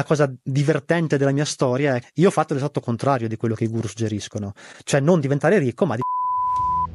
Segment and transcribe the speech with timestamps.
[0.00, 3.64] La cosa divertente della mia storia è io ho fatto l'esatto contrario di quello che
[3.64, 6.00] i guru suggeriscono, cioè non diventare ricco, ma di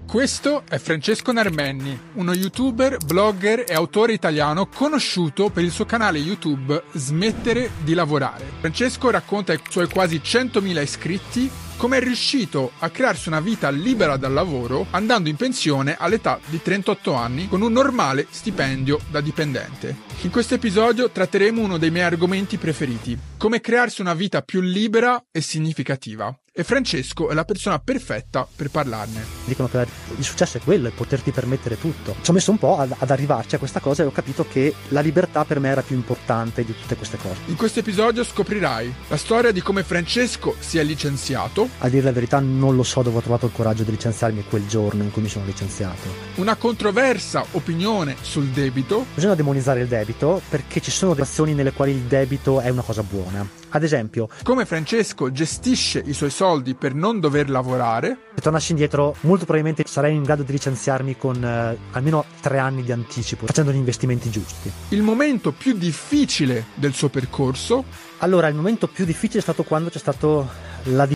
[0.08, 6.18] questo è Francesco Narmenni, uno youtuber, blogger e autore italiano conosciuto per il suo canale
[6.18, 8.46] YouTube Smettere di lavorare.
[8.60, 14.18] Francesco racconta ai suoi quasi 100.000 iscritti come è riuscito a crearsi una vita libera
[14.18, 19.96] dal lavoro andando in pensione all'età di 38 anni con un normale stipendio da dipendente.
[20.22, 25.24] In questo episodio tratteremo uno dei miei argomenti preferiti, come crearsi una vita più libera
[25.32, 29.26] e significativa e Francesco è la persona perfetta per parlarne.
[29.44, 32.16] Dicono che il successo è quello, è poterti permettere tutto.
[32.22, 34.74] Ci ho messo un po' ad, ad, arrivarci a questa cosa e ho capito che
[34.90, 37.42] la libertà per me era più importante di tutte queste cose.
[37.48, 41.68] In questo episodio scoprirai la storia di come Francesco si è licenziato.
[41.80, 44.66] A dire la verità non lo so dove ho trovato il coraggio di licenziarmi quel
[44.66, 46.08] giorno in cui mi sono licenziato.
[46.36, 49.08] Una controversa opinione sul debito.
[49.14, 53.04] Bisogna demonizzare il debito perché ci sono azioni nelle quali il debito è una cosa
[53.04, 53.64] buona.
[53.76, 58.18] Ad esempio, come Francesco gestisce i suoi soldi per non dover lavorare.
[58.36, 62.84] Se tornassi indietro, molto probabilmente sarei in grado di licenziarmi con eh, almeno tre anni
[62.84, 64.72] di anticipo, facendo gli investimenti giusti.
[64.90, 67.84] Il momento più difficile del suo percorso.
[68.20, 70.48] Allora, il momento più difficile è stato quando c'è stato
[70.84, 71.15] la di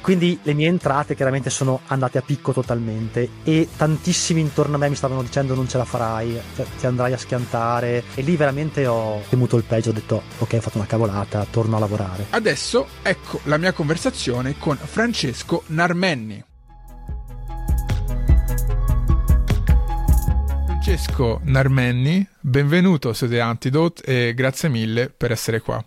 [0.00, 4.88] quindi le mie entrate chiaramente sono andate a picco totalmente e tantissimi intorno a me
[4.88, 8.86] mi stavano dicendo non ce la farai, cioè, ti andrai a schiantare e lì veramente
[8.86, 12.26] ho temuto il peggio, ho detto ok ho fatto una cavolata, torno a lavorare.
[12.30, 16.44] Adesso ecco la mia conversazione con Francesco Narmenni.
[20.64, 25.84] Francesco Narmenni, benvenuto su The Antidote e grazie mille per essere qua.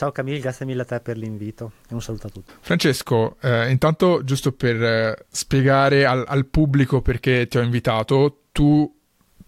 [0.00, 2.54] Ciao Camille, grazie mille a te per l'invito e un saluto a tutti.
[2.58, 8.90] Francesco, eh, intanto giusto per eh, spiegare al, al, pubblico perché ti ho invitato, tu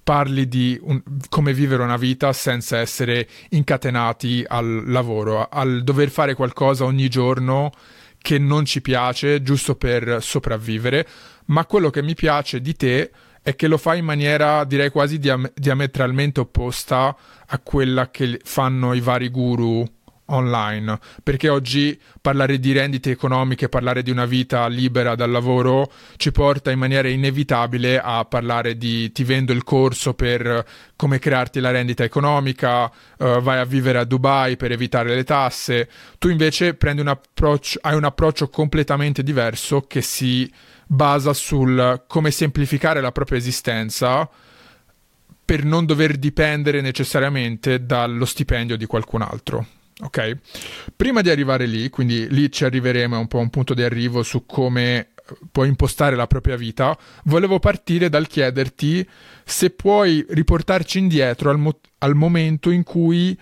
[0.04, 6.34] parli di un, come vivere una vita senza essere incatenati al lavoro, al dover fare
[6.34, 7.70] qualcosa ogni giorno
[8.18, 11.08] che non ci piace giusto per sopravvivere,
[11.46, 13.10] ma quello che mi piace di te
[13.40, 17.16] è che lo fai in maniera direi quasi diam- diametralmente opposta
[17.46, 19.82] a quella che fanno i vari guru
[20.26, 26.32] online, perché oggi parlare di rendite economiche, parlare di una vita libera dal lavoro ci
[26.32, 30.64] porta in maniera inevitabile a parlare di ti vendo il corso per
[30.96, 35.88] come crearti la rendita economica, uh, vai a vivere a Dubai per evitare le tasse.
[36.18, 40.50] Tu invece prendi un approccio, hai un approccio completamente diverso che si
[40.86, 44.28] basa sul come semplificare la propria esistenza
[45.44, 49.66] per non dover dipendere necessariamente dallo stipendio di qualcun altro.
[50.02, 50.36] Ok?
[50.96, 54.22] Prima di arrivare lì, quindi lì ci arriveremo, è un po' un punto di arrivo
[54.22, 59.08] su come eh, puoi impostare la propria vita, volevo partire dal chiederti
[59.44, 63.38] se puoi riportarci indietro al, mo- al momento in cui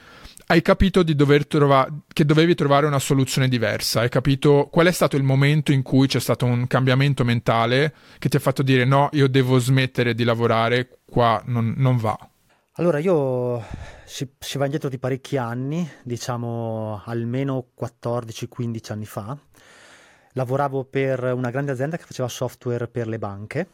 [0.51, 1.05] hai capito
[1.47, 5.83] trova- che dovevi trovare una soluzione diversa, hai capito qual è stato il momento in
[5.83, 10.13] cui c'è stato un cambiamento mentale che ti ha fatto dire no, io devo smettere
[10.15, 12.19] di lavorare, qua non, non va.
[12.75, 13.63] Allora, io
[14.05, 19.37] si, si, va indietro di parecchi anni, diciamo almeno 14-15 anni fa.
[20.35, 23.69] Lavoravo per una grande azienda che faceva software per le banche,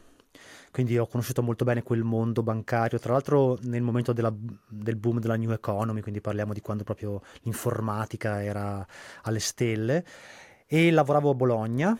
[0.72, 4.34] quindi ho conosciuto molto bene quel mondo bancario, tra l'altro nel momento della,
[4.66, 8.84] del boom della new economy, quindi parliamo di quando proprio l'informatica era
[9.24, 10.06] alle stelle,
[10.66, 11.98] e lavoravo a Bologna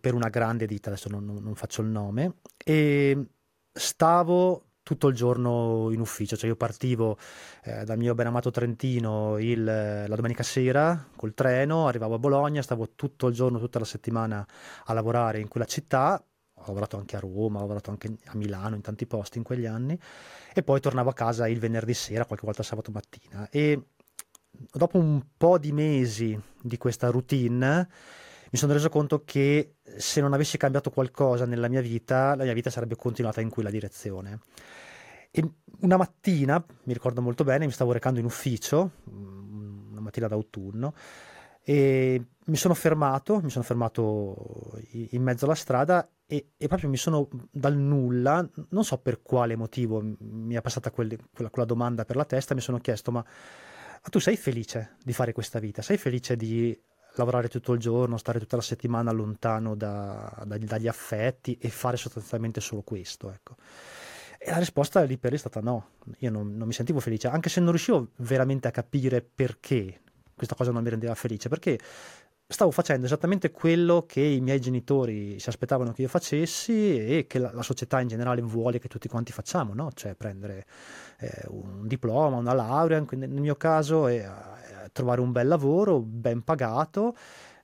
[0.00, 3.30] per una grande ditta, adesso non, non faccio il nome, e
[3.72, 7.16] stavo tutto il giorno in ufficio, cioè io partivo
[7.62, 12.60] eh, dal mio ben amato Trentino il, la domenica sera col treno, arrivavo a Bologna,
[12.60, 14.44] stavo tutto il giorno, tutta la settimana
[14.86, 16.20] a lavorare in quella città,
[16.52, 19.66] ho lavorato anche a Roma, ho lavorato anche a Milano, in tanti posti in quegli
[19.66, 19.96] anni,
[20.52, 23.48] e poi tornavo a casa il venerdì sera, qualche volta sabato mattina.
[23.48, 23.80] E
[24.50, 27.88] dopo un po' di mesi di questa routine,
[28.50, 32.54] mi sono reso conto che se non avessi cambiato qualcosa nella mia vita, la mia
[32.54, 34.40] vita sarebbe continuata in quella direzione.
[35.30, 35.44] E
[35.80, 40.94] una mattina, mi ricordo molto bene, mi stavo recando in ufficio, mm, una mattina d'autunno,
[41.62, 46.96] e mi sono fermato, mi sono fermato in mezzo alla strada e, e proprio mi
[46.96, 52.04] sono dal nulla, non so per quale motivo mi è passata quel, quella, quella, domanda
[52.04, 55.82] per la testa, mi sono chiesto ma, ma tu sei felice di fare questa vita?
[55.82, 56.76] Sei felice di
[57.14, 61.96] lavorare tutto il giorno, stare tutta la settimana lontano da, da, dagli affetti e fare
[61.96, 63.30] sostanzialmente solo questo?
[63.30, 63.56] Ecco.
[64.42, 65.88] E la risposta lì per lì è stata no,
[66.20, 70.00] io non, non mi sentivo felice, anche se non riuscivo veramente a capire perché
[70.34, 71.78] questa cosa non mi rendeva felice, perché
[72.46, 77.38] stavo facendo esattamente quello che i miei genitori si aspettavano che io facessi e che
[77.38, 79.92] la, la società in generale vuole che tutti quanti facciamo, no?
[79.92, 80.64] cioè prendere
[81.18, 84.26] eh, un diploma, una laurea, nel mio caso eh,
[84.90, 87.14] trovare un bel lavoro ben pagato.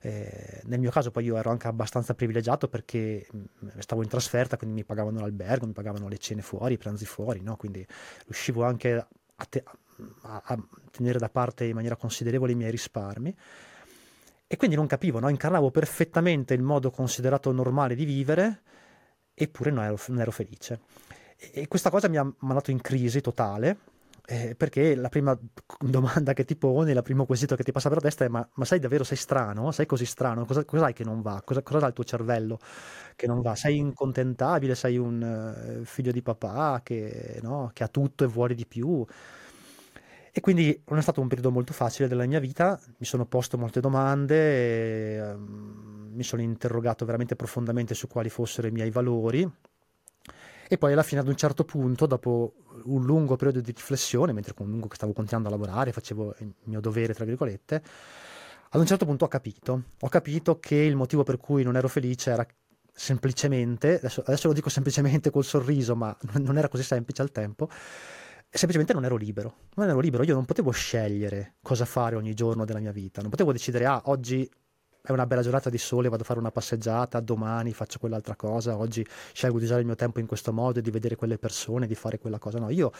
[0.01, 4.57] Eh, nel mio caso poi io ero anche abbastanza privilegiato perché mm, stavo in trasferta,
[4.57, 7.55] quindi mi pagavano l'albergo, mi pagavano le cene fuori, i pranzi fuori, no?
[7.55, 7.85] quindi
[8.25, 9.63] riuscivo anche a, te-
[10.21, 10.57] a, a
[10.91, 13.35] tenere da parte in maniera considerevole i miei risparmi.
[14.49, 15.27] E quindi non capivo, no?
[15.29, 18.61] incarnavo perfettamente il modo considerato normale di vivere,
[19.33, 20.79] eppure non ero, non ero felice.
[21.35, 23.77] E questa cosa mi ha mandato in crisi totale,
[24.29, 25.37] eh, perché la prima
[25.79, 28.45] domanda che ti poni, il primo quesito che ti passa per la testa è ma,
[28.55, 29.71] ma sai davvero, sei strano?
[29.71, 30.43] Sei così strano?
[30.45, 31.41] Cosa, cos'hai che non va?
[31.45, 32.59] Cosa, cosa ha il tuo cervello
[33.15, 33.55] che non va?
[33.55, 34.75] Sei incontentabile?
[34.75, 37.71] Sei un uh, figlio di papà che, no?
[37.73, 39.05] che ha tutto e vuole di più?
[40.33, 43.57] E quindi non è stato un periodo molto facile della mia vita, mi sono posto
[43.57, 49.49] molte domande, e, um, mi sono interrogato veramente profondamente su quali fossero i miei valori
[50.69, 52.53] e poi alla fine ad un certo punto, dopo
[52.87, 57.13] un lungo periodo di riflessione, mentre comunque stavo continuando a lavorare, facevo il mio dovere,
[57.13, 57.83] tra virgolette,
[58.69, 61.87] ad un certo punto ho capito, ho capito che il motivo per cui non ero
[61.87, 62.45] felice era
[62.91, 67.69] semplicemente, adesso, adesso lo dico semplicemente col sorriso, ma non era così semplice al tempo,
[68.49, 69.55] semplicemente non ero libero.
[69.75, 73.21] Non ero libero, io non potevo scegliere cosa fare ogni giorno della mia vita.
[73.21, 74.49] Non potevo decidere, ah, oggi
[75.07, 78.75] è una bella giornata di sole, vado a fare una passeggiata, domani faccio quell'altra cosa,
[78.77, 81.95] oggi scelgo di usare il mio tempo in questo modo, di vedere quelle persone, di
[81.95, 82.59] fare quella cosa.
[82.59, 82.91] No, io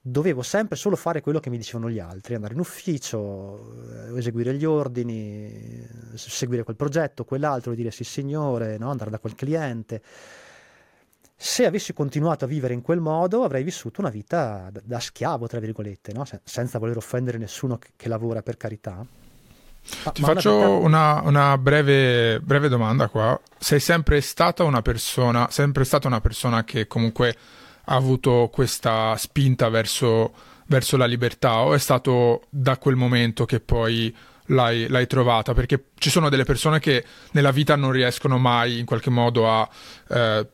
[0.00, 4.52] dovevo sempre solo fare quello che mi dicevano gli altri, andare in ufficio, eh, eseguire
[4.54, 8.90] gli ordini, seguire quel progetto, quell'altro, dire sì signore, no?
[8.90, 10.02] andare da quel cliente
[11.36, 15.46] se avessi continuato a vivere in quel modo avrei vissuto una vita da, da schiavo,
[15.46, 16.24] tra virgolette, no?
[16.24, 19.04] Se, senza voler offendere nessuno che, che lavora per carità.
[20.04, 23.38] Ma, Ti ma faccio una, una breve, breve, domanda qua.
[23.58, 27.36] Sei sempre stata una persona, sempre stata una persona che comunque
[27.84, 30.32] ha avuto questa spinta verso,
[30.66, 34.14] verso la libertà o è stato da quel momento che poi
[34.46, 35.52] l'hai, l'hai, trovata?
[35.52, 39.68] Perché ci sono delle persone che nella vita non riescono mai in qualche modo a
[40.08, 40.48] eh,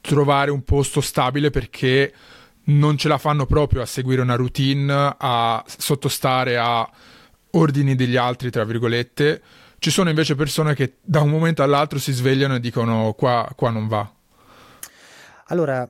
[0.00, 2.12] trovare un posto stabile perché
[2.68, 6.88] non ce la fanno proprio a seguire una routine, a sottostare a
[7.52, 9.42] ordini degli altri, tra virgolette.
[9.78, 13.70] Ci sono invece persone che da un momento all'altro si svegliano e dicono qua, qua
[13.70, 14.12] non va.
[15.46, 15.88] Allora,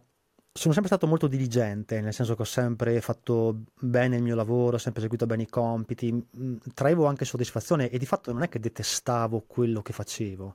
[0.53, 4.77] sono sempre stato molto diligente, nel senso che ho sempre fatto bene il mio lavoro,
[4.77, 6.27] ho sempre eseguito bene i compiti,
[6.75, 10.55] traevo anche soddisfazione e di fatto non è che detestavo quello che facevo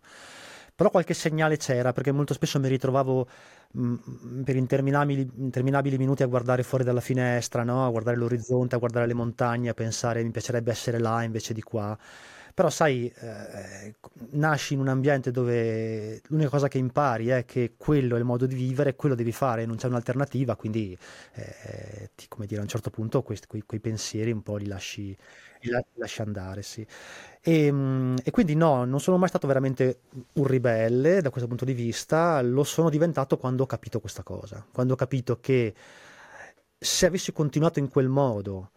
[0.76, 3.28] però qualche segnale c'era perché molto spesso mi ritrovavo
[3.72, 7.86] mh, mm, per interminabili, interminabili, minuti a guardare fuori dalla finestra, no?
[7.86, 11.62] a guardare l'orizzonte, a guardare le montagne, a pensare mi piacerebbe essere là invece di
[11.62, 11.98] qua.
[12.54, 13.96] Però sai, eh,
[14.32, 18.46] nasci in un ambiente dove l'unica cosa che impari è che quello è il modo
[18.46, 20.96] di vivere, quello devi fare, non c'è un'alternativa, quindi
[21.34, 24.68] eh, ti, come dire, a un certo punto questi, quei, quei pensieri un po' li
[24.68, 25.18] lasci,
[25.62, 26.86] li lasci andare, sì.
[27.46, 30.02] E, ehm, e, quindi no, non sono mai stato veramente
[30.34, 34.66] un ribelle da questo punto di vista, lo sono diventato quando ho capito questa cosa,
[34.72, 35.74] quando ho capito che
[36.78, 38.72] se avessi continuato in quel modo,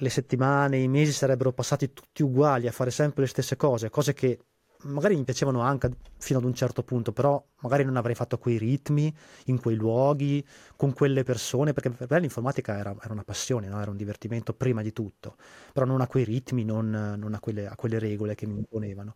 [0.00, 4.14] le settimane, i mesi sarebbero passati tutti uguali a fare sempre le stesse cose, cose
[4.14, 4.38] che
[4.84, 8.58] magari mi piacevano anche fino ad un certo punto, però magari non avrei fatto quei
[8.58, 9.14] ritmi,
[9.46, 10.44] in quei luoghi,
[10.76, 13.80] con quelle persone, perché per me l'informatica era, era una passione, no?
[13.80, 15.36] era un divertimento prima di tutto,
[15.72, 19.14] però non a quei ritmi, non, non a, quelle, a quelle regole che mi imponevano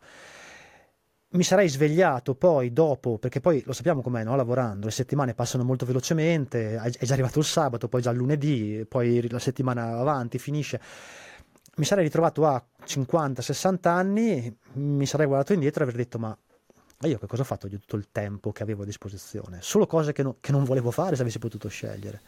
[1.33, 4.37] mi sarei svegliato poi dopo, perché poi lo sappiamo com'è, no?
[4.37, 8.85] lavorando, le settimane passano molto velocemente, è già arrivato il sabato, poi già il lunedì,
[8.87, 10.81] poi la settimana avanti finisce
[11.77, 16.37] mi sarei ritrovato a 50-60 anni, mi sarei guardato indietro e avrei detto ma
[17.09, 19.59] io che cosa ho fatto di tutto il tempo che avevo a disposizione?
[19.61, 22.21] Solo cose che, no, che non volevo fare se avessi potuto scegliere.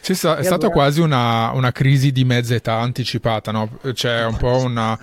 [0.00, 3.78] Sì, sta, è stata quasi una, una, crisi di mezza età anticipata, no?
[3.92, 4.98] C'è un po' una,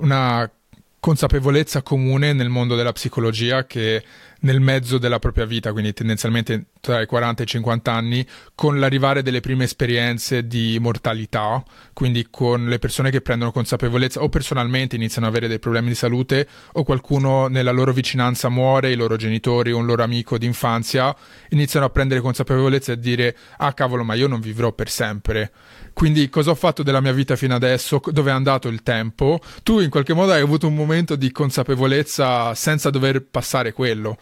[0.00, 0.50] una
[0.98, 4.02] consapevolezza comune nel mondo della psicologia che
[4.44, 8.78] nel mezzo della propria vita, quindi tendenzialmente tra i 40 e i 50 anni, con
[8.78, 14.96] l'arrivare delle prime esperienze di mortalità, quindi con le persone che prendono consapevolezza o personalmente
[14.96, 19.16] iniziano ad avere dei problemi di salute o qualcuno nella loro vicinanza muore, i loro
[19.16, 21.14] genitori o un loro amico d'infanzia,
[21.50, 25.52] iniziano a prendere consapevolezza e a dire ah cavolo ma io non vivrò per sempre.
[25.94, 29.40] Quindi cosa ho fatto della mia vita fino adesso, dove è andato il tempo?
[29.62, 34.18] Tu in qualche modo hai avuto un momento di consapevolezza senza dover passare quello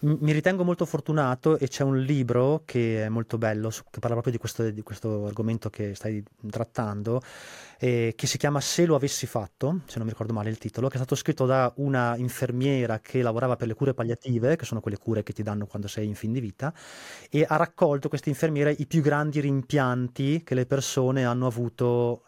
[0.00, 4.32] mi ritengo molto fortunato e c'è un libro che è molto bello, che parla proprio
[4.32, 7.20] di questo, di questo argomento che stai trattando,
[7.82, 10.88] eh, che si chiama Se lo avessi fatto, se non mi ricordo male il titolo,
[10.88, 14.80] che è stato scritto da una infermiera che lavorava per le cure palliative, che sono
[14.82, 16.74] quelle cure che ti danno quando sei in fin di vita,
[17.30, 22.24] e ha raccolto questa infermiera i più grandi rimpianti che le persone hanno avuto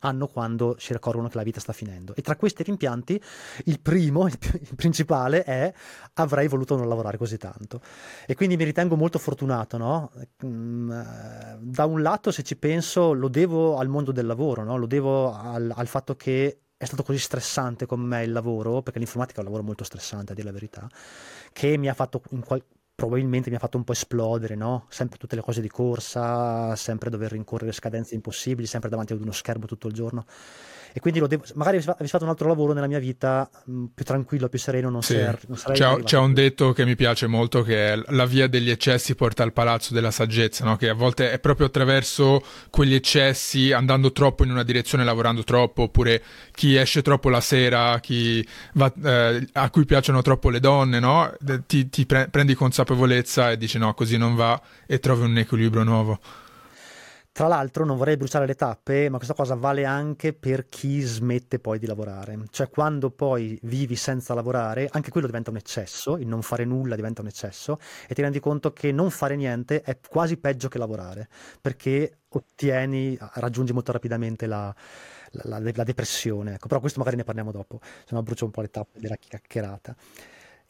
[0.00, 2.14] hanno quando si accorgono che la vita sta finendo.
[2.14, 3.20] E tra questi rimpianti,
[3.64, 5.72] il primo, il, il principale, è
[6.14, 7.80] avrei voluto non lavorare così tanto.
[8.26, 10.10] E quindi mi ritengo molto fortunato, no?
[10.44, 14.76] Mm, eh, da un lato, se ci penso, lo devo al mondo del lavoro, no?
[14.76, 18.98] Lo devo al, al fatto che è stato così stressante con me il lavoro, perché
[18.98, 20.88] l'informatica è un lavoro molto stressante, a dire la verità,
[21.52, 22.64] che mi ha fatto in qual-
[22.94, 24.86] probabilmente mi ha fatto un po' esplodere, no?
[24.88, 29.32] Sempre tutte le cose di corsa, sempre dover rincorrere scadenze impossibili, sempre davanti ad uno
[29.32, 30.24] schermo tutto il giorno
[30.92, 34.04] e quindi devo, magari avessi fatto un altro lavoro nella mia vita mh, mm, più
[34.04, 35.14] tranquillo, più sereno, non, sì.
[35.14, 38.46] ser, non sarei c'è, c'è, un detto che mi piace molto che è la via
[38.46, 40.76] degli eccessi porta al palazzo della saggezza, no?
[40.76, 45.82] che a volte è proprio attraverso quegli eccessi, andando troppo in una direzione, lavorando troppo,
[45.82, 51.00] oppure chi esce troppo la sera, chi va, eh, a cui piacciono troppo le donne,
[51.00, 51.32] no?
[51.66, 55.82] ti, ti pre- prendi consapevolezza e dici no, così non va e trovi un equilibrio
[55.84, 56.18] nuovo.
[57.38, 61.60] Tra l'altro non vorrei bruciare le tappe, ma questa cosa vale anche per chi smette
[61.60, 62.36] poi di lavorare.
[62.50, 66.96] Cioè quando poi vivi senza lavorare, anche quello diventa un eccesso, il non fare nulla
[66.96, 67.78] diventa un eccesso
[68.08, 71.28] e ti rendi conto che non fare niente è quasi peggio che lavorare,
[71.60, 74.74] perché ottieni, raggiungi molto rapidamente la,
[75.30, 76.54] la, la, la depressione.
[76.54, 79.14] Ecco, però questo magari ne parliamo dopo, se no brucio un po' le tappe della
[79.14, 79.94] chiacchierata.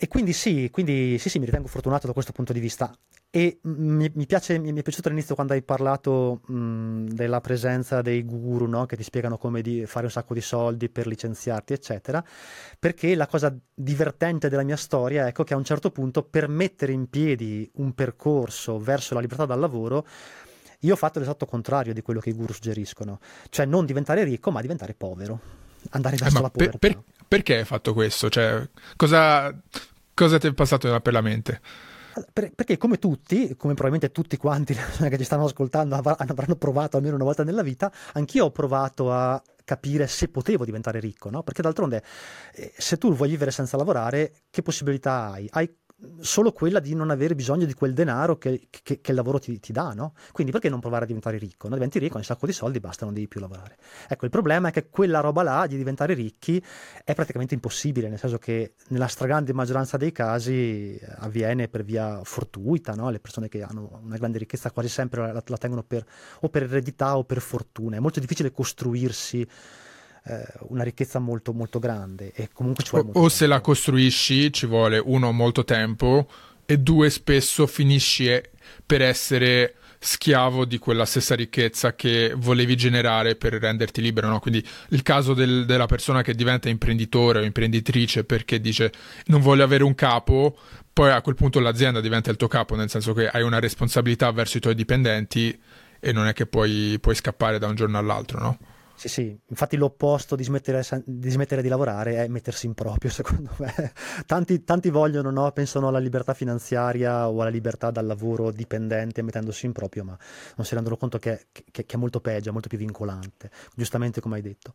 [0.00, 2.96] E quindi sì, quindi sì, sì, mi ritengo fortunato da questo punto di vista.
[3.30, 8.00] E mi, mi, piace, mi, mi, è piaciuto all'inizio quando hai parlato mh, della presenza
[8.00, 8.86] dei guru, no?
[8.86, 12.24] che ti spiegano come di fare un sacco di soldi per licenziarti, eccetera,
[12.78, 16.92] perché la cosa divertente della mia storia ecco, che a un certo punto per mettere
[16.92, 20.06] in piedi un percorso verso la libertà dal lavoro,
[20.82, 23.18] io ho fatto l'esatto contrario di quello che i guru suggeriscono,
[23.50, 25.40] cioè non diventare ricco, ma diventare povero,
[25.90, 26.78] andare eh, verso eh, la povertà.
[26.78, 28.30] Per, per, perché hai fatto questo?
[28.30, 28.66] Cioè,
[28.96, 29.54] cosa,
[30.14, 31.60] cosa ti è passato per la mente?
[32.32, 34.74] perché come tutti, come probabilmente tutti quanti
[35.08, 39.40] che ci stanno ascoltando avranno provato almeno una volta nella vita, anch'io ho provato a
[39.64, 41.42] capire se potevo diventare ricco, no?
[41.42, 42.02] Perché d'altronde
[42.54, 45.46] eh, se tu vuoi vivere senza lavorare, che possibilità hai?
[45.50, 45.70] Hai
[46.20, 49.58] solo quella di non avere bisogno di quel denaro che, che, che il lavoro ti,
[49.58, 50.14] ti, dà, no?
[50.32, 51.68] Quindi perché non provare a diventare ricco?
[51.68, 51.74] No?
[51.74, 53.76] Diventi ricco, hai un sacco di soldi, basta, non devi più lavorare.
[54.08, 56.62] Ecco, il problema è che quella roba là di diventare ricchi
[57.04, 62.20] è praticamente impossibile, nel senso che nella stragrande maggioranza dei casi eh, avviene per via
[62.22, 63.10] fortuita, no?
[63.10, 66.04] Le persone che hanno una grande ricchezza quasi sempre la, la tengono per,
[66.40, 67.96] o per eredità o per fortuna.
[67.96, 69.46] È molto difficile costruirsi
[70.28, 74.52] eh, una ricchezza molto, molto grande e comunque ci vuole o, o se la costruisci
[74.52, 76.28] ci vuole uno molto tempo
[76.66, 78.28] e due spesso finisci
[78.84, 84.28] per essere schiavo di quella stessa ricchezza che volevi generare per renderti libero.
[84.28, 84.38] No?
[84.38, 88.92] Quindi il caso del, della persona che diventa imprenditore o imprenditrice perché dice
[89.26, 90.56] non voglio avere un capo,
[90.92, 94.30] poi a quel punto l'azienda diventa il tuo capo, nel senso che hai una responsabilità
[94.30, 95.58] verso i tuoi dipendenti
[96.00, 98.58] e non è che puoi, puoi scappare da un giorno all'altro, no?
[98.98, 103.50] Sì, sì, infatti l'opposto di smettere, di smettere, di lavorare è mettersi in proprio, secondo
[103.58, 103.92] me.
[104.26, 105.52] Tanti, tanti vogliono, no?
[105.52, 110.18] pensano alla libertà finanziaria o alla libertà dal lavoro dipendente mettendosi in proprio, ma
[110.56, 114.20] non si rendono conto che, che, che è molto peggio, è molto più vincolante, giustamente
[114.20, 114.72] come hai detto.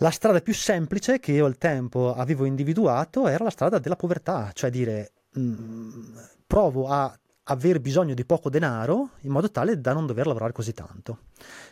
[0.00, 4.50] La strada più semplice che io al tempo avevo individuato era la strada della povertà,
[4.52, 7.18] cioè dire mh, mm, provo a
[7.50, 11.20] aver bisogno di poco denaro in modo tale da non dover lavorare così tanto.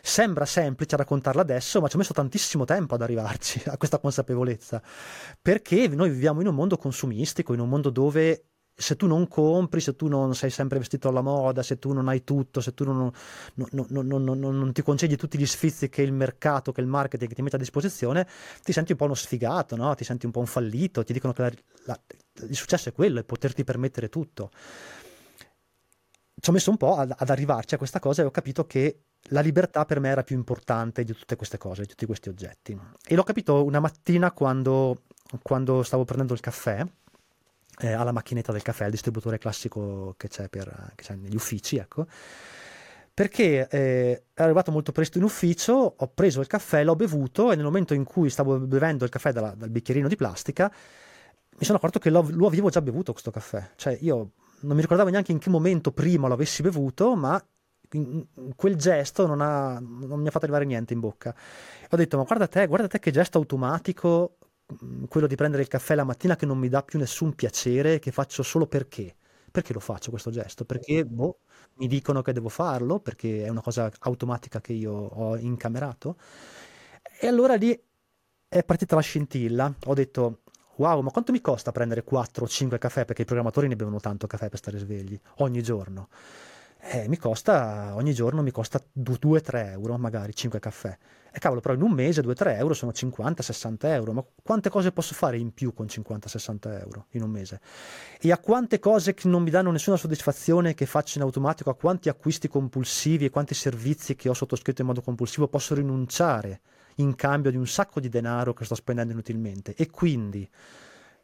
[0.01, 4.81] Sembra semplice raccontarla adesso, ma ci ho messo tantissimo tempo ad arrivarci a questa consapevolezza,
[5.41, 8.43] perché noi viviamo in un mondo consumistico, in un mondo dove
[8.79, 12.07] se tu non compri, se tu non sei sempre vestito alla moda, se tu non
[12.07, 13.11] hai tutto, se tu non,
[13.55, 17.41] non, non, non, ti concedi tutti gli sfizi che il mercato, che il marketing ti
[17.41, 18.27] mette a disposizione,
[18.63, 19.95] ti senti un po' uno sfigato, no?
[19.95, 21.51] ti senti un po' un fallito, ti dicono che la,
[21.85, 21.99] la,
[22.47, 24.51] il successo è quello, è poterti permettere tutto
[26.39, 29.01] ci ho messo un po' ad, ad, arrivarci a questa cosa e ho capito che
[29.29, 32.77] la libertà per me era più importante di tutte queste cose, di tutti questi oggetti.
[33.05, 35.03] E l'ho capito una mattina quando,
[35.41, 36.85] quando stavo prendendo il caffè
[37.79, 41.77] eh, alla macchinetta del caffè, il distributore classico che c'è, per, che c'è negli uffici,
[41.77, 42.05] ecco.
[43.13, 47.55] Perché eh, ero arrivato molto presto in ufficio, ho preso il caffè, l'ho bevuto e
[47.55, 50.71] nel momento in cui stavo bevendo il caffè dalla, dal bicchierino di plastica,
[51.57, 53.71] mi sono accorto che lo, lo avevo già bevuto questo caffè.
[53.75, 57.43] Cioè io non mi ricordavo neanche in che momento prima l'avessi bevuto, ma
[58.55, 61.33] quel gesto non, ha, non, mi ha fatto arrivare niente in bocca.
[61.89, 64.37] Ho detto, ma guarda te, guarda te che gesto automatico,
[65.07, 68.11] quello di prendere il caffè la mattina che non mi dà più nessun piacere, che
[68.11, 69.15] faccio solo perché.
[69.49, 70.65] Perché lo faccio questo gesto?
[70.65, 71.39] Perché boh,
[71.75, 76.17] mi dicono che devo farlo, perché è una cosa automatica che io ho incamerato.
[77.19, 77.79] E allora lì
[78.47, 79.73] è partita la scintilla.
[79.85, 80.41] Ho detto,
[80.77, 83.05] wow, ma quanto mi costa prendere 4 o 5 caffè?
[83.05, 86.09] Perché i programmatori ne bevono tanto caffè per stare svegli, ogni giorno.
[86.79, 90.97] Eh, mi costa, ogni giorno mi costa 2-3 euro, magari 5 caffè.
[91.31, 94.13] E cavolo, però in un mese 2-3 euro sono 50-60 euro.
[94.13, 97.59] Ma quante cose posso fare in più con 50-60 euro in un mese?
[98.21, 101.75] E a quante cose che non mi danno nessuna soddisfazione che faccio in automatico, a
[101.75, 106.61] quanti acquisti compulsivi e quanti servizi che ho sottoscritto in modo compulsivo posso rinunciare
[106.97, 109.73] in cambio di un sacco di denaro che sto spendendo inutilmente.
[109.75, 110.49] E quindi,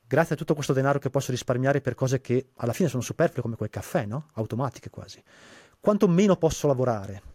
[0.05, 3.41] grazie a tutto questo denaro che posso risparmiare per cose che alla fine sono superflue
[3.41, 4.29] come quel caffè, no?
[4.33, 5.21] Automatiche quasi.
[5.79, 7.31] Quanto meno posso lavorare?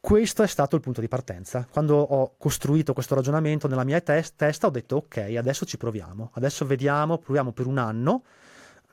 [0.00, 1.66] Questo è stato il punto di partenza.
[1.70, 6.30] Quando ho costruito questo ragionamento nella mia test- testa ho detto ok, adesso ci proviamo,
[6.34, 8.24] adesso vediamo, proviamo per un anno,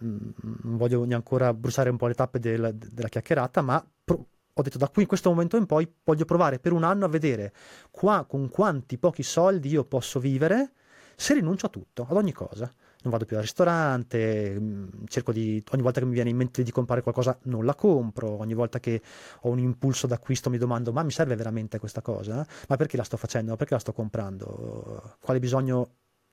[0.04, 0.18] mm,
[0.64, 4.26] non voglio ancora bruciare un po' le tappe del, della chiacchierata, ma pro-
[4.58, 7.08] ho detto da qui in questo momento in poi voglio provare per un anno a
[7.08, 7.54] vedere
[7.92, 10.72] qua con quanti pochi soldi io posso vivere
[11.16, 12.72] se rinuncio a tutto, ad ogni cosa.
[13.04, 16.64] Non vado più al ristorante, mm, cerco di, ogni volta che mi viene in mente
[16.64, 19.02] di comprare qualcosa non la compro, ogni volta che
[19.42, 22.46] ho un impulso d'acquisto mi domando ma mi serve veramente questa cosa?
[22.68, 23.56] Ma perché la sto facendo?
[23.56, 25.16] Perché la sto comprando?
[25.20, 25.90] Quale bisogno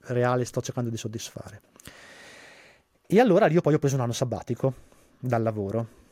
[0.06, 1.60] reale sto cercando di soddisfare?
[3.06, 4.72] E allora io poi ho preso un anno sabbatico
[5.18, 6.02] dal lavoro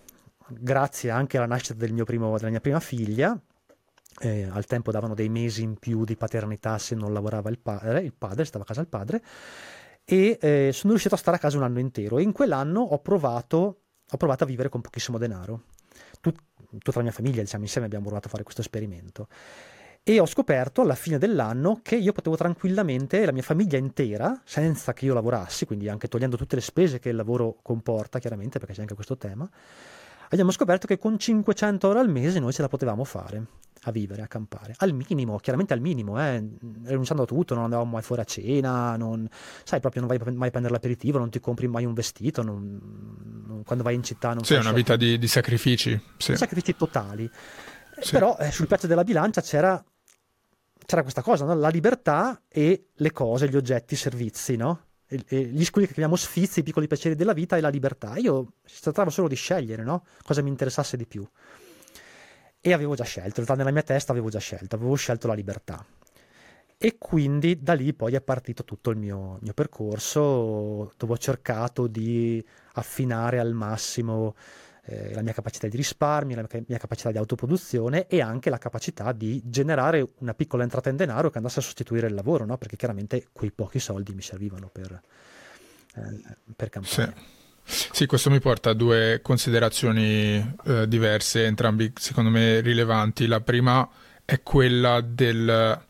[0.59, 3.39] grazie anche alla nascita del primo, della mia prima figlia,
[4.21, 8.03] eh, al tempo davano dei mesi in più di paternità se non lavorava il padre,
[8.03, 9.23] il padre stava a casa il padre,
[10.05, 12.99] e eh, sono riuscito a stare a casa un anno intero e in quell'anno ho
[13.01, 13.81] provato,
[14.11, 15.63] ho provato a vivere con pochissimo denaro.
[16.21, 16.39] Tut,
[16.79, 19.29] tutta la mia famiglia, diciamo, insieme abbiamo provato a fare questo esperimento.
[20.05, 24.93] E ho scoperto alla fine dell'anno che io potevo tranquillamente, la mia famiglia intera, senza
[24.93, 28.75] che io lavorassi, quindi anche togliendo tutte le spese che il lavoro comporta, chiaramente, perché
[28.75, 29.49] c'è anche questo tema,
[30.33, 33.47] abbiamo scoperto che con 500 euro al mese noi ce la potevamo fare
[33.85, 34.75] a vivere, a campare.
[34.79, 36.43] Al minimo, chiaramente al minimo, eh,
[36.85, 39.29] rinunciando a tutto, non andavamo mai fuori a cena, non,
[39.65, 43.43] sai, proprio non vai mai a prendere l'aperitivo, non ti compri mai un vestito, non,
[43.47, 46.01] non, quando vai in città non Sì, è una vita di, di, sacrifici.
[46.17, 46.37] Sì.
[46.37, 47.29] Sacrifici totali.
[48.01, 48.13] Sì.
[48.13, 49.83] Però eh, sul pezzo della bilancia c'era,
[50.87, 51.55] c'era questa cosa, no?
[51.55, 54.87] la libertà e le cose, gli oggetti, i servizi, no?
[55.29, 58.17] Gli quelli che chiamiamo sfizi, i piccoli piaceri della vita e la libertà.
[58.17, 60.05] Io si trattava solo di scegliere no?
[60.23, 61.27] cosa mi interessasse di più.
[62.61, 65.35] E avevo già scelto, in realtà nella mia testa avevo già scelto, avevo scelto la
[65.35, 65.85] libertà.
[66.79, 71.87] E quindi da lì poi è partito tutto il mio, mio percorso dove ho cercato
[71.87, 74.35] di affinare al massimo
[74.85, 79.13] eh, la mia capacità di risparmio, la mia capacità di autoproduzione e anche la capacità
[79.13, 82.59] di generare una piccola entrata in denaro che andasse a sostituire il lavoro, no?
[82.59, 85.01] perché chiaramente quei pochi soldi mi servivano per,
[85.95, 87.15] eh, per campare.
[87.17, 87.41] Sì.
[87.65, 93.27] Sì, questo mi porta a due considerazioni eh, diverse, entrambi secondo me rilevanti.
[93.27, 93.89] La prima
[94.25, 95.81] è quella del,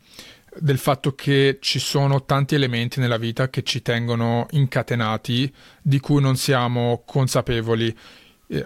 [0.58, 6.20] del fatto che ci sono tanti elementi nella vita che ci tengono incatenati, di cui
[6.20, 7.96] non siamo consapevoli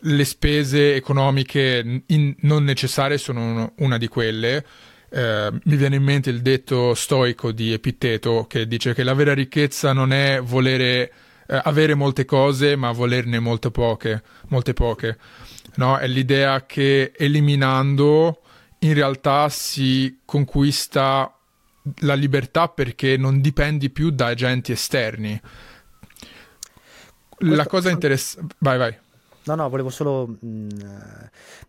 [0.01, 4.65] le spese economiche in, non necessarie sono una di quelle.
[5.09, 9.33] Eh, mi viene in mente il detto stoico di Epitteto che dice che la vera
[9.33, 11.13] ricchezza non è volere
[11.47, 14.23] eh, avere molte cose, ma volerne molte poche.
[14.49, 15.19] Molte poche.
[15.77, 15.97] No?
[15.99, 18.41] È l'idea che eliminando
[18.81, 21.33] in realtà si conquista
[21.99, 25.41] la libertà perché non dipendi più da agenti esterni.
[27.41, 28.55] La cosa interessante.
[28.59, 28.97] Vai, vai.
[29.47, 30.27] No, no, volevo solo...
[30.27, 30.69] Mh, mm,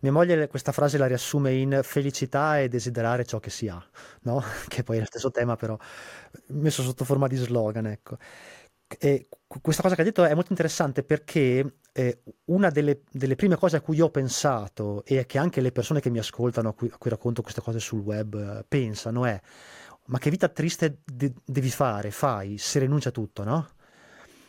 [0.00, 3.82] mia moglie questa frase la riassume in felicità e desiderare ciò che si ha,
[4.22, 4.42] no?
[4.68, 5.76] Che poi è lo stesso tema, però
[6.48, 8.16] messo sotto forma di slogan, ecco.
[8.98, 13.56] E questa cosa che ha detto è molto interessante perché eh, una delle, delle, prime
[13.56, 16.88] cose a cui ho pensato e che anche le persone che mi ascoltano, a cui,
[16.90, 19.40] a cui racconto queste cose sul web, eh, pensano è
[20.06, 23.68] ma che vita triste de- devi fare, fai, se rinuncia a tutto, no?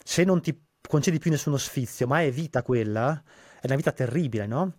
[0.03, 0.57] Se non ti
[0.89, 3.21] concedi più nessuno sfizio, ma è vita quella,
[3.61, 4.73] è una vita terribile, no?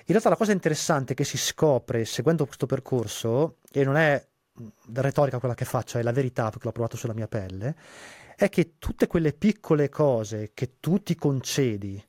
[0.00, 4.26] In realtà la cosa interessante che si scopre seguendo questo percorso, e non è
[4.94, 7.76] retorica quella che faccio, è la verità perché l'ho provato sulla mia pelle,
[8.34, 12.04] è che tutte quelle piccole cose che tu ti concedi,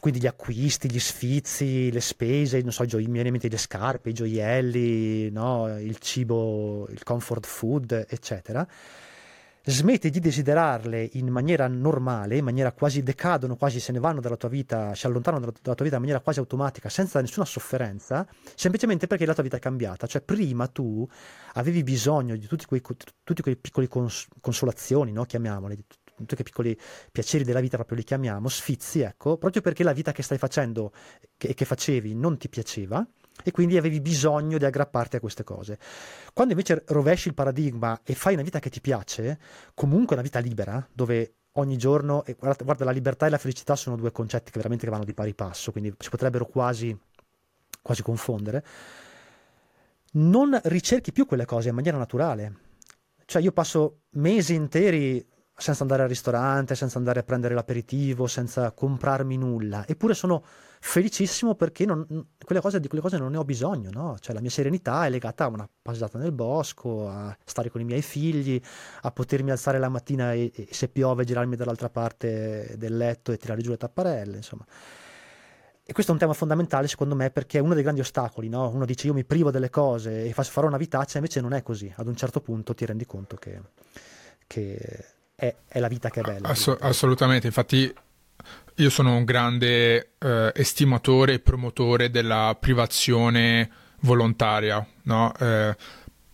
[0.00, 3.58] quindi gli acquisti, gli sfizi, le spese, non so, gio- mi viene in mente le
[3.58, 5.78] scarpe, i gioielli, no?
[5.78, 8.66] il cibo, il comfort food, eccetera,
[9.68, 14.36] smetti di desiderarle in maniera normale, in maniera quasi decadono, quasi se ne vanno dalla
[14.36, 18.26] tua vita, si allontanano dalla, dalla tua vita in maniera quasi automatica, senza nessuna sofferenza,
[18.54, 20.06] semplicemente perché la tua vita è cambiata.
[20.06, 21.06] Cioè, prima tu
[21.54, 22.80] avevi bisogno di tutti quei,
[23.22, 25.24] tutti quei piccoli cons- consolazioni, no?
[25.24, 25.84] chiamiamoli,
[26.16, 26.78] tutti che piccoli
[27.12, 30.92] piaceri della vita proprio li chiamiamo, sfizi, ecco, proprio perché la vita che stai facendo
[31.20, 33.06] e che, che facevi non ti piaceva
[33.44, 35.78] e quindi avevi bisogno di aggrapparti a queste cose.
[36.32, 39.38] Quando invece rovesci il paradigma e fai una vita che ti piace,
[39.74, 43.76] comunque una vita libera, dove ogni giorno, e guarda, guarda, la libertà e la felicità
[43.76, 46.96] sono due concetti che veramente vanno di pari passo, quindi si potrebbero quasi,
[47.82, 48.64] quasi confondere,
[50.12, 52.66] non ricerchi più quelle cose in maniera naturale.
[53.24, 55.26] Cioè io passo mesi interi
[55.58, 60.44] senza andare al ristorante, senza andare a prendere l'aperitivo, senza comprarmi nulla, eppure sono
[60.80, 62.06] felicissimo perché non,
[62.44, 64.16] quelle cose, di quelle cose non ne ho bisogno, no?
[64.20, 67.84] Cioè la mia serenità è legata a una passeggiata nel bosco, a stare con i
[67.84, 68.60] miei figli,
[69.02, 73.36] a potermi alzare la mattina e, e se piove girarmi dall'altra parte del letto e
[73.36, 74.64] tirare giù le tapparelle, insomma.
[75.82, 78.68] E questo è un tema fondamentale secondo me perché è uno dei grandi ostacoli, no?
[78.68, 81.92] Uno dice io mi privo delle cose e farò una vitaccia, invece non è così.
[81.96, 83.60] Ad un certo punto ti rendi conto che,
[84.46, 86.48] che è, è, la vita che è bella.
[86.48, 87.94] Ass- assolutamente, infatti
[88.74, 93.70] io sono un grande eh, estimatore e promotore della privazione
[94.00, 95.32] volontaria, no?
[95.38, 95.76] eh,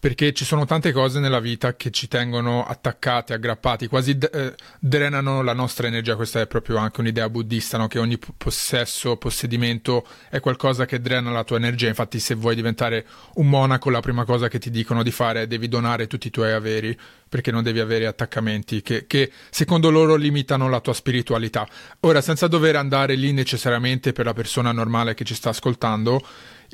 [0.05, 5.41] perché ci sono tante cose nella vita che ci tengono attaccati, aggrappati, quasi eh, drenano
[5.41, 6.15] la nostra energia.
[6.15, 7.87] Questa è proprio anche un'idea buddista, no?
[7.87, 11.89] che ogni possesso, possedimento è qualcosa che drena la tua energia.
[11.89, 15.47] Infatti, se vuoi diventare un monaco, la prima cosa che ti dicono di fare è
[15.47, 16.95] devi donare tutti i tuoi averi,
[17.27, 21.67] perché non devi avere attaccamenti che, che secondo loro limitano la tua spiritualità.
[22.01, 26.23] Ora, senza dover andare lì necessariamente per la persona normale che ci sta ascoltando,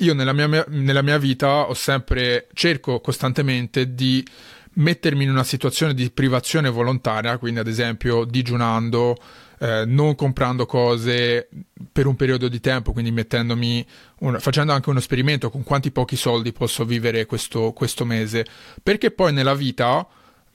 [0.01, 4.25] io nella mia, nella mia vita ho sempre, cerco costantemente di
[4.73, 9.17] mettermi in una situazione di privazione volontaria, quindi ad esempio digiunando,
[9.59, 11.49] eh, non comprando cose
[11.91, 13.85] per un periodo di tempo, quindi mettendomi
[14.19, 18.45] un, facendo anche uno esperimento con quanti pochi soldi posso vivere questo, questo mese,
[18.81, 20.07] perché poi nella vita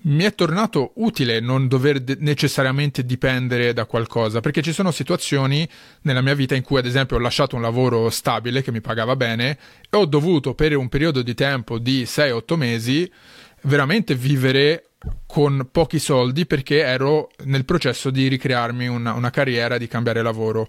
[0.03, 5.69] mi è tornato utile non dover de- necessariamente dipendere da qualcosa, perché ci sono situazioni
[6.03, 9.17] nella mia vita in cui, ad esempio, ho lasciato un lavoro stabile che mi pagava
[9.17, 13.11] bene e ho dovuto per un periodo di tempo di 6-8 mesi
[13.63, 14.91] veramente vivere
[15.27, 20.69] con pochi soldi perché ero nel processo di ricrearmi una, una carriera, di cambiare lavoro.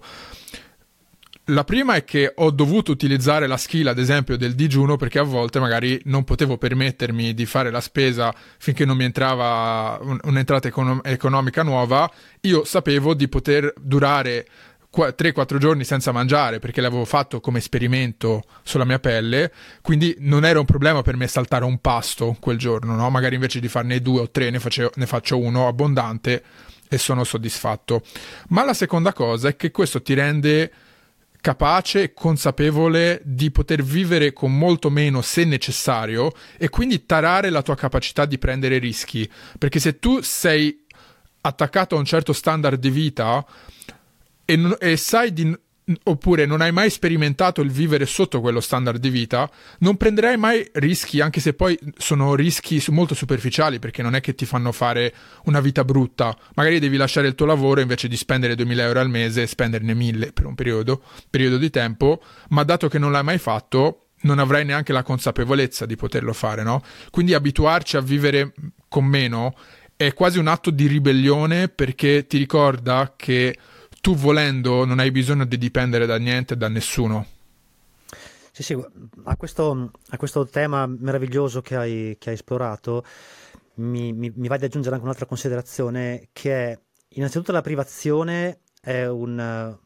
[1.50, 5.22] La prima è che ho dovuto utilizzare la skill, ad esempio, del digiuno perché a
[5.22, 10.68] volte magari non potevo permettermi di fare la spesa finché non mi entrava un, un'entrata
[10.68, 12.10] econom- economica nuova.
[12.42, 14.46] Io sapevo di poter durare
[14.92, 20.58] 3-4 giorni senza mangiare perché l'avevo fatto come esperimento sulla mia pelle, quindi non era
[20.58, 23.08] un problema per me saltare un pasto quel giorno, no?
[23.08, 26.42] magari invece di farne due o tre ne, facevo, ne faccio uno abbondante
[26.88, 28.02] e sono soddisfatto.
[28.48, 30.72] Ma la seconda cosa è che questo ti rende
[31.40, 37.62] capace e consapevole di poter vivere con molto meno se necessario e quindi tarare la
[37.62, 39.28] tua capacità di prendere rischi.
[39.58, 40.84] Perché se tu sei
[41.40, 43.44] attaccato a un certo standard di vita
[44.44, 45.56] e, e sai di
[46.04, 50.68] oppure non hai mai sperimentato il vivere sotto quello standard di vita, non prenderai mai
[50.74, 55.14] rischi, anche se poi sono rischi molto superficiali, perché non è che ti fanno fare
[55.44, 56.36] una vita brutta.
[56.54, 60.32] Magari devi lasciare il tuo lavoro invece di spendere 2000 euro al mese, spenderne 1000
[60.32, 64.64] per un periodo, periodo di tempo, ma dato che non l'hai mai fatto, non avrai
[64.64, 66.82] neanche la consapevolezza di poterlo fare, no?
[67.10, 68.52] Quindi abituarci a vivere
[68.88, 69.54] con meno
[69.96, 73.56] è quasi un atto di ribellione perché ti ricorda che
[74.08, 77.26] tu volendo non hai bisogno di dipendere da niente da nessuno.
[78.50, 78.84] Sì, sì,
[79.24, 83.04] a questo, a questo tema meraviglioso che hai, che hai esplorato
[83.74, 89.04] mi, mi, mi, va di aggiungere anche un'altra considerazione che è innanzitutto la privazione è
[89.04, 89.76] un,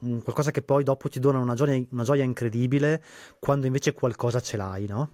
[0.00, 3.04] un qualcosa che poi dopo ti dona una gioia, una gioia incredibile
[3.38, 5.10] quando invece qualcosa ce l'hai, no?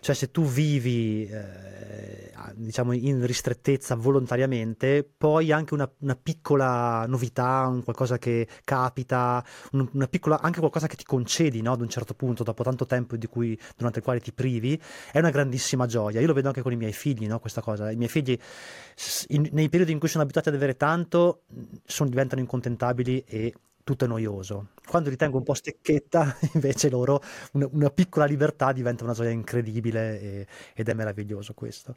[0.00, 7.66] Cioè se tu vivi eh, diciamo in ristrettezza volontariamente, poi anche una, una piccola novità,
[7.66, 11.72] un qualcosa che capita, un, una piccola, anche qualcosa che ti concedi no?
[11.72, 14.80] ad un certo punto, dopo tanto tempo cui, durante il quale ti privi,
[15.12, 16.20] è una grandissima gioia.
[16.20, 17.38] Io lo vedo anche con i miei figli, no?
[17.38, 17.90] questa cosa.
[17.90, 18.38] I miei figli
[19.28, 21.42] in, nei periodi in cui sono abituati ad avere tanto,
[21.84, 23.54] sono, diventano incontentabili e
[23.86, 24.70] tutto è noioso.
[24.84, 27.22] Quando ritengo un po' stecchetta, invece loro,
[27.52, 31.94] una, una piccola libertà diventa una gioia incredibile e, ed è meraviglioso questo.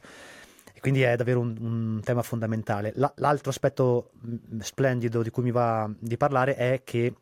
[0.72, 2.92] E quindi è davvero un, un tema fondamentale.
[2.94, 7.12] La, l'altro aspetto mm, splendido di cui mi va di parlare è che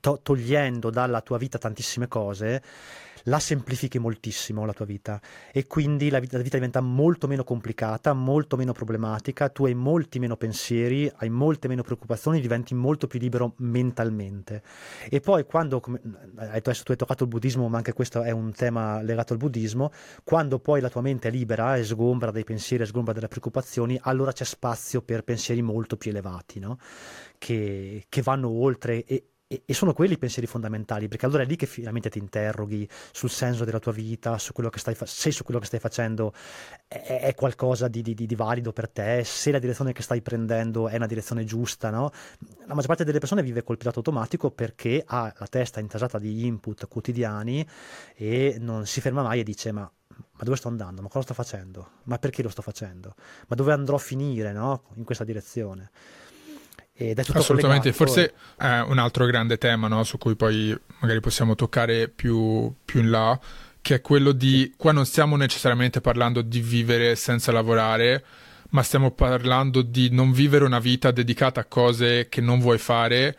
[0.00, 2.60] to- togliendo dalla tua vita tantissime cose,
[3.26, 5.20] la semplifichi moltissimo la tua vita
[5.52, 9.74] e quindi la vita, la vita, diventa molto meno complicata, molto meno problematica, tu hai
[9.74, 14.62] molti meno pensieri, hai molte meno preoccupazioni, diventi molto più libero mentalmente.
[15.08, 16.00] E poi quando, come,
[16.36, 19.90] adesso tu hai toccato il buddismo, ma anche questo è un tema legato al buddismo,
[20.24, 23.98] quando poi la tua mente è libera e sgombra dai pensieri, e sgombra dalle preoccupazioni,
[24.02, 26.78] allora c'è spazio per pensieri molto più elevati, no?
[27.38, 31.46] che, che vanno oltre e, e, e, sono quelli i pensieri fondamentali, perché allora è
[31.46, 35.06] lì che finalmente ti interroghi sul senso della tua vita, su quello che stai fa-
[35.06, 36.32] se su quello che stai facendo
[36.88, 40.88] è, è qualcosa di, di, di, valido per te, se la direzione che stai prendendo
[40.88, 42.10] è una direzione giusta, no?
[42.66, 46.46] La maggior parte delle persone vive col pilota automatico perché ha la testa intasata di
[46.46, 47.66] input quotidiani
[48.14, 49.90] e non si ferma mai e dice ma
[50.38, 51.02] ma dove sto andando?
[51.02, 51.90] Ma cosa sto facendo?
[52.04, 53.14] Ma perché lo sto facendo?
[53.48, 54.84] Ma dove andrò a finire, no?
[54.94, 55.90] In questa direzione.
[56.98, 60.02] Ed è tutto Assolutamente, forse è un altro grande tema no?
[60.02, 63.38] su cui poi magari possiamo toccare più, più in là,
[63.82, 68.24] che è quello di, qua non stiamo necessariamente parlando di vivere senza lavorare,
[68.70, 73.36] ma stiamo parlando di non vivere una vita dedicata a cose che non vuoi fare,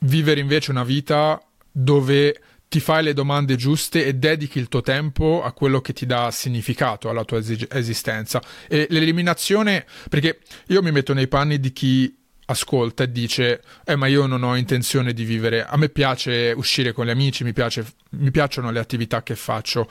[0.00, 2.38] vivere invece una vita dove
[2.68, 6.30] ti fai le domande giuste e dedichi il tuo tempo a quello che ti dà
[6.30, 8.42] significato alla tua esistenza.
[8.68, 12.20] E l'eliminazione, perché io mi metto nei panni di chi
[12.52, 15.64] ascolta e dice eh ma io non ho intenzione di vivere.
[15.64, 19.88] A me piace uscire con gli amici mi, piace, mi piacciono le attività che faccio.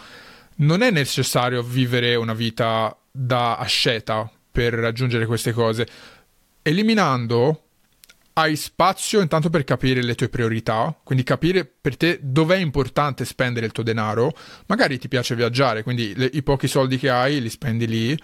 [0.58, 5.88] Non è necessario vivere una vita da asceta per raggiungere queste cose.
[6.62, 7.64] Eliminando
[8.34, 13.66] hai spazio intanto per capire le tue priorità, quindi capire per te dov'è importante spendere
[13.66, 14.34] il tuo denaro.
[14.68, 18.18] Magari ti piace viaggiare, quindi le, i pochi soldi che hai li spendi lì.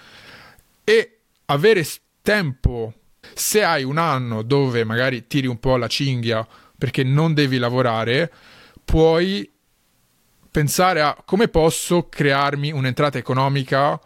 [0.84, 1.86] E avere
[2.22, 2.94] tempo
[3.34, 6.46] se hai un anno dove magari tiri un po' la cinghia
[6.78, 8.32] perché non devi lavorare,
[8.84, 9.50] puoi
[10.50, 14.00] pensare a come posso crearmi un'entrata economica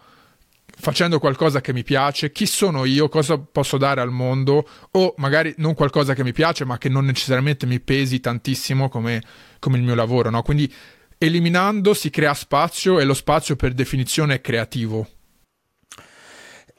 [0.81, 5.53] facendo qualcosa che mi piace, chi sono io, cosa posso dare al mondo, o magari
[5.57, 9.21] non qualcosa che mi piace, ma che non necessariamente mi pesi tantissimo come,
[9.59, 10.29] come il mio lavoro.
[10.29, 10.41] No?
[10.41, 10.71] Quindi
[11.17, 15.07] eliminando si crea spazio e lo spazio per definizione è creativo.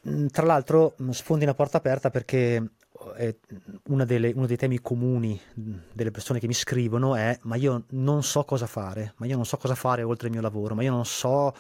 [0.09, 2.71] Mm, tra l'altro mm, sfondi una porta aperta perché
[3.17, 3.38] eh,
[4.05, 8.23] delle, uno dei temi comuni mm, delle persone che mi scrivono è ma io non
[8.25, 10.91] so cosa fare, ma io non so cosa fare oltre il mio lavoro, ma io
[10.91, 11.55] non so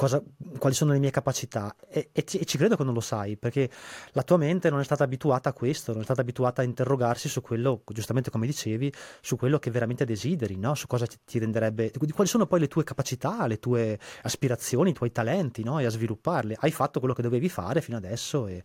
[0.00, 0.22] cosa,
[0.56, 3.36] quali sono le mie capacità e, e, ci, e, ci, credo che non lo sai
[3.36, 3.68] perché
[4.12, 7.28] la tua mente non è stata abituata a questo, non è stata abituata a interrogarsi
[7.28, 10.74] su quello, giustamente come dicevi, su quello che veramente desideri, no?
[10.74, 15.12] su cosa ti, renderebbe, quali sono poi le tue capacità, le tue aspirazioni, i tuoi
[15.12, 15.78] talenti no?
[15.78, 16.56] e a svilupparle.
[16.58, 18.62] Hai fatto quello che dovevi fare fino adesso e,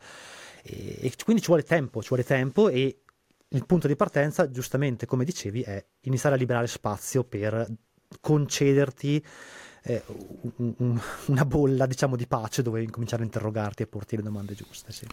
[0.63, 3.01] e quindi ci vuole tempo, ci vuole tempo e
[3.49, 7.67] il punto di partenza, giustamente come dicevi, è iniziare a liberare spazio per
[8.21, 9.21] concederti
[9.87, 10.03] eh,
[10.57, 14.55] un, un, una bolla diciamo di pace dove incominciare a interrogarti e porti le domande
[14.55, 14.91] giuste.
[14.91, 15.07] Sì.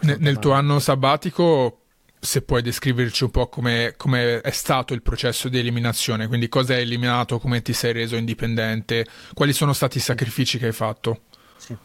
[0.00, 1.78] Ne, nel tuo anno sabbatico
[2.18, 6.74] se puoi descriverci un po' come, come, è stato il processo di eliminazione, quindi cosa
[6.74, 11.22] hai eliminato, come ti sei reso indipendente, quali sono stati i sacrifici che hai fatto?
[11.56, 11.76] Sì.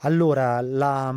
[0.00, 1.14] Allora, la,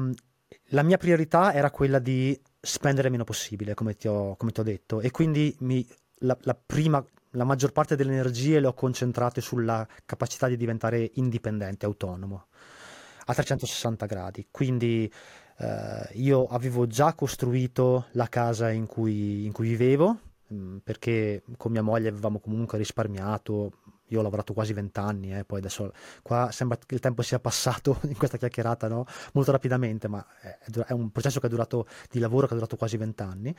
[0.68, 4.64] la mia priorità era quella di spendere meno possibile, come ti ho, come ti ho
[4.64, 5.86] detto, e quindi mi,
[6.20, 11.12] la, la, prima, la maggior parte delle energie le ho concentrate sulla capacità di diventare
[11.16, 12.48] indipendente, autonomo,
[13.26, 14.48] a 360 gradi.
[14.50, 15.12] Quindi
[15.58, 20.20] eh, io avevo già costruito la casa in cui, in cui vivevo,
[20.54, 23.74] mm, perché con mia moglie avevamo comunque risparmiato.
[24.12, 25.92] Io ho lavorato quasi vent'anni, eh, poi adesso
[26.24, 29.06] qua sembra che il tempo sia passato in questa chiacchierata no?
[29.34, 32.76] molto rapidamente, ma è, è, un processo che è durato di lavoro che è durato
[32.76, 33.56] quasi vent'anni.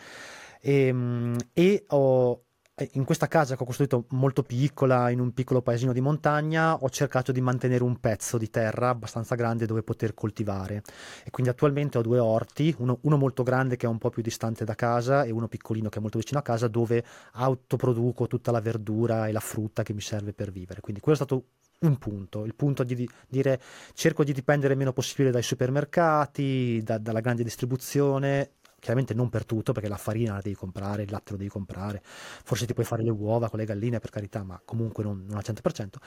[0.61, 2.47] E, ehm, e ho,
[2.93, 6.89] in questa casa che ho costruito molto piccola, in un piccolo paesino di montagna, ho
[6.91, 10.83] cercato di mantenere un pezzo di terra abbastanza grande dove poter coltivare.
[11.25, 14.23] E quindi attualmente ho due orti, uno, uno, molto grande che è un po' più
[14.23, 18.51] distante da casa e uno piccolino che è molto vicino a casa, dove autoproduco tutta
[18.51, 20.81] la verdura e la frutta che mi serve per vivere.
[20.81, 21.45] Quindi quello è stato
[21.81, 23.61] un punto, il punto di dire
[23.95, 29.45] cerco di dipendere il meno possibile dai supermercati, da, dalla grande distribuzione chiaramente non per
[29.45, 32.85] tutto perché la farina la devi comprare, il latte lo devi comprare, forse ti puoi
[32.87, 35.99] fare le uova con le galline per carità, ma comunque non, non al 100%.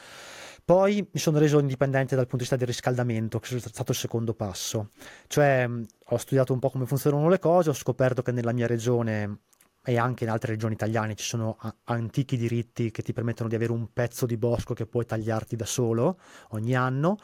[0.65, 3.97] Poi mi sono reso indipendente dal punto di vista del riscaldamento, che è stato il
[3.97, 4.89] secondo passo,
[5.27, 5.67] cioè
[6.07, 9.39] ho studiato un po' come funzionano le cose, ho scoperto che nella mia regione
[9.85, 13.73] e anche in altre regioni italiane ci sono antichi diritti che ti permettono di avere
[13.73, 16.19] un pezzo di bosco che puoi tagliarti da solo
[16.51, 17.17] ogni anno,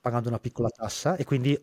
[0.00, 1.56] pagando una piccola tassa e quindi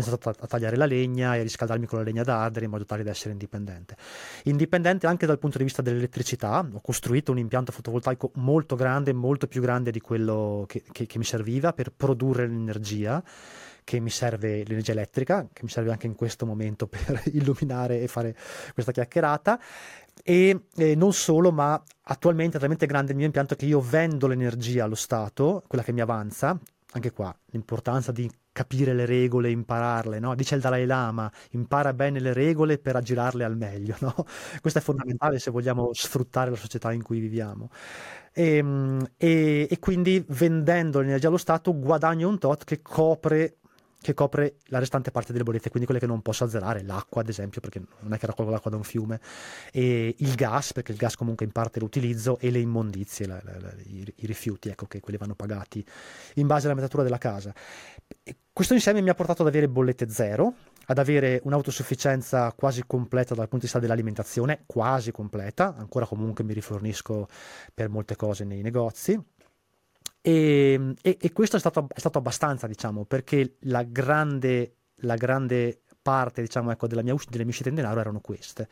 [0.00, 3.02] iniziato a tagliare la legna e a riscaldarmi con la legna d'ardere in modo tale
[3.02, 3.96] da essere indipendente.
[4.44, 9.46] Indipendente anche dal punto di vista dell'elettricità, ho costruito un impianto fotovoltaico molto grande, molto
[9.46, 13.22] più grande di quello che, che, che mi serviva per produrre l'energia
[13.86, 18.08] che mi serve l'energia elettrica, che mi serve anche in questo momento per illuminare e
[18.08, 18.34] fare
[18.74, 19.60] questa chiacchierata.
[20.24, 24.26] E eh, non solo, ma attualmente è talmente grande il mio impianto che io vendo
[24.26, 26.58] l'energia allo Stato, quella che mi avanza.
[26.92, 30.34] Anche qua l'importanza di capire le regole, impararle, no?
[30.34, 34.14] Dice il Dalai Lama, impara bene le regole per aggirarle al meglio, no?
[34.60, 37.68] Questo è fondamentale se vogliamo sfruttare la società in cui viviamo.
[38.32, 43.58] E, ehm, e, e quindi vendendo l'energia allo Stato guadagno un tot che copre
[44.06, 47.28] che copre la restante parte delle bollette, quindi quelle che non posso azzerare, l'acqua ad
[47.28, 49.20] esempio, perché non è che raccolgo l'acqua da un fiume,
[49.72, 53.40] e il gas, perché il gas comunque in parte lo utilizzo, e le immondizie, la,
[53.42, 55.84] la, la, i, i, rifiuti, ecco che quelli vanno pagati
[56.34, 57.52] in base alla metatura della casa.
[58.52, 60.54] Questo insieme mi ha portato ad avere bollette zero,
[60.86, 66.54] ad avere un'autosufficienza quasi completa dal punto di vista dell'alimentazione, quasi completa, ancora comunque mi
[66.54, 67.26] rifornisco
[67.74, 69.20] per molte cose nei negozi,
[70.26, 75.14] e, ehm, e, e questo è stato, è stato, abbastanza, diciamo, perché la grande, la
[75.14, 78.68] grande parte, diciamo, ecco, della mia, delle mie uscite in denaro erano queste.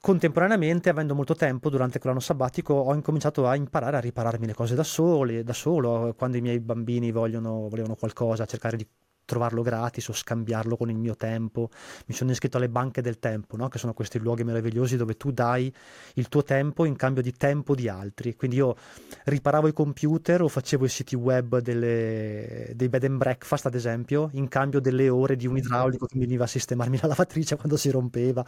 [0.00, 4.74] Contemporaneamente, avendo molto tempo durante quell'anno sabbatico, ho incominciato a imparare a ripararmi le cose
[4.74, 8.86] da, sole, da solo, quando i miei bambini vogliono, volevano qualcosa, a cercare di
[9.26, 11.68] trovarlo gratis o scambiarlo con il mio tempo.
[12.06, 13.68] Mi sono iscritto alle banche del tempo, no?
[13.68, 15.72] che sono questi luoghi meravigliosi dove tu dai
[16.14, 18.34] il tuo tempo in cambio di tempo di altri.
[18.34, 18.76] Quindi io
[19.24, 24.30] riparavo i computer o facevo i siti web delle, dei bed and breakfast, ad esempio,
[24.32, 27.90] in cambio delle ore di un idraulico che veniva a sistemarmi la lavatrice quando si
[27.90, 28.46] rompeva.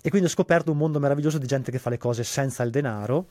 [0.00, 2.70] E quindi ho scoperto un mondo meraviglioso di gente che fa le cose senza il
[2.70, 3.26] denaro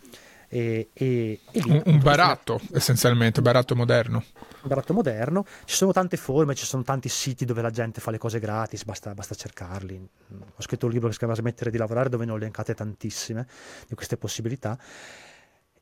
[0.48, 4.24] e, e, e un, un baratto, essenzialmente, baratto moderno.
[4.62, 5.46] Un baratto moderno.
[5.66, 8.84] Ci sono tante forme, ci sono tanti siti dove la gente fa le cose gratis,
[8.84, 10.10] basta, basta cercarli.
[10.56, 13.48] Ho scritto un libro che si chiama Smettere di lavorare, dove ne ho elencate tantissime
[13.88, 14.78] di queste possibilità.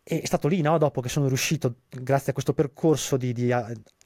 [0.08, 3.52] E è stato lì, no, dopo che sono riuscito, grazie a questo percorso di, di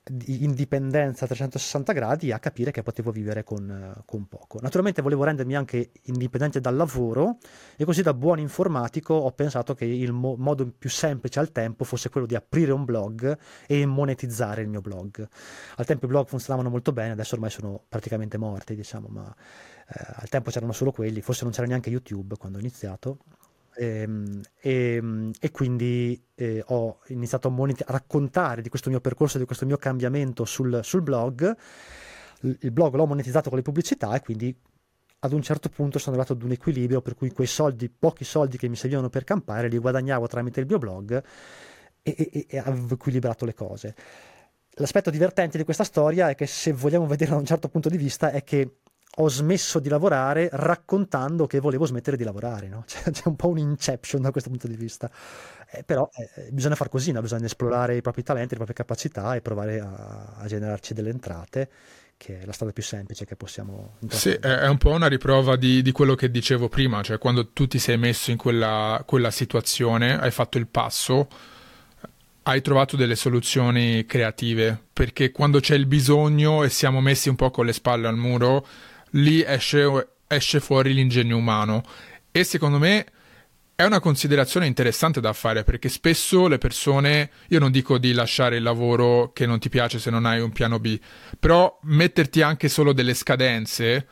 [0.03, 4.59] di indipendenza a 360 gradi a capire che potevo vivere con, con, poco.
[4.61, 7.37] Naturalmente volevo rendermi anche indipendente dal lavoro
[7.75, 11.83] e così da buon informatico ho pensato che il mo- modo più semplice al tempo
[11.83, 15.27] fosse quello di aprire un blog e monetizzare il mio blog.
[15.75, 19.35] Al tempo i blog funzionavano molto bene, adesso ormai sono praticamente morti, diciamo, ma
[19.87, 23.19] eh, al tempo c'erano solo quelli, forse non c'era neanche YouTube quando ho iniziato
[23.79, 28.99] e, ehm, ehm, e quindi eh, ho iniziato a, monit- a, raccontare di questo mio
[28.99, 31.55] percorso, di questo mio cambiamento sul, sul blog.
[32.41, 34.55] Il blog l'ho monetizzato con le pubblicità e quindi
[35.21, 38.57] ad un certo punto sono arrivato ad un equilibrio per cui quei soldi, pochi soldi
[38.57, 41.21] che mi servivano per campare, li guadagnavo tramite il mio blog
[42.01, 43.95] e, e, e avevo equilibrato le cose.
[44.75, 47.97] L'aspetto divertente di questa storia è che se vogliamo vederla da un certo punto di
[47.97, 48.77] vista è che
[49.15, 52.83] ho smesso di lavorare raccontando che volevo smettere di lavorare, no?
[52.87, 55.09] c'è, c'è, un po' un inception da questo punto di vista.
[55.71, 57.21] Eh, però eh, bisogna far così, no?
[57.21, 61.69] bisogna esplorare i propri talenti, le proprie capacità e provare a, a generarci delle entrate
[62.19, 65.81] che è la strada più semplice che possiamo Sì, è un po' una riprova di,
[65.81, 70.19] di, quello che dicevo prima, cioè quando tu ti sei messo in quella, quella, situazione,
[70.19, 71.29] hai fatto il passo,
[72.43, 77.51] hai trovato delle soluzioni creative, perché quando c'è il bisogno e siamo messi un po'
[77.51, 78.67] con le spalle al muro,
[79.11, 81.83] lì esce, esce fuori l'ingegno umano.
[82.31, 83.05] E secondo me
[83.75, 88.57] è una considerazione interessante da fare perché spesso le persone, io non dico di lasciare
[88.57, 90.99] il lavoro che non ti piace se non hai un piano B,
[91.39, 94.05] però metterti anche solo delle scadenze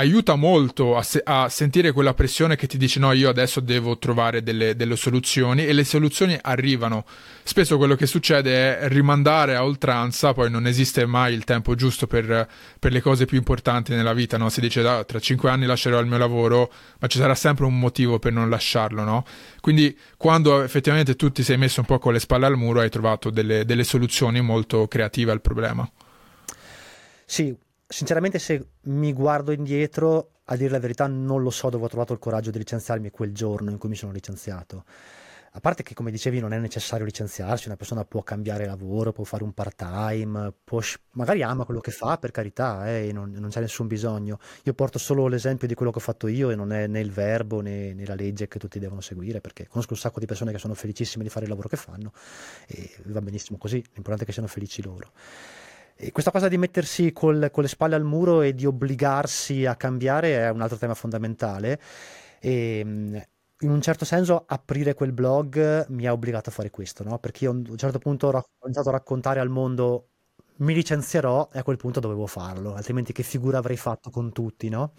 [0.00, 3.98] aiuta molto a, se- a, sentire quella pressione che ti dice no, io adesso devo
[3.98, 7.04] trovare delle, delle, soluzioni e le soluzioni arrivano.
[7.42, 12.06] Spesso quello che succede è rimandare a oltranza, poi non esiste mai il tempo giusto
[12.06, 14.48] per, per le cose più importanti nella vita, no?
[14.48, 17.78] Si dice ah, tra cinque anni lascerò il mio lavoro, ma ci sarà sempre un
[17.78, 19.24] motivo per non lasciarlo, no?
[19.60, 22.90] Quindi quando effettivamente tu ti sei messo un po' con le spalle al muro hai
[22.90, 25.88] trovato delle, delle soluzioni molto creative al problema.
[27.26, 27.54] Sì,
[27.90, 32.12] sinceramente se mi guardo indietro, a dire la verità non lo so dove ho trovato
[32.12, 34.84] il coraggio di licenziarmi quel giorno in cui mi sono licenziato.
[35.54, 39.24] A parte che, come dicevi, non è necessario licenziarsi, una persona può cambiare lavoro, può
[39.24, 40.80] fare un part-time, può,
[41.14, 44.38] magari ama quello che fa, per carità, eh, non, non, c'è nessun bisogno.
[44.62, 47.10] Io porto solo l'esempio di quello che ho fatto io e non è né il
[47.10, 50.52] verbo né, né, la legge che tutti devono seguire, perché conosco un sacco di persone
[50.52, 52.12] che sono felicissime di fare il lavoro che fanno
[52.68, 55.10] e va benissimo così, l'importante è che siano felici loro.
[56.02, 59.76] E questa cosa di mettersi col, con le spalle al muro e di obbligarsi a
[59.76, 61.78] cambiare è un altro tema fondamentale.
[62.40, 67.18] E, in un certo senso aprire quel blog mi ha obbligato a fare questo, no?
[67.18, 70.06] perché io a un certo punto ho iniziato a raccontare al mondo
[70.60, 74.70] mi licenzierò e a quel punto dovevo farlo, altrimenti che figura avrei fatto con tutti,
[74.70, 74.92] no?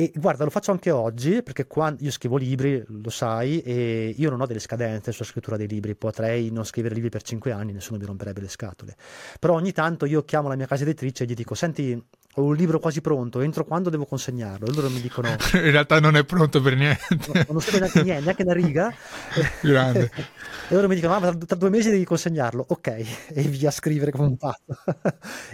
[0.00, 4.30] E guarda, lo faccio anche oggi perché quando io scrivo libri, lo sai, e io
[4.30, 7.74] non ho delle scadenze sulla scrittura dei libri, potrei non scrivere libri per cinque anni,
[7.74, 8.96] nessuno mi romperebbe le scatole.
[9.38, 12.02] Però ogni tanto io chiamo la mia casa editrice e gli dico: Senti,
[12.34, 14.66] ho un libro quasi pronto, entro quando devo consegnarlo?
[14.66, 15.28] E loro mi dicono...
[15.54, 17.46] In realtà non è pronto per niente.
[17.48, 18.94] non scrive neanche niente, neanche una riga.
[19.60, 20.10] Grande.
[20.68, 22.64] e loro mi dicono, ah, tra due mesi devi consegnarlo.
[22.68, 24.78] Ok, e via a scrivere come un pazzo.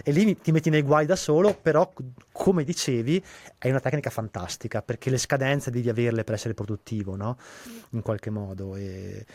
[0.03, 1.91] e lì ti metti nei guai da solo, però
[2.31, 3.23] come dicevi
[3.57, 7.37] è una tecnica fantastica, perché le scadenze devi averle per essere produttivo, no?
[7.91, 8.75] In qualche modo.
[8.75, 9.25] E,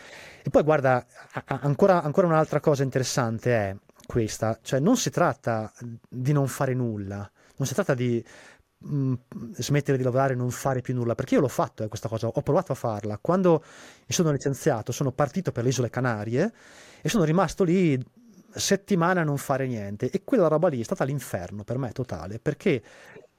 [0.45, 1.05] e poi guarda,
[1.47, 3.77] ancora, ancora un'altra cosa interessante è
[4.13, 5.73] questa, cioè non si tratta
[6.07, 8.23] di non fare nulla, non si tratta di
[8.87, 9.15] mm,
[9.55, 12.27] smettere di lavorare e non fare più nulla, perché io l'ho fatto eh, questa cosa,
[12.27, 13.17] ho provato a farla.
[13.17, 16.53] Quando mi sono licenziato sono partito per le isole Canarie
[17.01, 17.99] e sono rimasto lì
[18.55, 22.39] settimane a non fare niente e quella roba lì è stata l'inferno per me totale,
[22.39, 22.83] perché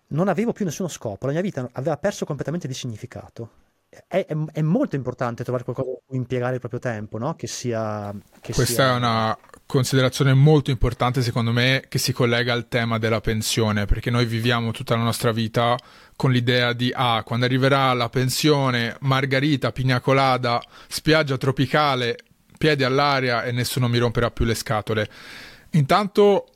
[0.08, 3.63] non avevo più nessuno scopo, la mia vita aveva perso completamente di significato
[4.08, 7.36] è, è, molto importante trovare qualcosa in cui impiegare il proprio tempo, no?
[7.36, 8.14] Che sia.
[8.42, 8.94] Che Questa sia...
[8.94, 14.10] è una considerazione molto importante, secondo me, che si collega al tema della pensione, perché
[14.10, 15.78] noi viviamo tutta la nostra vita
[16.16, 22.18] con l'idea di ah, quando arriverà la pensione, margarita, pina colada, spiaggia tropicale,
[22.58, 25.10] piedi all'aria e nessuno mi romperà più le scatole.
[25.72, 26.48] Intanto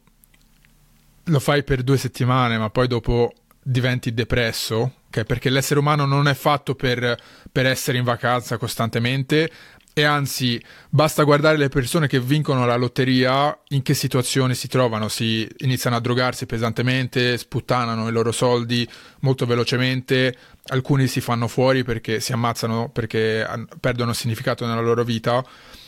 [1.24, 6.28] lo fai per due settimane, ma poi dopo diventi depresso Okay, perché l'essere umano non
[6.28, 7.18] è fatto per,
[7.51, 9.49] per essere in vacanza costantemente
[9.97, 15.08] e anzi basta guardare le persone che vincono la lotteria in che situazione si trovano,
[15.08, 18.88] si iniziano a drogarsi pesantemente, sputtanano i loro soldi
[19.22, 20.38] molto velocemente,
[20.68, 23.43] alcuni si fanno fuori perché si ammazzano perché
[23.80, 25.43] perdono significato nella loro vita,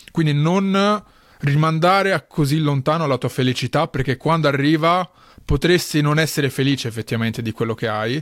[0.10, 1.04] quindi non
[1.42, 5.08] rimandare a così lontano la tua felicità perché quando arriva
[5.46, 8.20] potresti non essere felice effettivamente di quello che hai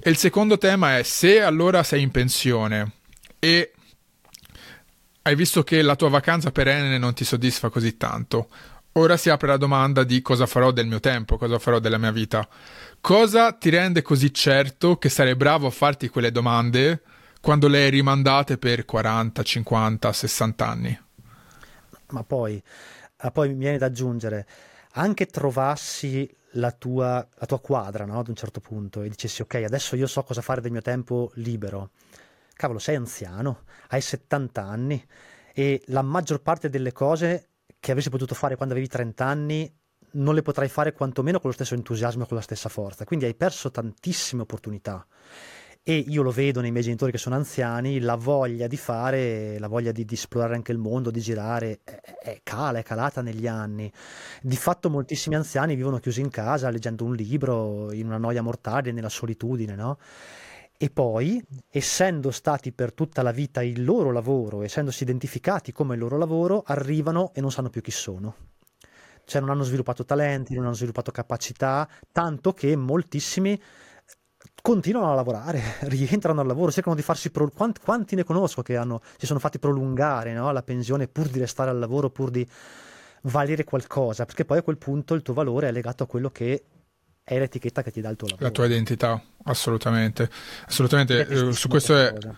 [0.00, 2.92] e il secondo tema è se allora sei in pensione
[3.38, 3.72] e
[5.22, 8.48] hai visto che la tua vacanza perenne non ti soddisfa così tanto,
[8.92, 12.12] ora si apre la domanda di cosa farò del mio tempo, cosa farò della mia
[12.12, 12.46] vita.
[13.00, 17.02] Cosa ti rende così certo che sarei bravo a farti quelle domande
[17.40, 21.00] quando le hai rimandate per 40, 50, 60 anni?
[22.10, 22.62] Ma poi,
[23.32, 24.46] poi mi viene da aggiungere,
[24.92, 28.18] anche trovassi la tua, la tua quadra no?
[28.18, 31.30] ad un certo punto e dicessi ok adesso io so cosa fare del mio tempo
[31.34, 31.90] libero
[32.54, 35.04] cavolo sei anziano hai 70 anni
[35.52, 37.48] e la maggior parte delle cose
[37.80, 39.78] che avresti potuto fare quando avevi 30 anni
[40.12, 43.24] non le potrai fare quantomeno con lo stesso entusiasmo e con la stessa forza quindi
[43.24, 45.06] hai perso tantissime opportunità
[45.86, 49.68] e io lo vedo nei miei genitori che sono anziani, la voglia di fare, la
[49.68, 53.46] voglia di, di esplorare anche il mondo, di girare, è, è, cala, è calata negli
[53.46, 53.92] anni.
[54.40, 58.92] Di fatto moltissimi anziani vivono chiusi in casa leggendo un libro in una noia mortale,
[58.92, 59.98] nella solitudine, no?
[60.78, 66.00] E poi, essendo stati per tutta la vita il loro lavoro, essendosi identificati come il
[66.00, 68.36] loro lavoro, arrivano e non sanno più chi sono
[69.26, 73.58] cioè non hanno sviluppato talenti, non hanno sviluppato capacità, tanto che moltissimi
[74.64, 75.60] continuano a lavorare,
[75.92, 77.30] rientrano al lavoro, cercano di farsi...
[77.30, 77.50] Pro...
[77.50, 80.50] Quanti, quanti, ne conosco che hanno, si sono fatti prolungare no?
[80.52, 82.48] la pensione pur di restare al lavoro, pur di
[83.24, 86.64] valere qualcosa, perché poi a quel punto il tuo valore è legato a quello che
[87.22, 88.46] è l'etichetta che ti dà il tuo lavoro.
[88.46, 90.30] La tua identità, assolutamente.
[90.66, 92.14] Assolutamente, eh, su questo è...
[92.14, 92.34] Cosa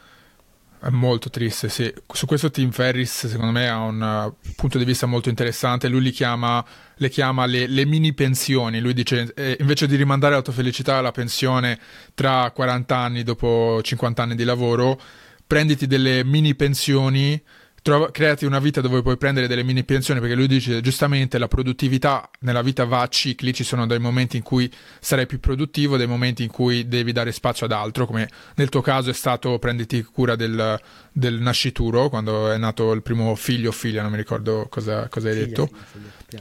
[0.87, 1.93] è molto triste, sì.
[2.13, 5.89] Su questo Tim Ferris, secondo me, ha un uh, punto di vista molto interessante.
[5.89, 6.65] Lui chiama,
[6.95, 8.79] le chiama le, le, mini pensioni.
[8.79, 11.79] Lui dice, eh, invece di rimandare la tua felicità alla pensione
[12.15, 15.01] tra 40 anni, dopo 50 anni di lavoro,
[15.45, 17.43] prenditi delle mini pensioni
[17.87, 21.47] trova, creati una vita dove puoi prendere delle mini pensioni, perché lui dice giustamente la
[21.47, 24.69] produttività nella vita va a cicli, ci sono dei momenti in cui
[24.99, 28.81] sarai più produttivo, dei momenti in cui devi dare spazio ad altro, come nel tuo
[28.81, 30.81] caso è stato prenditi cura del,
[31.13, 35.29] del nascituro, quando è nato il primo figlio o figlia, non mi ricordo cosa, cosa
[35.29, 35.71] hai figlia, detto.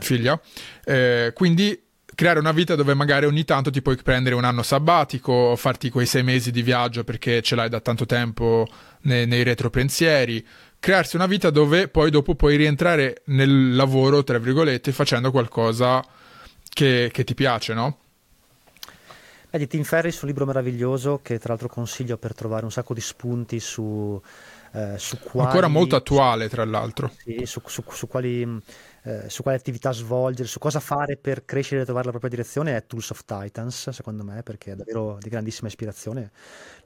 [0.00, 0.40] figlia.
[0.84, 1.80] Eh, quindi
[2.16, 6.06] creare una vita dove magari ogni tanto ti puoi prendere un anno sabbatico, farti quei
[6.06, 8.66] sei mesi di viaggio perché ce l'hai da tanto tempo
[9.02, 10.44] nei, nei retropensieri,
[10.86, 16.00] crearsi una vita dove poi dopo puoi rientrare nel lavoro, tra virgolette, facendo qualcosa
[16.68, 17.98] che, che ti piace, no?
[19.50, 22.94] Beh, di Tim Ferriss un libro meraviglioso che tra l'altro consiglio per trovare un sacco
[22.94, 24.22] di spunti su,
[24.74, 25.48] eh, su quali...
[25.48, 27.10] Ancora molto attuale, tra l'altro.
[27.16, 28.46] Sì, su, su, su quali
[29.06, 32.76] eh, su quali attività svolgere, su cosa fare per crescere e trovare la propria direzione
[32.76, 36.32] è Tools of Titans, secondo me, perché è davvero di grandissima ispirazione.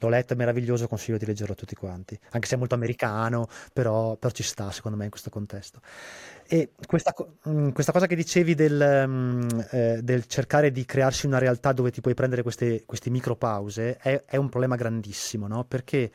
[0.00, 3.48] L'ho letto, è meraviglioso, consiglio di leggerlo a tutti quanti, anche se è molto americano,
[3.72, 5.80] però, però ci sta, secondo me, in questo contesto.
[6.46, 7.14] E questa,
[7.48, 11.90] mm, questa cosa che dicevi del, mm, eh, del, cercare di crearsi una realtà dove
[11.90, 15.64] ti puoi prendere queste, queste micropause è, è un problema grandissimo, no?
[15.64, 16.10] Perché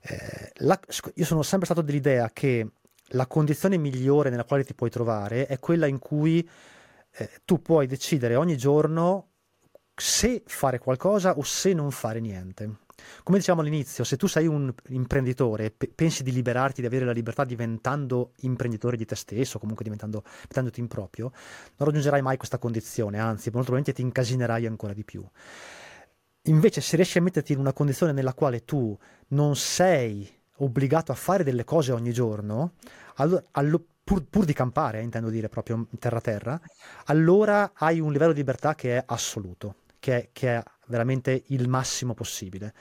[0.00, 0.80] eh, la,
[1.14, 2.66] io sono sempre stato dell'idea che
[3.10, 6.48] la condizione migliore nella quale ti puoi trovare è quella in cui
[7.12, 9.28] eh, tu puoi decidere ogni giorno
[9.94, 12.78] se fare qualcosa o se non fare niente.
[13.22, 17.04] Come dicevamo all'inizio, se tu sei un imprenditore e pe- pensi di liberarti, di avere
[17.04, 21.32] la libertà diventando imprenditore di te stesso, comunque diventando, diventandoti improprio,
[21.76, 25.24] non raggiungerai mai questa condizione, anzi, molto probabilmente ti incasinerai ancora di più.
[26.44, 28.96] Invece, se riesci a metterti in una condizione nella quale tu
[29.28, 32.72] non sei obbligato a fare delle cose ogni giorno,
[33.16, 36.60] allora, allo, pur, pur, di campare, intendo dire proprio terra-terra,
[37.06, 41.68] allora hai un livello di libertà che è assoluto, che è, che è veramente il
[41.68, 42.74] massimo possibile.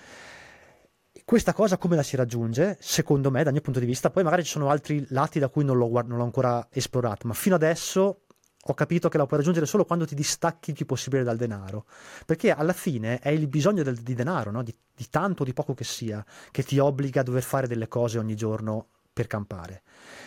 [1.23, 2.77] Questa cosa come la si raggiunge?
[2.79, 5.63] Secondo me, dal mio punto di vista, poi magari ci sono altri lati da cui
[5.63, 8.21] non l'ho, non l'ho ancora esplorato, ma fino adesso
[8.61, 11.85] ho capito che la puoi raggiungere solo quando ti distacchi il più possibile dal denaro.
[12.25, 14.63] Perché alla fine è il bisogno del, di denaro, no?
[14.63, 17.87] di, di tanto o di poco che sia, che ti obbliga a dover fare delle
[17.87, 19.83] cose ogni giorno per campare.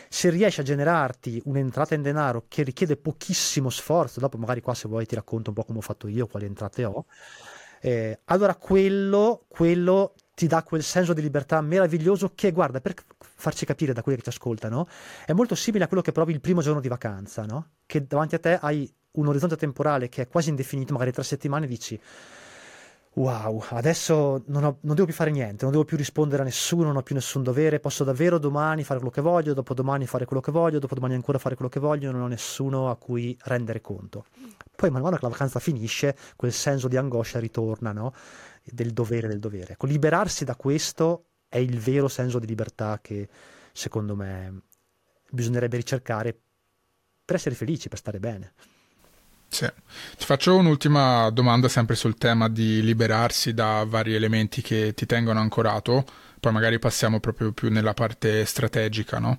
[0.09, 4.89] Se riesci a generarti un'entrata in denaro che richiede pochissimo sforzo, dopo magari qua se
[4.89, 7.07] vuoi ti racconto un po' come ho fatto io, quali entrate ho,
[7.81, 13.67] eh, allora quello, quello ti dà quel senso di libertà meraviglioso che, guarda, per farci
[13.67, 14.87] capire da quelli che ti ascoltano,
[15.27, 17.71] è molto simile a quello che provi il primo giorno di vacanza, no?
[17.93, 21.67] Che davanti a te hai un orizzonte temporale che è quasi indefinito, magari tre settimane,
[21.67, 22.01] dici
[23.17, 26.85] wow, adesso non, ho, non, devo più fare niente, non devo più rispondere a nessuno,
[26.85, 30.41] non ho più nessun dovere, posso davvero domani fare quello che voglio, dopodomani fare quello
[30.41, 34.25] che voglio, dopodomani ancora fare quello che voglio, non ho nessuno a cui rendere conto.
[34.75, 38.15] Poi man mano che la vacanza finisce, quel senso di angoscia ritorna, no?
[38.65, 39.75] Del dovere, del dovere.
[39.75, 43.29] Ecco, liberarsi da questo è il vero senso di libertà che
[43.71, 44.63] secondo me
[45.29, 46.41] bisognerebbe ricercare
[47.25, 48.53] per essere felici, per stare bene.
[49.49, 49.67] Sì.
[50.17, 55.41] Ti faccio un'ultima domanda sempre sul tema di liberarsi da vari elementi che ti tengono
[55.41, 56.05] ancorato,
[56.41, 59.39] poi magari passiamo proprio più nella parte strategica, no?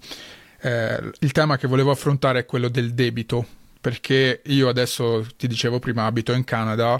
[0.64, 3.46] eh, il tema che volevo affrontare è quello del debito,
[3.80, 7.00] perché io adesso ti dicevo prima abito in Canada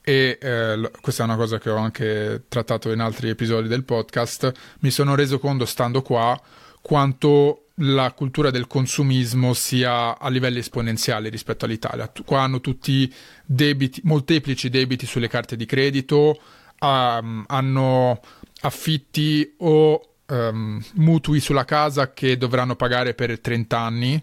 [0.00, 4.50] e eh, questa è una cosa che ho anche trattato in altri episodi del podcast,
[4.80, 6.40] mi sono reso conto stando qua
[6.80, 12.10] quanto la cultura del consumismo sia a livelli esponenziali rispetto all'Italia.
[12.24, 13.12] Qua hanno tutti
[13.44, 16.40] debiti, molteplici debiti sulle carte di credito,
[16.80, 18.20] um, hanno
[18.60, 24.22] affitti o um, mutui sulla casa che dovranno pagare per 30 anni.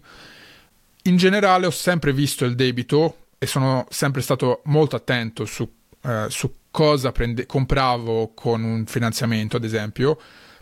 [1.04, 5.68] In generale ho sempre visto il debito e sono sempre stato molto attento su,
[6.02, 10.18] uh, su cosa prende- compravo con un finanziamento, ad esempio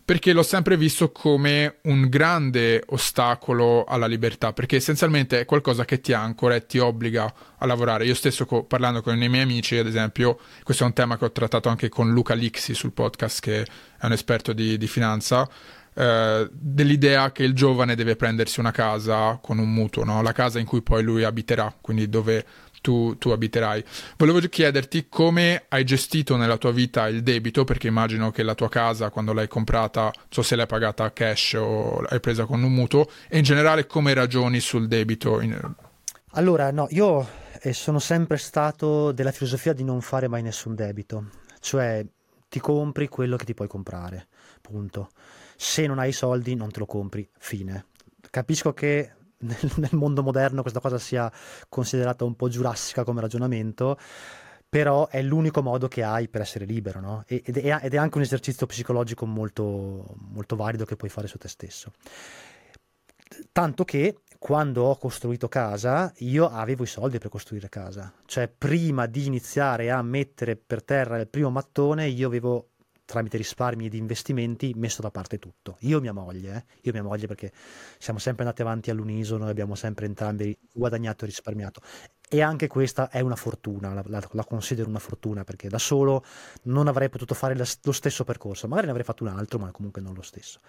[0.09, 6.01] perché l'ho sempre visto come un grande ostacolo alla libertà, perché essenzialmente è qualcosa che
[6.01, 8.07] ti ancora e ti obbliga a lavorare.
[8.07, 11.27] Io stesso co- parlando con i miei amici, ad esempio, questo è un tema che
[11.27, 15.47] ho trattato anche con Luca Lixi sul podcast, che è un esperto di, di finanza,
[15.93, 20.23] eh, dell'idea che il giovane deve prendersi una casa con un mutuo, no?
[20.23, 22.47] la casa in cui poi lui abiterà, quindi dove
[22.81, 23.85] tu, tu, abiterai.
[24.17, 28.69] Volevo chiederti come hai gestito nella tua vita il debito, perché immagino che la tua
[28.69, 33.09] casa, quando l'hai comprata, so se l'hai pagata cash o l'hai presa con un mutuo,
[33.29, 35.41] e in generale come ragioni sul debito.
[36.33, 37.27] Allora, no, io
[37.61, 42.05] eh, sono sempre stato della filosofia di non fare mai nessun debito, cioè
[42.49, 44.29] ti compri quello che ti puoi comprare,
[44.61, 45.11] punto.
[45.57, 47.87] Se non hai i soldi non te lo compri, fine.
[48.31, 51.31] Capisco che nel, nel mondo moderno questa cosa sia
[51.69, 53.99] considerata un po' giurassica come ragionamento,
[54.69, 57.25] però è l'unico modo che hai per essere libero, no?
[57.27, 61.39] ed, è, ed, è, anche un esercizio psicologico molto, molto valido che puoi fare su
[61.39, 61.93] te stesso.
[63.53, 69.07] Tanto che quando ho costruito casa, io avevo i soldi per costruire casa, cioè prima
[69.07, 72.69] di iniziare a mettere per terra il primo mattone, io avevo
[73.09, 75.79] tramite risparmi ed investimenti messo da parte tutto.
[75.81, 76.65] Io e mia moglie, eh?
[76.83, 77.51] io e mia moglie perché
[77.97, 81.81] siamo sempre andati avanti all'unisono e abbiamo sempre entrambi guadagnato e risparmiato.
[82.29, 86.23] E anche questa è una fortuna, la, la, la, considero una fortuna perché da solo
[86.65, 90.03] non avrei potuto fare lo stesso percorso, magari ne avrei fatto un altro, ma comunque
[90.03, 90.61] non lo stesso.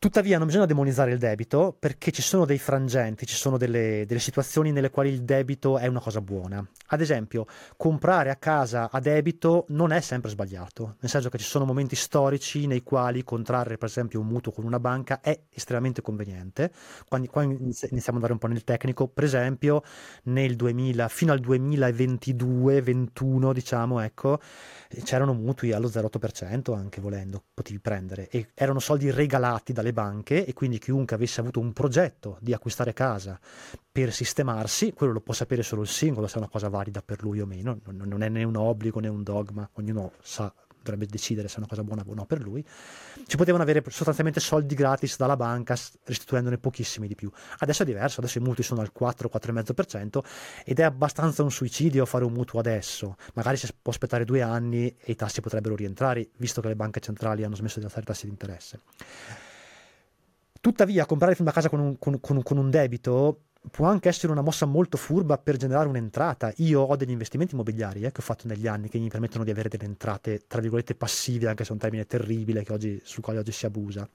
[0.00, 4.20] Tuttavia non bisogna demonizzare il debito perché ci sono dei frangenti, ci sono delle, delle,
[4.20, 6.64] situazioni nelle quali il debito è una cosa buona.
[6.90, 7.46] Ad esempio,
[7.76, 11.96] comprare a casa a debito non è sempre sbagliato, nel senso che ci sono momenti
[11.96, 16.70] storici nei quali contrarre per esempio un mutuo con una banca è estremamente conveniente.
[17.08, 19.82] Quando, quando iniziamo ad andare un po' nel tecnico, per esempio
[20.26, 24.38] nel 2000, fino al 2022-21 diciamo, ecco,
[25.02, 30.52] c'erano mutui allo 0,8% anche volendo, potevi prendere e erano soldi regalati dalle banche e
[30.52, 33.38] quindi chiunque avesse avuto un progetto di acquistare casa
[33.90, 37.22] per sistemarsi, quello lo può sapere solo il singolo se è una cosa valida per
[37.22, 40.52] lui o meno, non è né un obbligo né un dogma, ognuno sa
[40.88, 42.64] dovrebbe decidere se è una cosa buona o no per lui,
[43.26, 47.30] ci potevano avere sostanzialmente soldi gratis dalla banca restituendone pochissimi di più.
[47.58, 50.20] Adesso è diverso, adesso i mutui sono al 4-4,5%
[50.64, 53.16] ed è abbastanza un suicidio fare un mutuo adesso.
[53.34, 57.00] Magari si può aspettare due anni e i tassi potrebbero rientrare, visto che le banche
[57.00, 58.80] centrali hanno smesso di alzare i tassi di interesse.
[60.60, 64.40] Tuttavia, comprare una casa con un, con, con, con un debito può anche essere una
[64.40, 66.52] mossa molto furba per generare un'entrata.
[66.56, 69.50] Io ho degli investimenti immobiliari eh, che ho fatto negli anni che mi permettono di
[69.50, 73.38] avere delle entrate, tra virgolette, passive, anche se è un termine terribile oggi, sul quale
[73.38, 74.08] oggi si abusa.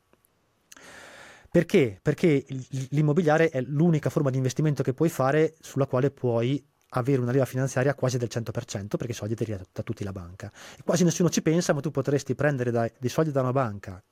[1.50, 2.00] Perché?
[2.02, 2.46] Perché
[2.90, 6.66] l'immobiliare è l'unica forma di investimento che puoi fare sulla quale puoi
[6.96, 10.12] avere una leva finanziaria quasi del 100% perché i soldi ti arrivano da tutti la
[10.12, 10.52] banca.
[10.84, 14.04] Quasi nessuno ci pensa, ma tu potresti prendere dei soldi da una banca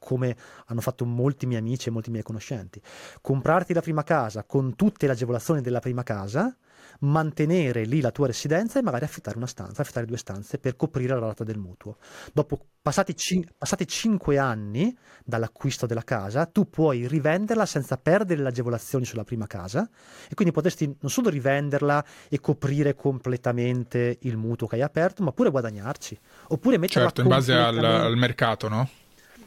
[0.00, 0.36] come
[0.66, 2.82] hanno fatto molti miei amici e molti miei conoscenti.
[3.20, 6.56] Comprarti la prima casa con tutte le agevolazioni della prima casa,
[7.00, 11.14] mantenere lì la tua residenza e magari affittare una stanza, affittare due stanze per coprire
[11.14, 11.98] la rata del mutuo.
[12.32, 18.48] Dopo passati, cin- passati 5 anni dall'acquisto della casa, tu puoi rivenderla senza perdere le
[18.48, 19.88] agevolazioni sulla prima casa
[20.28, 25.32] e quindi potresti non solo rivenderla e coprire completamente il mutuo che hai aperto, ma
[25.32, 26.18] pure guadagnarci.
[26.48, 28.88] Oppure metterla certo, in base al, al mercato, no?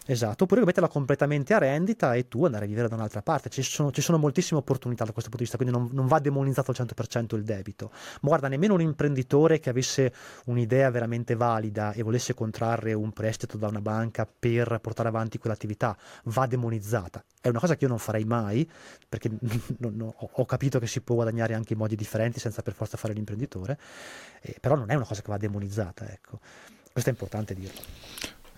[0.06, 3.49] Esatto, oppure metterla completamente a rendita e tu andare a vivere da un'altra parte.
[3.49, 6.20] Ci sono, ci sono moltissime opportunità da questo punto di vista, quindi non, non, va
[6.20, 7.89] demonizzato al 100% il debito.
[8.22, 10.14] Ma guarda, nemmeno un imprenditore che avesse
[10.45, 15.95] un'idea veramente valida e volesse contrarre un prestito da una banca per portare avanti quell'attività
[16.26, 17.24] va demonizzata.
[17.39, 18.70] È una cosa che io non farei mai,
[19.08, 19.30] perché
[19.80, 22.97] non, non, ho capito che si può guadagnare anche in modi differenti senza per forza
[22.97, 23.80] fare l'imprenditore,
[24.41, 26.12] eh, però non è una cosa che va demonizzata.
[26.12, 26.39] Ecco.
[26.91, 27.80] Questo è importante dirlo.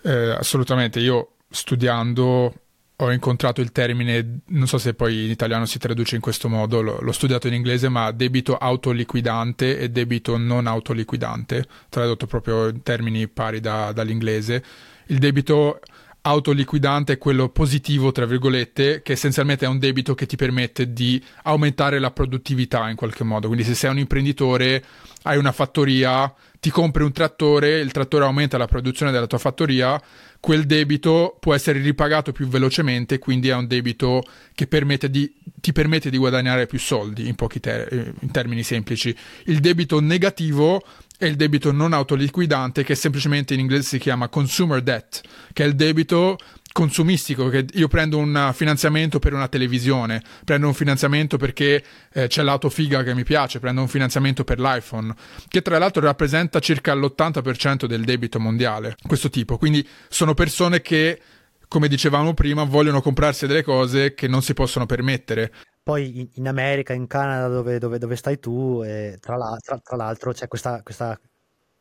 [0.02, 2.52] Eh, assolutamente, io studiando
[2.98, 6.80] ho incontrato il termine, non so se poi in italiano si traduce in questo modo,
[6.80, 13.28] l'ho, studiato in inglese, ma debito autoliquidante e debito non autoliquidante, tradotto proprio in termini
[13.28, 14.64] pari da, dall'inglese.
[15.08, 15.80] Il debito
[16.26, 21.22] autoliquidante è quello positivo, tra virgolette, che essenzialmente è un debito che ti permette di
[21.44, 23.46] aumentare la produttività in qualche modo.
[23.46, 24.84] Quindi se sei un imprenditore,
[25.22, 30.02] hai una fattoria, ti compri un trattore, il trattore aumenta la produzione della tua fattoria,
[30.40, 35.72] quel debito può essere ripagato più velocemente, quindi è un debito che permette di, ti
[35.72, 39.16] permette di guadagnare più soldi, in, ter- eh, in termini semplici.
[39.44, 40.82] Il debito negativo
[41.18, 45.66] è il debito non autoliquidante, che semplicemente in inglese si chiama consumer debt, che è
[45.66, 46.38] il debito
[46.76, 52.42] consumistico, che io prendo un finanziamento per una televisione, prendo un finanziamento perché eh, c'è
[52.42, 55.14] l'auto figa che mi piace, prendo un finanziamento per l'iPhone,
[55.48, 59.56] che tra l'altro rappresenta circa l'80% del debito mondiale, questo tipo.
[59.56, 61.18] Quindi sono persone che,
[61.66, 65.50] come dicevamo prima, vogliono comprarsi delle cose che non si possono permettere.
[65.86, 68.82] Poi in America, in Canada, dove, dove, dove stai tu,
[69.20, 71.16] tra, la, tra, tra, l'altro c'è questa, questa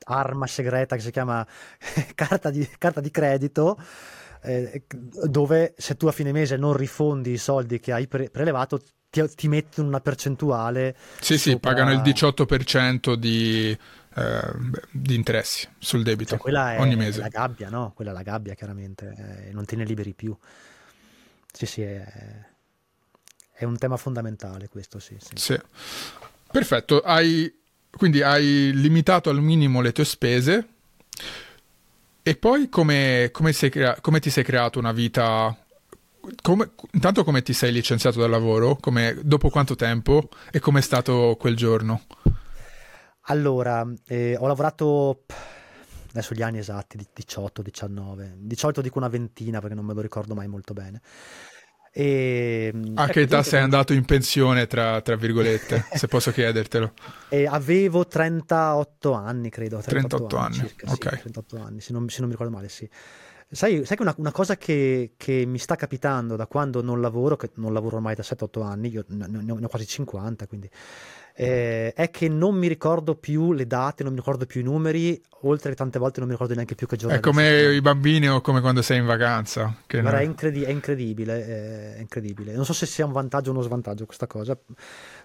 [0.04, 1.44] arma segreta che si chiama
[2.14, 3.82] carta di, carta di credito
[4.44, 4.84] eh,
[5.24, 8.80] dove se tu a fine mese non rifondi i soldi che hai pre- prelevato
[9.10, 10.96] ti, ti mettono una percentuale.
[11.20, 11.52] Sì, sopra...
[11.52, 13.76] sì, pagano il 18% di,
[14.16, 14.42] eh,
[14.92, 17.22] di interessi sul debito cioè, quella è, ogni mese.
[17.22, 17.92] la gabbia, no?
[17.96, 20.38] Quella è la gabbia, chiaramente, eh, non te ne liberi più.
[21.52, 22.06] Sì, sì, è,
[23.56, 25.16] è un tema fondamentale questo, sì.
[25.20, 25.32] sì.
[25.36, 25.60] sì.
[26.52, 27.54] Perfetto, hai,
[27.90, 30.68] quindi hai limitato al minimo le tue spese
[32.22, 35.58] e poi come, come, crea- come ti sei creato una vita
[36.42, 38.78] come, intanto come ti sei licenziato dal lavoro?
[38.78, 40.30] Come, dopo quanto tempo?
[40.52, 42.02] E com'è stato quel giorno?
[43.28, 45.24] Allora, eh, ho lavorato
[46.10, 50.02] adesso gli anni esatti, 18, 19, di solito dico una ventina perché non me lo
[50.02, 51.02] ricordo mai molto bene.
[51.98, 56.92] E, A che età sei andato in pensione, tra, tra virgolette, se posso chiedertelo?
[57.30, 59.78] E avevo 38 anni, credo.
[59.78, 61.10] 38, 38 anni, circa, ok.
[61.14, 62.90] Sì, 38 anni, se non, se non, mi ricordo male, sì.
[63.50, 67.38] Sai, sai che una, una cosa che, che, mi sta capitando da quando non lavoro,
[67.38, 70.70] che non lavoro ormai da 7-8 anni, io ne, ne ho quasi 50, quindi
[71.38, 75.22] eh, è che non mi ricordo più le date, non mi ricordo più i numeri,
[75.42, 77.18] oltre che tante volte non mi ricordo neanche più che giorno.
[77.18, 79.76] È come i bambini o come quando sei in vacanza.
[79.86, 82.54] Che Guarda, è, incredi- è, incredibile, è incredibile.
[82.54, 84.58] Non so se sia un vantaggio o uno svantaggio questa cosa,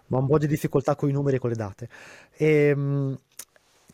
[0.06, 1.88] ma ho un po' di difficoltà con i numeri e con le date.
[2.36, 3.18] E, ehm,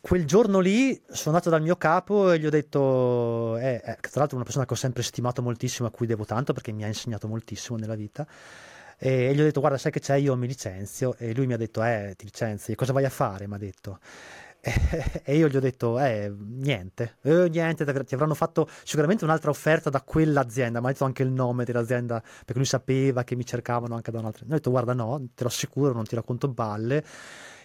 [0.01, 4.19] quel giorno lì sono andato dal mio capo e gli ho detto, eh, eh, tra
[4.21, 6.87] l'altro una persona che ho sempre stimato moltissimo, a cui devo tanto perché mi ha
[6.87, 8.25] insegnato moltissimo nella vita,
[8.99, 10.15] e gli ho detto guarda sai che c'è?
[10.15, 11.15] Io mi licenzio.
[11.17, 13.47] E lui mi ha detto eh ti licenzi cosa vai a fare?
[13.47, 13.99] Mi ha detto.
[15.23, 17.17] E io gli ho detto eh niente.
[17.21, 20.79] Eh, niente ti avranno fatto sicuramente un'altra offerta da quell'azienda.
[20.79, 24.19] Mi ha detto anche il nome dell'azienda perché lui sapeva che mi cercavano anche da
[24.19, 24.45] un'altra.
[24.45, 27.03] Ho detto guarda no te lo assicuro non ti racconto balle.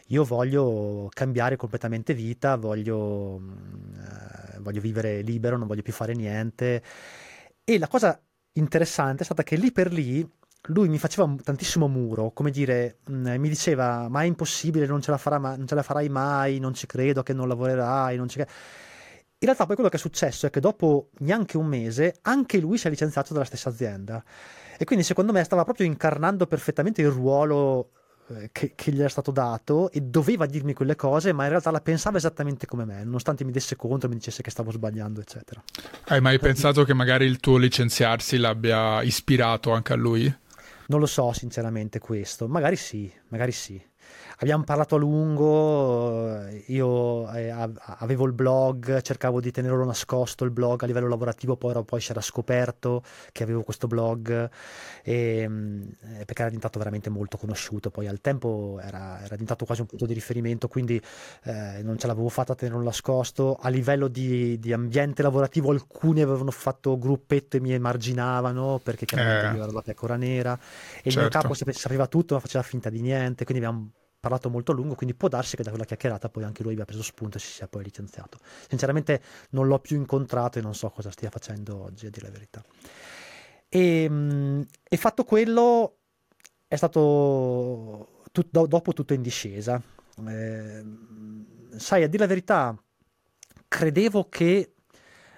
[0.08, 3.40] Io voglio cambiare completamente vita voglio,
[3.94, 6.82] eh, voglio vivere libero non voglio più fare niente.
[7.64, 8.20] E la cosa
[8.54, 10.28] interessante è stata che lì per lì
[10.66, 15.10] lui mi faceva tantissimo muro, come dire, mm, mi diceva ma è impossibile, non ce,
[15.10, 18.28] la farà, ma- non ce la farai mai, non ci credo che non lavorerai, non
[18.28, 18.38] ci.
[18.38, 18.46] In
[19.48, 22.86] realtà poi quello che è successo è che dopo neanche un mese anche lui si
[22.86, 24.22] è licenziato dalla stessa azienda.
[24.78, 27.90] E quindi secondo me stava proprio incarnando perfettamente il ruolo
[28.28, 31.72] eh, che, che, gli era stato dato e doveva dirmi quelle cose, ma in realtà
[31.72, 35.62] la pensava esattamente come me, nonostante mi desse conto, mi dicesse che stavo sbagliando, eccetera.
[36.06, 40.32] Hai mai per pensato che magari il tuo licenziarsi l'abbia ispirato anche a lui?
[40.92, 43.82] Non lo so sinceramente questo, magari sì, magari sì.
[44.42, 50.82] Abbiamo parlato a lungo, io eh, avevo il blog, cercavo di tenerlo nascosto il blog
[50.82, 54.50] a livello lavorativo, poi, poi si era scoperto che avevo questo blog,
[55.04, 59.64] e, mm, eh, perché era diventato veramente molto conosciuto, poi al tempo era, era diventato
[59.64, 61.00] quasi un punto di riferimento, quindi
[61.44, 63.56] eh, non ce l'avevo fatta a tenerlo nascosto.
[63.60, 69.46] A livello di, di, ambiente lavorativo alcuni avevano fatto gruppetto e mi emarginavano perché chiaramente
[69.46, 71.08] eh, io ero la pecora nera e certo.
[71.10, 71.48] il mio certo.
[71.54, 73.92] capo sapeva tutto ma faceva finta di niente, quindi abbiamo
[74.22, 76.84] parlato molto a lungo, quindi può darsi che da quella chiacchierata poi anche lui abbia
[76.84, 78.38] preso spunto e si sia poi licenziato.
[78.68, 79.20] Sinceramente
[79.50, 82.64] non l'ho più incontrato e non so cosa stia facendo oggi, a dire la verità.
[83.68, 85.96] E, ehm, e fatto quello
[86.68, 89.82] è stato tut, do, dopo tutto in discesa.
[90.28, 90.84] Eh,
[91.76, 92.80] sai, a dire la verità,
[93.66, 94.74] credevo che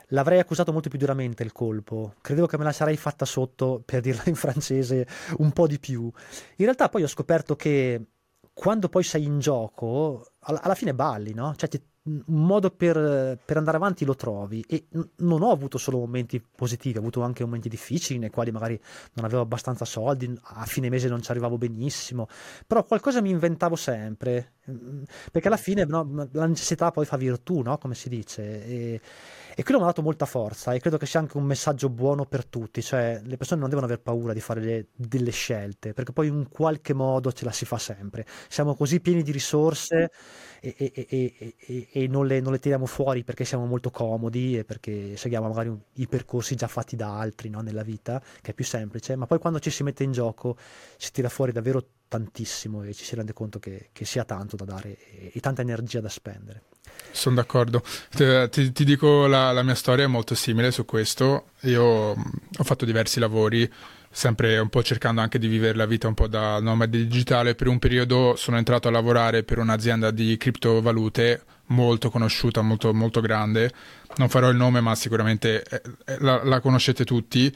[0.09, 2.17] l'avrei accusato molto più duramente il colpo.
[2.21, 5.07] Credevo che me la sarei fatta sotto, per dirla in francese,
[5.39, 6.03] un po' di più.
[6.03, 8.09] In realtà poi ho scoperto che
[8.55, 11.55] quando poi sei in gioco, alla, fine balli, no?
[11.57, 15.77] Cioè ti, un modo per, per, andare avanti lo trovi e n- non ho avuto
[15.77, 18.81] solo momenti positivi, ho avuto anche momenti difficili nei quali magari
[19.15, 22.29] non avevo abbastanza soldi, a fine mese non ci arrivavo benissimo,
[22.67, 25.03] però qualcosa mi inventavo sempre, mm,
[25.33, 27.77] perché alla fine no, la necessità poi fa virtù, no?
[27.79, 28.65] come si dice.
[28.65, 29.01] E,
[29.57, 32.27] e quello mi ha dato molta forza e credo che sia anche un messaggio buono
[32.27, 36.13] per tutti, cioè le persone non devono aver paura di fare le, delle scelte, perché
[36.13, 38.27] poi in qualche modo ce la si fa sempre.
[38.49, 40.11] Siamo così pieni di risorse
[40.61, 44.65] e, e, e, e non, le, non, le, tiriamo fuori perché siamo molto comodi e
[44.65, 48.65] perché seguiamo magari i percorsi già fatti da altri no, nella vita, che è più
[48.65, 50.57] semplice, ma poi quando ci si mette in gioco
[50.97, 54.65] si tira fuori davvero tantissimo e ci si rende conto che, che sia tanto da
[54.65, 54.97] dare
[55.33, 56.63] e tanta energia da spendere.
[57.11, 57.83] Sono d'accordo.
[58.11, 61.51] Ti, ti dico la, la, mia storia è molto simile su questo.
[61.63, 62.23] Io mm,
[62.59, 63.71] ho fatto diversi lavori,
[64.11, 67.55] sempre un po' cercando anche di vivere la vita un po' da nomade digitale.
[67.55, 73.21] Per un periodo sono entrato a lavorare per un'azienda di criptovalute molto conosciuta, molto, molto
[73.21, 73.73] grande.
[74.17, 77.55] Non farò il nome, ma sicuramente eh, eh, la, la conoscete tutti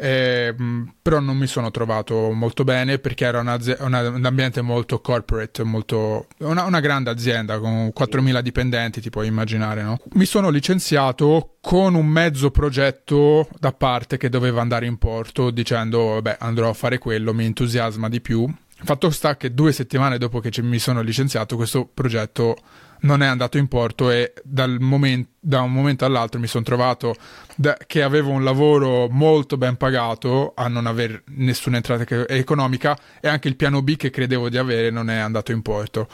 [0.00, 0.54] eh,
[1.02, 5.64] però non mi sono trovato molto bene perché era una, una, un ambiente molto corporate,
[5.64, 9.98] molto, una, una, grande azienda con 4.000 dipendenti, ti puoi immaginare, no?
[10.12, 16.22] Mi sono licenziato con un mezzo progetto da parte che doveva andare in porto dicendo,
[16.22, 18.48] beh, andrò a fare quello, mi entusiasma di più.
[18.80, 22.56] Fatto sta che due settimane dopo che mi sono licenziato questo progetto
[23.00, 24.32] non è andato in porto e
[24.78, 27.14] moment- da un momento all'altro mi sono trovato
[27.54, 33.28] da- che avevo un lavoro molto ben pagato a non avere nessuna entrata economica e
[33.28, 36.08] anche il piano B che credevo di avere non è andato in porto.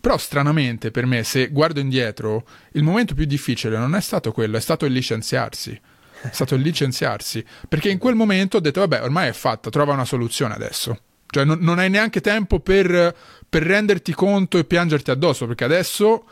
[0.00, 4.56] Però stranamente per me, se guardo indietro, il momento più difficile non è stato quello,
[4.56, 5.80] è stato il licenziarsi.
[6.22, 7.44] È stato il licenziarsi.
[7.68, 10.96] Perché in quel momento ho detto, vabbè, ormai è fatta, trova una soluzione adesso.
[11.32, 13.16] Cioè non, non hai neanche tempo per,
[13.48, 16.26] per renderti conto e piangerti addosso, perché adesso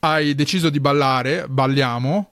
[0.00, 2.30] hai deciso di ballare, balliamo,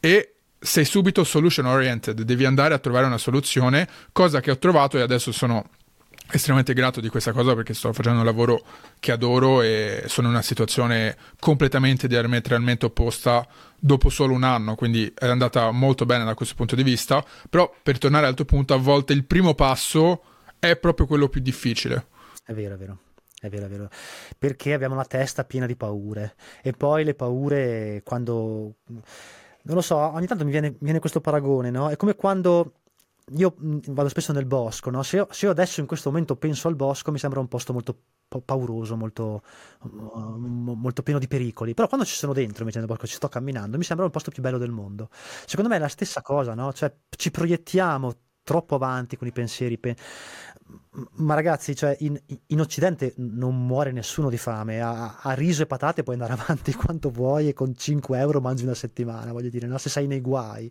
[0.00, 4.98] e sei subito solution oriented, devi andare a trovare una soluzione, cosa che ho trovato
[4.98, 5.68] e adesso sono
[6.32, 8.60] estremamente grato di questa cosa perché sto facendo un lavoro
[8.98, 13.46] che adoro e sono in una situazione completamente diametralmente opposta
[13.78, 17.72] dopo solo un anno, quindi è andata molto bene da questo punto di vista, però
[17.80, 20.22] per tornare al tuo punto, a volte il primo passo
[20.60, 22.06] è proprio quello più difficile.
[22.44, 22.98] È vero, è vero.
[23.40, 23.88] È vero, è vero.
[24.38, 26.34] Perché abbiamo la testa piena di paure.
[26.62, 28.76] E poi le paure, quando...
[29.62, 31.88] Non lo so, ogni tanto mi viene, viene questo paragone, no?
[31.88, 32.74] È come quando
[33.36, 35.02] io vado spesso nel bosco, no?
[35.02, 37.72] se, io, se, io, adesso in questo momento penso al bosco mi sembra un posto
[37.72, 37.96] molto
[38.44, 39.42] pauroso, molto,
[39.82, 43.76] molto, pieno di pericoli, però quando ci sono dentro invece nel bosco ci sto camminando
[43.76, 45.08] mi sembra il posto più bello del mondo.
[45.46, 46.72] Secondo me è la stessa cosa, no?
[46.72, 49.78] cioè ci proiettiamo troppo avanti con i pensieri.
[49.78, 49.96] Pen-
[51.16, 55.66] ma ragazzi, cioè in, in, Occidente non muore nessuno di fame, a, a, riso e
[55.66, 59.66] patate puoi andare avanti quanto vuoi e con 5 euro mangi una settimana, voglio dire,
[59.66, 59.78] no?
[59.78, 60.70] se sei nei guai.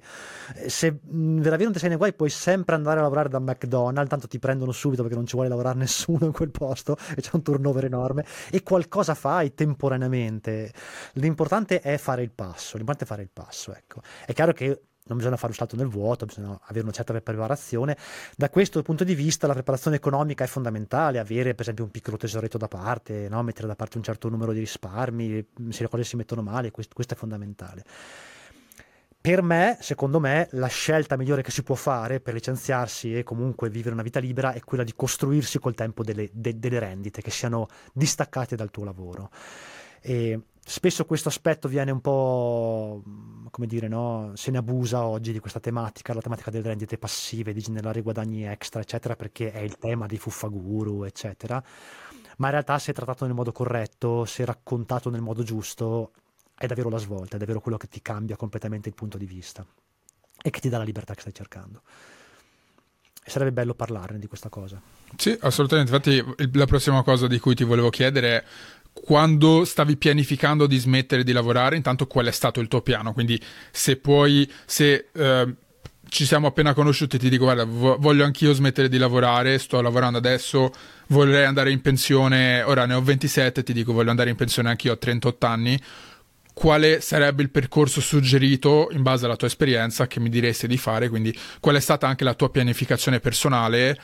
[0.56, 4.40] Eh, se veramente sei nei guai puoi sempre andare a lavorare da McDonald's, tanto ti
[4.40, 7.86] prendono subito perché non ci vuole lavorare nessuno in quel posto e c'è un turnover
[7.86, 10.74] enorme e qualcosa fai temporaneamente.
[11.14, 14.02] L'importante è fare il passo, l'importante è fare il passo, ecco.
[14.26, 17.98] È chiaro che non bisogna fare un salto nel vuoto, bisogna avere una certa preparazione.
[18.38, 22.16] Da questo punto di vista la preparazione economica è fondamentale, avere per esempio un piccolo
[22.16, 23.44] tesoretto da parte, no?
[23.44, 26.94] mettere da parte un certo numero di risparmi, se le cose si mettono male, questo,
[26.94, 27.84] questo è fondamentale.
[29.22, 33.70] Per me, secondo me, la scelta migliore che si può fare per licenziarsi e comunque
[33.70, 37.30] vivere una vita libera è quella di costruirsi col tempo delle, de, delle rendite che
[37.30, 39.30] siano distaccate dal tuo lavoro.
[40.00, 40.40] E
[40.70, 43.02] spesso questo aspetto viene un po',
[43.50, 44.34] come dire, no?
[44.36, 48.46] se ne abusa oggi di questa tematica, la tematica delle rendite passive, di generare guadagni
[48.46, 51.62] extra, eccetera, perché è il tema dei fuffaguru, eccetera.
[52.38, 56.12] Ma in realtà se trattato nel modo corretto, se raccontato nel modo giusto,
[56.56, 59.66] è davvero la svolta, è davvero quello che ti cambia completamente il punto di vista
[60.42, 61.82] e che ti dà la libertà che stai cercando.
[63.24, 64.82] E sarebbe bello parlarne di questa cosa.
[65.16, 65.92] Sì, assolutamente.
[65.94, 68.44] Infatti, la prossima cosa di cui ti volevo chiedere è
[69.04, 73.14] quando stavi pianificando di smettere di lavorare, intanto qual è stato il tuo piano?
[73.14, 73.42] Quindi
[73.72, 75.56] se puoi, se eh,
[76.10, 80.72] ci siamo appena conosciuti ti dico guarda voglio anch'io smettere di lavorare, sto lavorando adesso,
[81.08, 84.94] vorrei andare in pensione, ora ne ho 27, ti dico voglio andare in pensione anch'io
[84.94, 85.80] a 38 anni,
[86.54, 91.10] quale sarebbe il percorso suggerito in base alla tua esperienza che mi diresti di fare,
[91.10, 93.98] quindi qual è stata anche la tua pianificazione personale?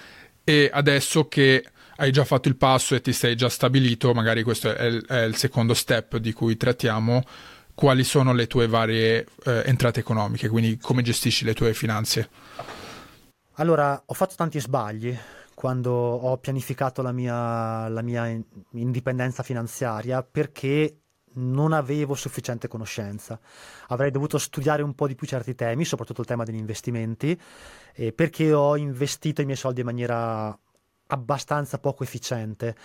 [0.48, 1.66] E adesso che
[1.98, 5.24] hai già fatto il passo e ti sei già stabilito, magari questo è il, è
[5.24, 7.24] il secondo step di cui trattiamo,
[7.74, 12.30] quali sono le tue varie eh, entrate economiche, quindi come gestisci le tue finanze?
[13.56, 15.18] Allora, ho fatto tanti sbagli
[15.54, 18.28] quando ho pianificato la mia, la mia
[18.72, 21.00] indipendenza finanziaria perché
[21.36, 23.40] non avevo sufficiente conoscenza.
[23.88, 27.40] Avrei dovuto studiare un po' di più certi temi, soprattutto il tema degli investimenti,
[27.94, 30.58] eh, perché ho investito i miei soldi in maniera
[31.08, 32.76] abbastanza poco efficiente.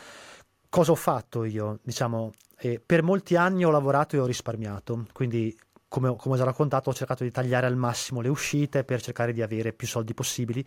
[0.68, 1.80] Cosa ho fatto io?
[1.82, 5.56] Diciamo, eh, per molti anni ho lavorato e ho risparmiato, quindi
[5.88, 9.32] come, come ho già raccontato ho cercato di tagliare al massimo le uscite per cercare
[9.32, 10.64] di avere più soldi possibili.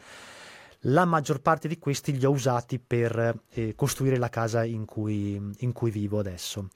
[0.87, 5.39] La maggior parte di questi li ho usati per eh, costruire la casa in cui,
[5.59, 6.67] in cui, vivo adesso.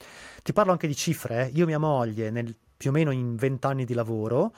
[0.42, 1.48] Ti parlo anche di cifre.
[1.48, 1.52] Eh.
[1.56, 4.54] Io e mia moglie, nel, più o meno in 20 anni di lavoro,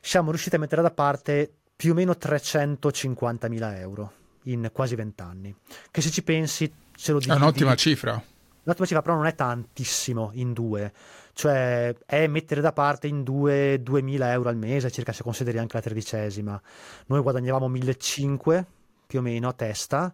[0.00, 4.12] siamo riusciti a mettere da parte più o meno 350.000 euro
[4.46, 5.54] in quasi vent'anni.
[5.90, 7.32] Che se ci pensi, ce lo dico.
[7.32, 8.12] È un'ottima cifra.
[8.12, 10.92] Un'ottima cifra, però non è tantissimo in due.
[11.32, 15.76] Cioè, è mettere da parte in due 2000 euro al mese, circa se consideri anche
[15.76, 16.60] la tredicesima.
[17.06, 18.66] Noi guadagnavamo 1500
[19.06, 20.12] più o meno a testa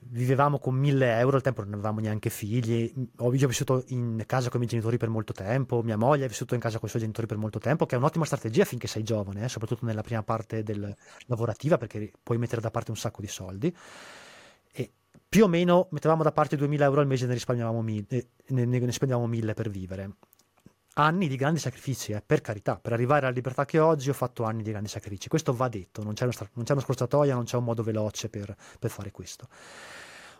[0.00, 4.56] vivevamo con 1000 euro, al tempo non avevamo neanche figli, ho vissuto in casa con
[4.56, 7.02] i miei genitori per molto tempo, mia moglie ha vissuto in casa con i suoi
[7.02, 10.22] genitori per molto tempo, che è un'ottima strategia finché sei giovane, eh, soprattutto nella prima
[10.22, 10.94] parte del,
[11.26, 13.74] lavorativa, perché puoi mettere da parte un sacco di soldi.
[14.72, 14.92] E
[15.28, 18.64] più o meno mettevamo da parte 2000 euro al mese e ne risparmiavamo 1000, ne,
[18.64, 20.10] ne spendevamo 1000 per vivere
[20.94, 24.44] anni di grandi sacrifici, eh, per carità, per arrivare alla libertà che oggi ho fatto
[24.44, 27.44] anni di grandi sacrifici, questo va detto, non c'è una, non c'è una scorciatoia, non
[27.44, 29.48] c'è un modo veloce per, per fare questo.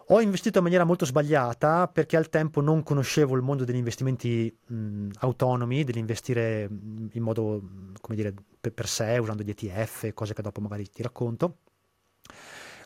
[0.09, 4.55] Ho investito in maniera molto sbagliata perché al tempo non conoscevo il mondo degli investimenti
[4.67, 6.69] mh, autonomi, dell'investire
[7.11, 7.63] in modo,
[8.01, 11.57] come dire, per, per, sé, usando gli ETF, cose che dopo magari ti racconto.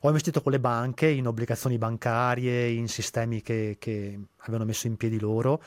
[0.03, 4.97] Ho investito con le banche, in obbligazioni bancarie, in sistemi che, che avevano messo in
[4.97, 5.61] piedi loro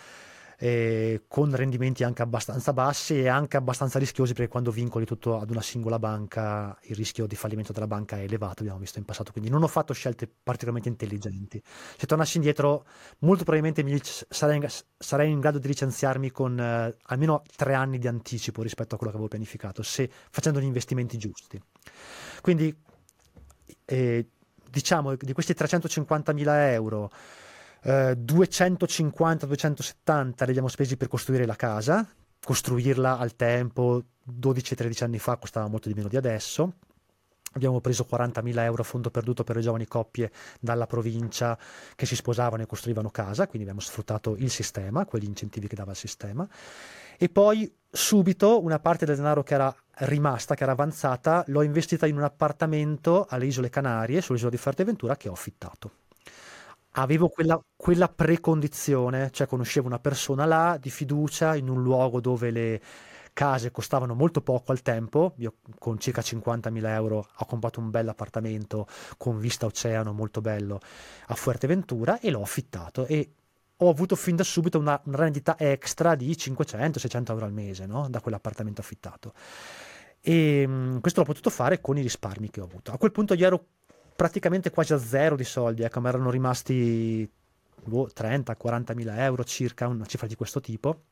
[0.63, 5.49] eh, con rendimenti anche abbastanza bassi e anche abbastanza rischiosi perché quando vincoli tutto ad
[5.49, 9.31] una singola banca il rischio di fallimento della banca è elevato, abbiamo visto in passato,
[9.31, 11.59] quindi non ho fatto scelte particolarmente intelligenti.
[11.97, 12.85] Se tornassi indietro
[13.19, 14.67] molto probabilmente mi, sarei, in,
[14.99, 19.11] sarei, in, grado di licenziarmi con eh, almeno tre anni di anticipo rispetto a quello
[19.11, 21.59] che avevo pianificato, se, facendo gli investimenti giusti.
[22.39, 22.71] Quindi
[23.85, 24.27] eh,
[24.69, 27.09] diciamo di questi 350.000 euro,
[27.83, 32.05] eh, 250-270 li abbiamo spesi per costruire la casa,
[32.43, 36.73] costruirla al tempo 12-13 anni fa costava molto di meno di adesso.
[37.53, 41.57] Abbiamo preso 40.000 euro a fondo perduto per le giovani coppie dalla provincia
[41.95, 45.91] che si sposavano e costruivano casa, quindi abbiamo sfruttato il sistema, quegli incentivi che dava
[45.91, 46.47] il sistema.
[47.17, 49.75] E poi subito una parte del denaro che era
[50.05, 55.17] rimasta, che era avanzata, l'ho investita in un appartamento alle Isole Canarie, sull'isola di Fuerteventura,
[55.17, 55.91] che ho affittato.
[56.95, 62.51] Avevo quella, quella precondizione, cioè conoscevo una persona là di fiducia in un luogo dove
[62.51, 62.81] le
[63.33, 68.09] case costavano molto poco al tempo, io con circa 50.000 euro ho comprato un bel
[68.09, 68.87] appartamento
[69.17, 70.79] con vista oceano molto bello
[71.27, 73.33] a Fuerteventura e l'ho affittato e
[73.77, 78.07] ho avuto fin da subito una, una rendita extra di 500-600 euro al mese no?
[78.09, 79.33] da quell'appartamento affittato.
[80.19, 82.91] E mh, questo l'ho potuto fare con i risparmi che ho avuto.
[82.91, 83.65] A quel punto io ero
[84.21, 87.27] praticamente quasi a zero di soldi, ecco, mi erano rimasti
[87.83, 91.05] boh, 30-40 mila euro circa, una cifra di questo tipo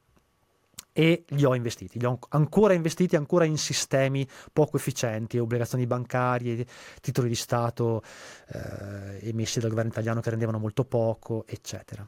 [0.93, 6.64] e li ho investiti, li ho ancora investiti ancora in sistemi poco efficienti, obbligazioni bancarie,
[7.01, 8.03] titoli di Stato
[8.49, 12.05] eh, emessi dal governo italiano che rendevano molto poco, eccetera.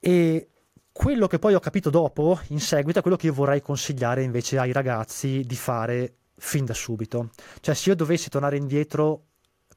[0.00, 0.48] E
[0.90, 4.58] quello che poi ho capito dopo, in seguito, è quello che io vorrei consigliare invece
[4.58, 7.28] ai ragazzi di fare fin da subito.
[7.60, 9.24] Cioè, se io dovessi tornare indietro,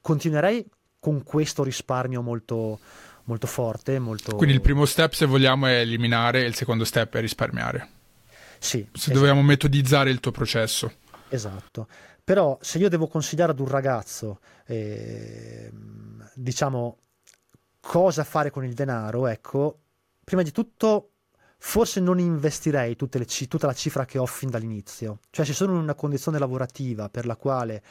[0.01, 0.65] continuerei
[0.99, 2.79] con questo risparmio molto,
[3.25, 3.99] molto forte.
[3.99, 4.35] Molto...
[4.35, 7.89] Quindi il primo step, se vogliamo, è eliminare, e il secondo step è risparmiare.
[8.59, 8.87] Sì.
[8.91, 9.17] Se esatto.
[9.17, 10.91] dobbiamo metodizzare il tuo processo.
[11.29, 11.87] Esatto.
[12.23, 15.71] Però se io devo consigliare ad un ragazzo, eh,
[16.35, 16.97] diciamo,
[17.79, 19.79] cosa fare con il denaro, ecco,
[20.23, 21.07] prima di tutto
[21.63, 25.19] forse non investirei le, tutta la cifra che ho fin dall'inizio.
[25.29, 27.83] Cioè se sono in una condizione lavorativa per la quale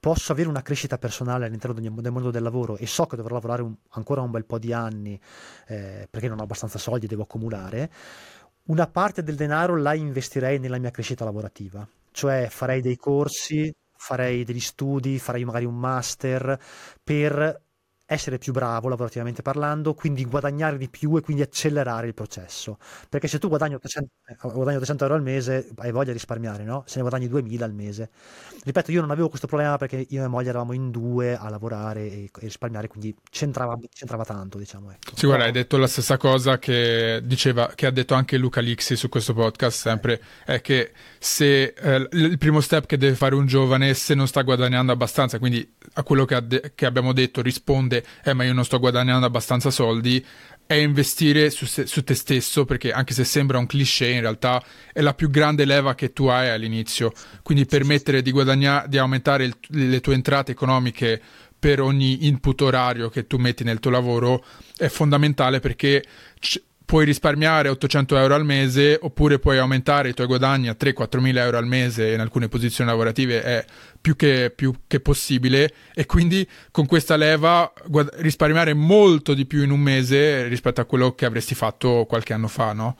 [0.00, 3.62] posso avere una crescita personale all'interno del mondo del lavoro e so che dovrò lavorare
[3.62, 5.20] un, ancora un bel po' di anni
[5.68, 7.90] eh, perché non ho abbastanza soldi, devo accumulare,
[8.64, 11.86] una parte del denaro la investirei nella mia crescita lavorativa.
[12.12, 16.58] Cioè farei dei corsi, farei degli studi, farei magari un master
[17.02, 17.62] per
[18.10, 22.76] essere più bravo lavorativamente parlando, quindi guadagnare di più e quindi accelerare il processo.
[23.08, 26.64] Perché se tu guadagni 800, eh, guadagni 800 euro al mese, hai voglia di risparmiare,
[26.64, 26.82] no?
[26.86, 28.10] Se ne guadagni 2000 al mese.
[28.64, 31.48] Ripeto, io non avevo questo problema perché io e mia moglie eravamo in due a
[31.48, 34.90] lavorare e, e risparmiare, quindi c'entrava, c'entrava tanto, diciamo.
[34.90, 35.14] Ecco.
[35.14, 38.96] Sì, guarda, hai detto la stessa cosa che, diceva, che ha detto anche Luca Lixi
[38.96, 40.90] su questo podcast, sempre, è che
[41.20, 45.38] se eh, il primo step che deve fare un giovane, se non sta guadagnando abbastanza,
[45.38, 49.26] quindi a quello che, de- che abbiamo detto risponde eh ma io non sto guadagnando
[49.26, 50.24] abbastanza soldi,
[50.66, 54.62] è investire su, se- su, te stesso perché anche se sembra un cliché in realtà
[54.92, 59.44] è la più grande leva che tu hai all'inizio, quindi permettere di guadagnare, di aumentare
[59.44, 61.20] il- le tue entrate economiche
[61.58, 64.44] per ogni input orario che tu metti nel tuo lavoro
[64.76, 66.02] è fondamentale perché
[66.38, 71.20] c- puoi risparmiare 800 euro al mese oppure puoi aumentare i tuoi guadagni a 3-4
[71.20, 73.64] mila euro al mese in alcune posizioni lavorative è
[74.00, 79.62] più che, più che possibile e quindi con questa leva guad- risparmiare molto di più
[79.62, 82.96] in un mese rispetto a quello che avresti fatto qualche anno fa, no?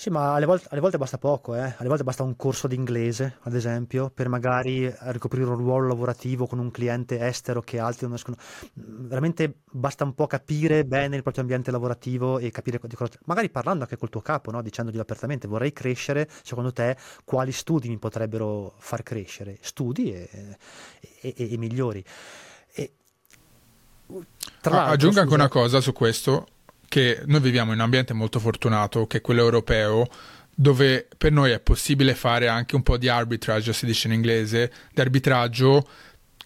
[0.00, 1.74] Sì, ma alle volte, alle volte basta poco, eh.
[1.76, 6.46] Alle volte basta un corso di inglese, ad esempio, per magari ricoprire un ruolo lavorativo
[6.46, 8.36] con un cliente estero che altri non riescono.
[8.74, 13.18] Veramente basta un po' capire bene il proprio ambiente lavorativo e capire di cosa.
[13.24, 14.62] Magari parlando anche col tuo capo, no?
[14.62, 19.58] Dicendogli apertamente: vorrei crescere, secondo te quali studi mi potrebbero far crescere?
[19.62, 20.56] Studi e,
[21.22, 22.04] e, e, e migliori.
[24.60, 26.46] Tra ah, Aggiungo anche una cosa su questo
[26.98, 30.08] che noi viviamo in un ambiente molto fortunato, che è quello europeo,
[30.52, 34.72] dove per noi è possibile fare anche un po' di arbitrage, si dice in inglese,
[34.92, 35.88] di arbitraggio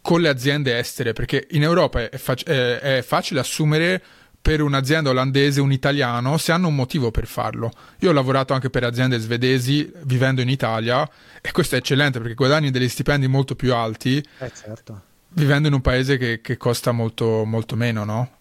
[0.03, 4.03] con le aziende estere, perché in Europa è, fac- è facile assumere
[4.42, 7.70] per un'azienda olandese un italiano se hanno un motivo per farlo.
[8.00, 11.09] Io ho lavorato anche per aziende svedesi vivendo in Italia
[11.40, 15.03] e questo è eccellente perché guadagni degli stipendi molto più alti eh certo.
[15.28, 18.36] vivendo in un paese che, che costa molto, molto meno, no?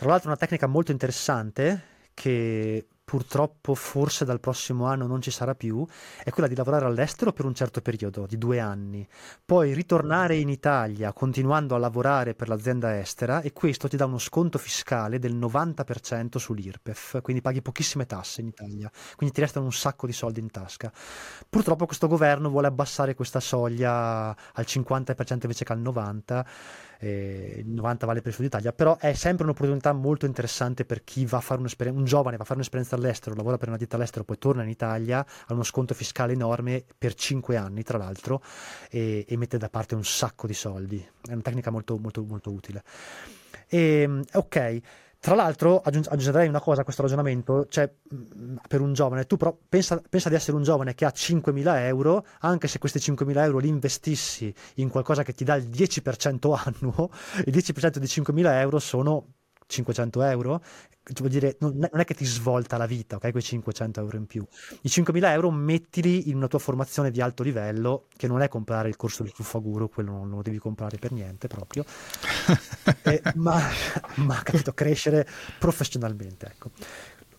[0.00, 1.82] Tra l'altro una tecnica molto interessante
[2.14, 5.86] che purtroppo forse dal prossimo anno non ci sarà più,
[6.24, 9.06] è quella di lavorare all'estero per un certo periodo, di due anni,
[9.44, 14.16] poi ritornare in Italia continuando a lavorare per l'azienda estera e questo ti dà uno
[14.16, 19.72] sconto fiscale del 90% sull'IRPEF, quindi paghi pochissime tasse in Italia, quindi ti restano un
[19.72, 20.90] sacco di soldi in tasca.
[21.46, 26.44] Purtroppo questo governo vuole abbassare questa soglia al 50% invece che al 90%,
[27.00, 31.02] eh, il 90 vale per il Sud Italia, però è sempre un'opportunità molto interessante per
[31.02, 33.76] chi va a fare un'esperienza, un giovane va a fare un'esperienza all'estero, lavora per una
[33.76, 37.98] ditta all'estero, poi torna in Italia, ha uno sconto fiscale enorme per 5 anni tra
[37.98, 38.42] l'altro
[38.90, 42.50] e, e mette da parte un sacco di soldi, è una tecnica molto molto molto
[42.50, 42.82] utile.
[43.66, 44.80] E, ehm, ok,
[45.20, 47.92] tra l'altro aggiungerei una cosa a questo ragionamento, cioè
[48.66, 52.24] per un giovane, tu però pensa, pensa, di essere un giovane che ha 5.000 euro,
[52.40, 57.10] anche se questi 5.000 euro li investissi in qualcosa che ti dà il 10% annuo,
[57.44, 59.26] il 10% di 5.000 euro sono
[59.66, 60.62] 500 euro,
[61.18, 63.30] vuol dire, non è che ti svolta la vita, ok?
[63.30, 64.44] Quei 500 euro in più.
[64.82, 68.88] I 5.000 euro mettili in una tua formazione di alto livello, che non è comprare
[68.88, 71.84] il corso di Tuffaguru, quello non lo devi comprare per niente proprio,
[73.02, 73.60] eh, ma,
[74.16, 75.26] ma capito, crescere
[75.58, 76.70] professionalmente, ecco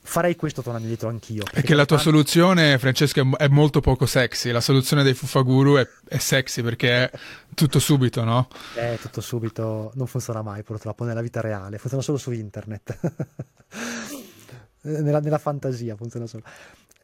[0.04, 1.44] farei questo tornando indietro anch'io.
[1.52, 2.12] Perché la tua tanto...
[2.12, 4.52] soluzione, Francesco, è molto poco sexy.
[4.52, 7.12] La soluzione dei Fuffaguru è, è sexy perché è
[7.54, 8.48] tutto subito, no?
[8.76, 13.00] Eh, tutto subito non funziona mai purtroppo nella vita reale, funziona solo su internet.
[14.82, 16.44] nella, nella, fantasia funziona solo.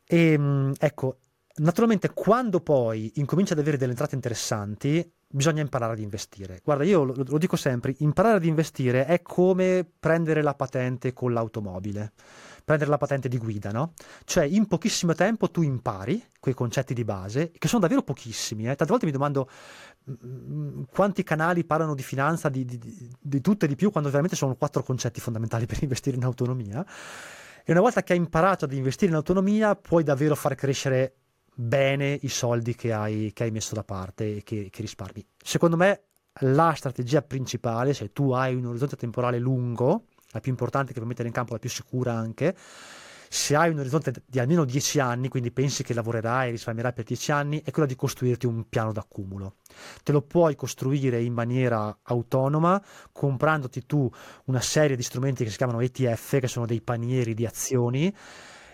[0.06, 1.20] E ehm, ecco,
[1.58, 6.62] naturalmente quando poi incominci ad avere delle entrate interessanti, bisogna imparare ad investire.
[6.64, 11.32] Guarda, io lo, lo dico sempre, imparare ad investire è come prendere la patente con
[11.34, 12.14] l'automobile
[12.68, 13.94] prendere la patente di guida, no?
[14.26, 18.64] Cioè in pochissimo tempo tu impari quei concetti di base, che sono davvero pochissimi.
[18.64, 18.76] Eh?
[18.76, 19.50] Tante volte mi domando
[20.12, 20.16] mm,
[20.52, 24.36] mm, quanti canali parlano di finanza, di, di, di tutto e di più, quando veramente
[24.36, 26.86] sono quattro concetti fondamentali per investire in autonomia.
[27.64, 31.14] E una volta che hai imparato ad investire in autonomia, puoi davvero far crescere
[31.56, 35.26] bene i soldi che hai, che hai messo da parte e che, che risparmi.
[35.42, 36.02] Secondo me
[36.42, 40.08] la strategia principale, se tu hai un orizzonte temporale lungo,
[40.38, 42.56] la più importante che puoi mettere in campo, la più sicura anche.
[43.30, 47.04] Se hai un orizzonte di almeno 10 anni, quindi pensi che lavorerai e risparmierai per
[47.04, 49.56] 10 anni, è quella di costruirti un piano d'accumulo.
[50.02, 52.82] Te lo puoi costruire in maniera autonoma,
[53.12, 54.10] comprandoti tu
[54.46, 58.16] una serie di strumenti che si chiamano ETF, che sono dei panieri di azioni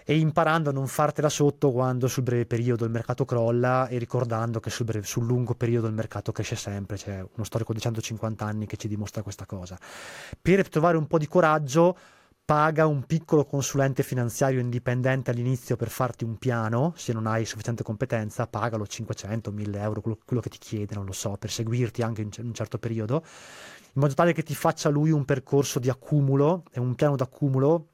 [0.05, 4.59] e imparando a non fartela sotto quando sul breve periodo il mercato crolla e ricordando
[4.59, 8.45] che sul, breve, sul lungo periodo il mercato cresce sempre, c'è uno storico di 150
[8.45, 9.77] anni che ci dimostra questa cosa.
[10.41, 11.97] Per trovare un po' di coraggio
[12.45, 17.83] paga un piccolo consulente finanziario indipendente all'inizio per farti un piano, se non hai sufficiente
[17.83, 22.01] competenza, pagalo 500, 1000 euro, quello, quello che ti chiede, non lo so, per seguirti
[22.01, 23.23] anche in un certo periodo,
[23.93, 27.92] in modo tale che ti faccia lui un percorso di accumulo e un piano d'accumulo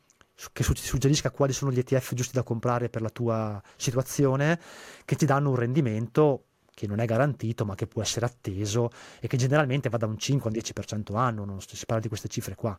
[0.54, 4.60] che suggerisca quali sono gli ETF giusti da comprare per la tua situazione,
[5.06, 9.28] che ti danno un rendimento che non è garantito ma che può essere atteso e
[9.28, 12.56] che generalmente va da un 5 al 10% anno, non si parla di queste cifre
[12.56, 12.78] qua,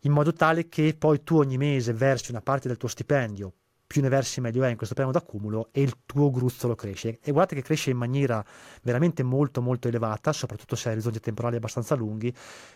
[0.00, 3.52] in modo tale che poi tu ogni mese versi una parte del tuo stipendio
[3.86, 7.18] più ne versi meglio è in questo piano d'accumulo e il tuo gruzzolo cresce.
[7.22, 8.44] E guardate che cresce in maniera
[8.82, 12.34] veramente molto molto elevata, soprattutto se hai orizzonti temporali abbastanza lunghi,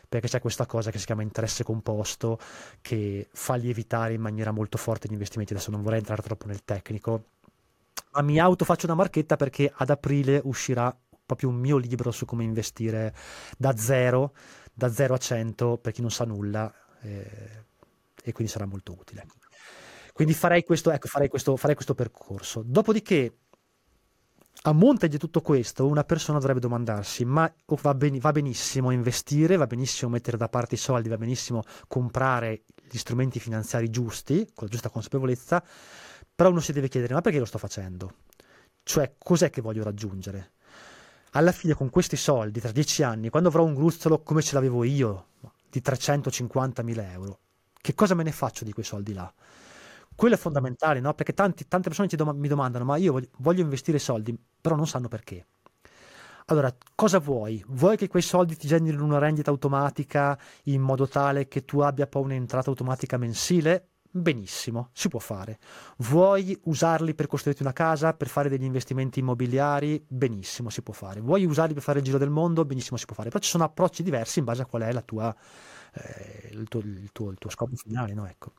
[0.08, 2.38] perché c'è questa cosa che si chiama interesse composto
[2.80, 5.52] che fa lievitare in maniera molto forte gli investimenti.
[5.52, 7.24] Adesso non vorrei entrare troppo nel tecnico,
[8.12, 10.96] ma mi auto faccio una marchetta perché ad aprile uscirà
[11.26, 13.14] proprio un mio libro su come investire
[13.56, 14.34] da zero,
[14.72, 17.64] da 0 a 100 per chi non sa nulla eh,
[18.22, 19.26] e quindi sarà molto utile.
[20.20, 22.62] Quindi farei questo, ecco, farei questo, farei questo percorso.
[22.62, 23.38] Dopodiché,
[24.64, 29.56] a monte di tutto questo, una persona dovrebbe domandarsi: ma va, ben, va, benissimo investire,
[29.56, 34.66] va benissimo mettere da parte i soldi, va benissimo comprare gli strumenti finanziari giusti, con
[34.66, 35.64] la giusta consapevolezza,
[36.34, 38.16] però uno si deve chiedere: ma perché lo sto facendo?
[38.82, 40.52] Cioè, cos'è che voglio raggiungere?
[41.30, 44.84] Alla fine, con questi soldi, tra dieci anni, quando avrò un gruzzolo come ce l'avevo
[44.84, 45.28] io,
[45.70, 47.38] di 350.000 euro,
[47.80, 49.32] che cosa me ne faccio di quei soldi là?
[50.20, 51.14] Quello è fondamentale, no?
[51.14, 54.86] Perché tanti, tante persone dom- mi domandano, ma io voglio, voglio investire soldi, però non
[54.86, 55.46] sanno perché.
[56.48, 57.64] Allora, cosa vuoi?
[57.68, 62.06] Vuoi che quei soldi ti generino una rendita automatica in modo tale che tu abbia
[62.06, 63.86] poi un'entrata automatica mensile?
[64.10, 65.58] Benissimo, si può fare.
[65.98, 70.04] Vuoi usarli per costruirti una casa, per fare degli investimenti immobiliari?
[70.06, 71.20] Benissimo, si può fare.
[71.20, 72.66] Vuoi usarli per fare il giro del mondo?
[72.66, 73.30] Benissimo, si può fare.
[73.30, 75.34] Però ci sono approcci diversi in base a qual è tua,
[75.94, 78.12] eh, il, tuo, il, tuo, il, tuo, scopo finale.
[78.12, 78.26] No?
[78.26, 78.52] Ecco.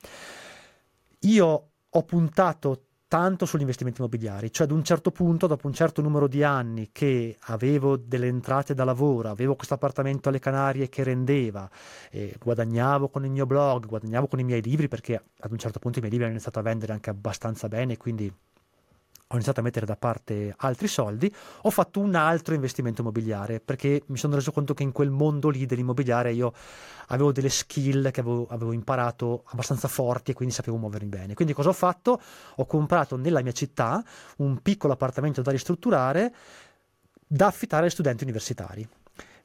[1.25, 6.01] Io ho puntato tanto sugli investimenti immobiliari, cioè ad un certo punto, dopo un certo
[6.01, 11.03] numero di anni che avevo delle entrate da lavoro, avevo questo appartamento alle Canarie che
[11.03, 11.69] rendeva,
[12.09, 15.77] eh, guadagnavo con il mio blog, guadagnavo con i miei libri, perché ad un certo
[15.77, 18.33] punto i miei libri hanno iniziato a vendere anche abbastanza bene, quindi
[19.31, 24.03] ho iniziato a mettere da parte altri soldi, ho fatto un altro investimento immobiliare perché
[24.07, 26.53] mi sono reso conto che in quel mondo lì dell'immobiliare io
[27.07, 31.33] avevo delle skill che avevo, avevo imparato abbastanza forti e quindi sapevo muovermi bene.
[31.33, 32.21] Quindi cosa ho fatto?
[32.55, 34.03] Ho comprato nella mia città
[34.37, 36.33] un piccolo appartamento da ristrutturare
[37.25, 38.85] da affittare agli studenti universitari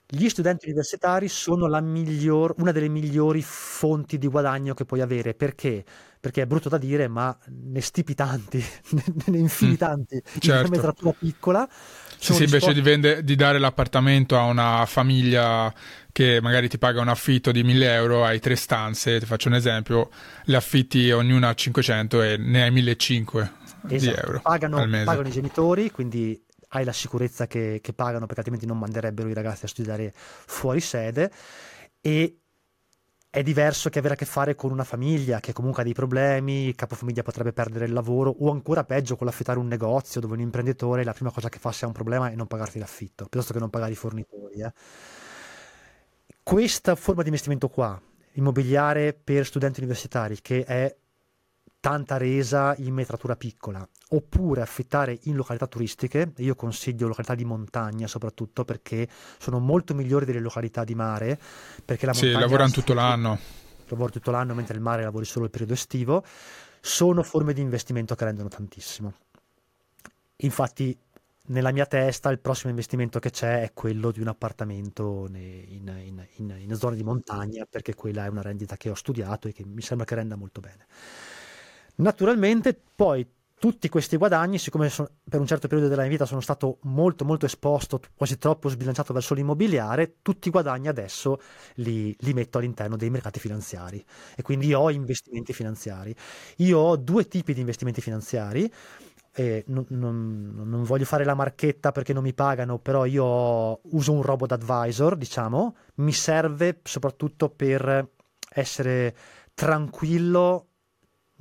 [0.08, 5.34] gli studenti universitari sono la miglior, una delle migliori fonti di guadagno che puoi avere.
[5.34, 5.84] Perché?
[6.20, 8.64] Perché è brutto da dire, ma ne stipi tanti,
[9.26, 10.46] ne infili mm, tanti certo.
[10.46, 11.68] in una metratura piccola.
[12.18, 15.72] Sì, sì, invece di, vende, di, dare l'appartamento a una famiglia
[16.12, 19.54] che magari ti paga un affitto di 1000 euro, hai tre stanze, ti faccio un
[19.54, 20.10] esempio,
[20.44, 24.14] le affitti ognuna a 500 e ne hai 1500 esatto.
[24.14, 24.40] di euro.
[24.40, 26.40] Pagano, pagano i genitori, quindi
[26.76, 30.80] hai la sicurezza che, che pagano perché altrimenti non manderebbero i ragazzi a studiare fuori
[30.80, 31.30] sede
[32.00, 32.38] e
[33.36, 36.68] è diverso che avere a che fare con una famiglia che comunque ha dei problemi,
[36.68, 40.40] il capofamiglia potrebbe perdere il lavoro o ancora peggio con l'affittare un negozio dove un
[40.40, 43.52] imprenditore la prima cosa che fa se ha un problema è non pagarti l'affitto, piuttosto
[43.52, 44.60] che non pagare i fornitori.
[44.60, 44.72] Eh.
[46.42, 48.00] Questa forma di investimento qua,
[48.32, 50.96] immobiliare per studenti universitari, che è
[51.86, 58.08] tanta resa in metratura piccola, oppure affittare in località turistiche, io consiglio località di montagna
[58.08, 59.06] soprattutto perché
[59.38, 61.38] sono molto migliori delle località di mare,
[61.84, 63.38] perché la sì, lavorano tutto l'anno.
[63.86, 66.24] Lavoro tutto l'anno mentre il mare lavori solo il periodo estivo,
[66.80, 69.14] sono forme di investimento che rendono tantissimo.
[70.38, 70.98] Infatti
[71.48, 76.26] nella mia testa il prossimo investimento che c'è è quello di un appartamento in, in,
[76.34, 79.64] in, in zone di montagna perché quella è una rendita che ho studiato e che
[79.64, 80.86] mi sembra che renda molto bene.
[81.96, 83.26] Naturalmente poi
[83.58, 87.24] tutti questi guadagni, siccome sono, per un certo periodo della mia vita sono stato molto
[87.24, 91.40] molto esposto, quasi troppo sbilanciato verso l'immobiliare, tutti i guadagni adesso
[91.76, 94.04] li, li, metto all'interno dei mercati finanziari
[94.36, 96.14] e quindi ho investimenti finanziari.
[96.56, 98.70] Io ho due tipi di investimenti finanziari.
[99.66, 104.22] Non, non, non, voglio fare la marchetta perché non mi pagano, però io uso un
[104.22, 108.12] robot advisor, diciamo, mi serve soprattutto per
[108.48, 109.14] essere
[109.52, 110.68] tranquillo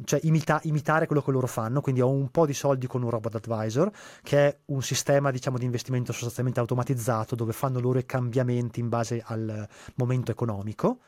[0.03, 3.09] cioè imita- imitare quello che loro fanno, quindi ho un po' di soldi con un
[3.09, 3.91] robot advisor,
[4.21, 8.89] che è un sistema diciamo, di investimento sostanzialmente automatizzato dove fanno loro i cambiamenti in
[8.89, 10.99] base al momento economico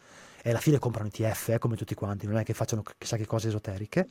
[0.42, 3.26] e alla fine comprano ETF eh, come tutti quanti, non è che facciano chissà che
[3.26, 4.08] cose esoteriche.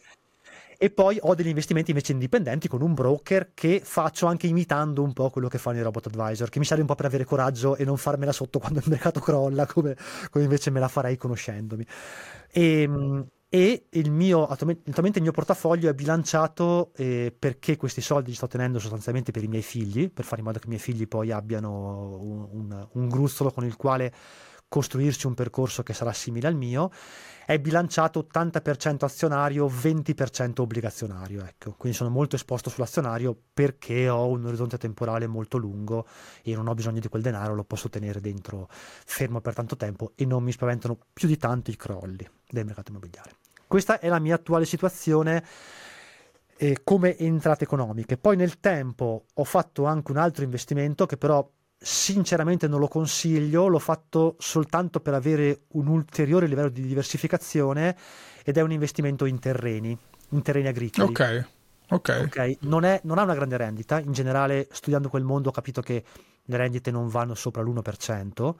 [0.79, 5.15] E poi ho degli investimenti invece indipendenti con un broker che faccio anche imitando un
[5.15, 7.77] po' quello che fanno i robot advisor, che mi serve un po' per avere coraggio
[7.77, 9.97] e non farmela sotto quando il mercato crolla, come,
[10.31, 11.87] come invece me la farei conoscendomi.
[12.51, 18.31] E, ehm, e il mio, attualmente il mio portafoglio è bilanciato eh, perché questi soldi
[18.31, 20.81] li sto tenendo sostanzialmente per i miei figli, per fare in modo che i miei
[20.81, 24.13] figli poi abbiano un, un, un gruzzolo con il quale
[24.69, 26.91] costruirci un percorso che sarà simile al mio,
[27.47, 31.45] è bilanciato 80% azionario, 20% obbligazionario.
[31.45, 31.75] Ecco.
[31.77, 36.07] Quindi sono molto esposto sull'azionario perché ho un orizzonte temporale molto lungo
[36.43, 40.13] e non ho bisogno di quel denaro, lo posso tenere dentro fermo per tanto tempo
[40.17, 43.37] e non mi spaventano più di tanto i crolli del mercato immobiliare.
[43.67, 45.45] Questa è la mia attuale situazione
[46.57, 48.17] eh, come entrate economiche.
[48.17, 51.49] Poi nel tempo ho fatto anche un altro investimento che però
[51.79, 57.97] sinceramente non lo consiglio, l'ho fatto soltanto per avere un ulteriore livello di diversificazione
[58.45, 59.97] ed è un investimento in terreni,
[60.31, 61.09] in terreni agricoli.
[61.09, 61.47] Ok.
[61.89, 62.23] Ok.
[62.27, 62.59] okay.
[62.63, 66.03] Non, è, non ha una grande rendita, in generale studiando quel mondo ho capito che
[66.43, 68.55] le rendite non vanno sopra l'1%,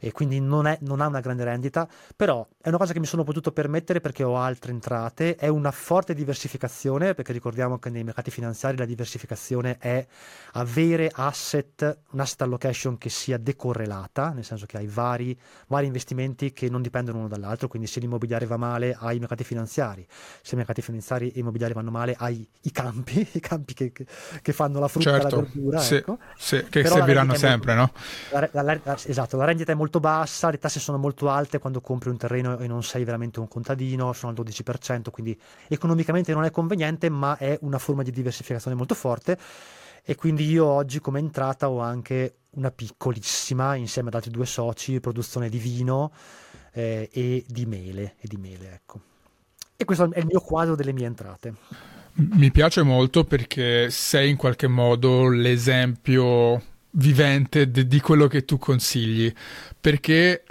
[0.00, 3.06] e quindi non, è, non, ha una grande rendita, però è una cosa che mi
[3.06, 8.04] sono potuto permettere perché ho altre entrate, è una forte diversificazione, perché ricordiamo che nei
[8.04, 10.06] mercati finanziari la diversificazione è
[10.52, 16.52] avere asset, un asset allocation che sia decorrelata, nel senso che hai vari, vari investimenti
[16.52, 20.06] che non dipendono uno dall'altro, quindi se l'immobiliare va male hai i mercati finanziari,
[20.42, 24.06] se i mercati finanziari e immobiliari vanno male hai i campi, i campi che, che,
[24.42, 26.18] che fanno la frutta certo, e la verdura, sì, ecco.
[26.36, 27.92] sì, che però serviranno sempre, molto,
[28.30, 28.48] no?
[28.52, 31.60] La, la, la, esatto, la rendita è molto molto bassa, le tasse sono molto alte
[31.60, 35.38] quando compri un terreno e non sei veramente un contadino, sono al 12%, quindi
[35.68, 39.38] economicamente non è conveniente, ma è una forma di diversificazione molto forte.
[40.08, 45.00] E quindi io oggi come entrata ho anche una piccolissima, insieme ad altri due soci,
[45.00, 46.12] produzione di vino
[46.72, 48.14] eh, e di mele.
[48.20, 49.00] E di mele ecco.
[49.76, 51.54] E questo è il mio quadro delle mie entrate.
[52.14, 56.62] Mi piace molto perché sei in qualche modo l'esempio
[56.96, 59.32] vivente de- di quello che tu consigli,
[59.80, 60.42] perché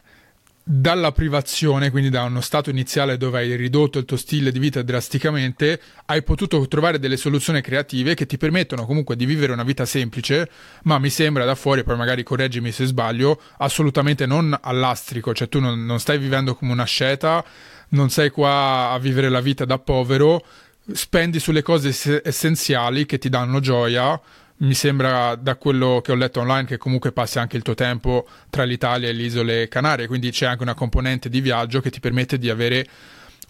[0.67, 4.81] dalla privazione, quindi da uno stato iniziale dove hai ridotto il tuo stile di vita
[4.81, 9.85] drasticamente, hai potuto trovare delle soluzioni creative che ti permettono comunque di vivere una vita
[9.85, 10.49] semplice,
[10.83, 15.59] ma mi sembra da fuori, poi magari correggimi se sbaglio, assolutamente non all'astrico, cioè tu
[15.59, 17.45] non, non stai vivendo come una sceta,
[17.89, 20.43] non sei qua a vivere la vita da povero,
[20.91, 24.19] spendi sulle cose essenziali che ti danno gioia,
[24.57, 28.27] mi sembra da quello che ho letto online che comunque passi anche il tuo tempo
[28.49, 31.99] tra l'Italia e le isole Canarie, quindi c'è anche una componente di viaggio che ti
[31.99, 32.87] permette di avere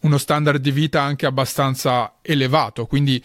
[0.02, 3.24] uno standard di vita anche abbastanza elevato, quindi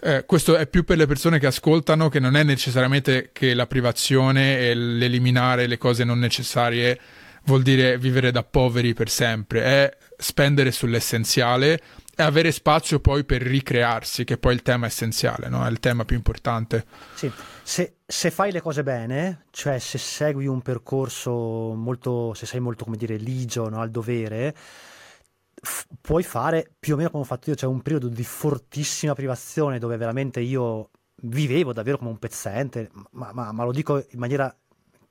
[0.00, 3.66] eh, questo è più per le persone che ascoltano, che non è necessariamente che la
[3.66, 6.98] privazione e l'eliminare le cose non necessarie
[7.44, 11.80] vuol dire vivere da poveri per sempre, è spendere sull'essenziale
[12.20, 15.64] e avere spazio poi per ricrearsi, che poi è il tema essenziale, no?
[15.64, 16.84] è il tema più importante.
[17.14, 17.30] Sì,
[17.62, 21.30] se, se, fai le cose bene, cioè se segui un percorso
[21.76, 23.80] molto, se sei molto, come dire, ligio no?
[23.80, 28.08] al dovere, f- puoi fare più o meno come ho fatto io, cioè un periodo
[28.08, 30.90] di fortissima privazione dove veramente io
[31.22, 34.52] vivevo davvero come un pezzente, ma, ma, ma lo dico in maniera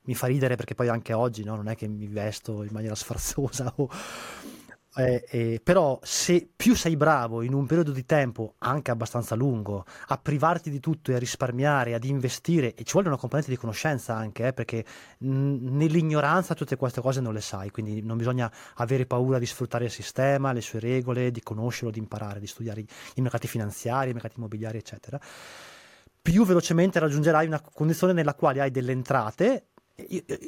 [0.02, 1.56] mi fa ridere perché poi anche oggi no?
[1.56, 3.88] non è che mi vesto in maniera sfarzosa o
[4.98, 9.84] eh, eh, però se più sei bravo in un periodo di tempo anche abbastanza lungo
[10.08, 13.56] a privarti di tutto e a risparmiare, ad investire, e ci vuole una componente di
[13.56, 14.84] conoscenza anche, eh, perché
[15.18, 19.84] n- nell'ignoranza tutte queste cose non le sai, quindi non bisogna avere paura di sfruttare
[19.84, 22.80] il sistema, le sue regole, di conoscerlo, di imparare, di studiare
[23.14, 25.20] i, mercati finanziari, i mercati immobiliari, eccetera.
[26.20, 29.68] Più velocemente raggiungerai una condizione nella quale hai delle entrate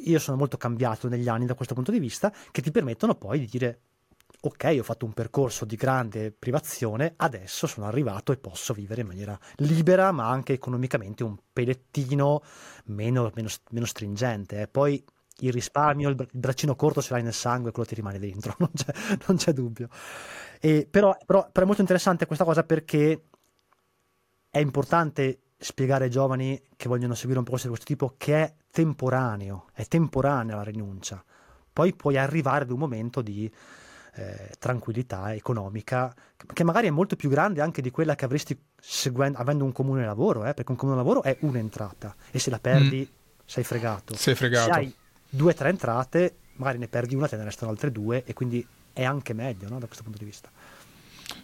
[0.05, 3.39] io, sono molto cambiato negli anni da questo punto di vista, che ti permettono poi
[3.39, 3.79] di dire
[4.39, 9.07] ok, ho fatto un percorso di grande privazione, adesso sono arrivato e posso vivere in
[9.07, 12.41] maniera libera, ma anche economicamente un pelettino
[12.85, 14.61] meno, meno, meno stringente.
[14.61, 14.67] Eh.
[14.67, 15.03] Poi
[15.39, 18.93] il risparmio, il, braccino corto ce l'hai nel sangue, quello ti rimane dentro, non c'è,
[19.27, 19.89] non c'è dubbio.
[20.59, 23.25] E, però, però, però è molto interessante questa cosa perché
[24.49, 28.55] è importante spiegare ai giovani che vogliono seguire un percorso di questo tipo che è
[28.71, 31.23] temporaneo, è temporanea la rinuncia.
[31.71, 33.49] Poi puoi arrivare ad un momento di
[34.15, 36.13] eh, tranquillità economica,
[36.53, 40.05] che magari è molto più grande anche di quella che avresti seguendo, avendo un comune
[40.05, 43.43] lavoro, eh, perché un comune lavoro è un'entrata e se la perdi mm.
[43.45, 44.15] sei fregato.
[44.15, 44.73] Sei fregato.
[44.73, 44.93] Se hai
[45.29, 48.65] due o tre entrate, magari ne perdi una, te ne restano altre due e quindi
[48.93, 50.49] è anche meglio no, da questo punto di vista.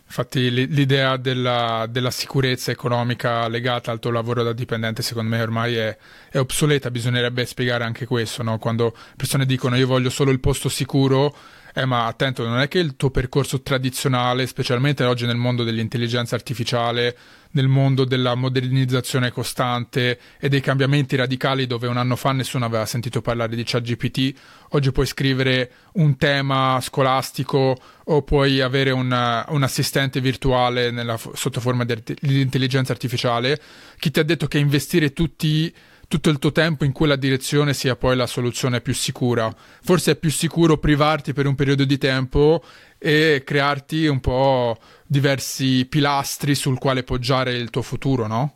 [0.05, 5.75] Infatti l'idea della, della, sicurezza economica legata al tuo lavoro da dipendente secondo me ormai
[5.75, 5.97] è,
[6.29, 8.57] è obsoleta, bisognerebbe spiegare anche questo, no?
[8.57, 11.35] quando persone dicono io voglio solo il posto sicuro,
[11.77, 16.33] eh, ma attento, non è che il tuo percorso tradizionale, specialmente oggi nel mondo dell'intelligenza
[16.33, 17.15] artificiale,
[17.51, 22.87] nel mondo della modernizzazione costante e dei cambiamenti radicali dove un anno fa nessuno aveva
[22.87, 24.33] sentito parlare di ChatGPT,
[24.69, 31.59] oggi puoi scrivere un tema scolastico o puoi avere un, un assistente virtuale nella, sotto
[31.59, 33.61] forma di intelligenza artificiale.
[33.99, 35.71] Chi ti ha detto che investire tutti
[36.07, 39.53] tutto il tuo tempo in quella direzione sia poi la soluzione più sicura.
[39.81, 42.63] Forse è più sicuro privarti per un periodo di tempo
[42.97, 48.55] e crearti un po' diversi pilastri sul quale poggiare il tuo futuro, no?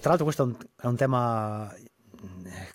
[0.00, 1.74] Tra l'altro questo è un, è un tema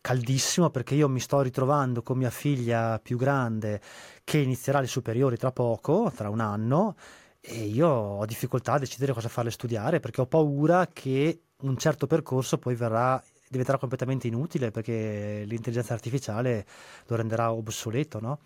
[0.01, 3.81] caldissimo perché io mi sto ritrovando con mia figlia più grande
[4.23, 6.95] che inizierà le superiori tra poco, tra un anno,
[7.39, 12.07] e io ho difficoltà a decidere cosa farle studiare perché ho paura che un certo
[12.07, 16.65] percorso poi verrà diventerà completamente inutile perché l'intelligenza artificiale
[17.07, 18.39] lo renderà obsoleto, no?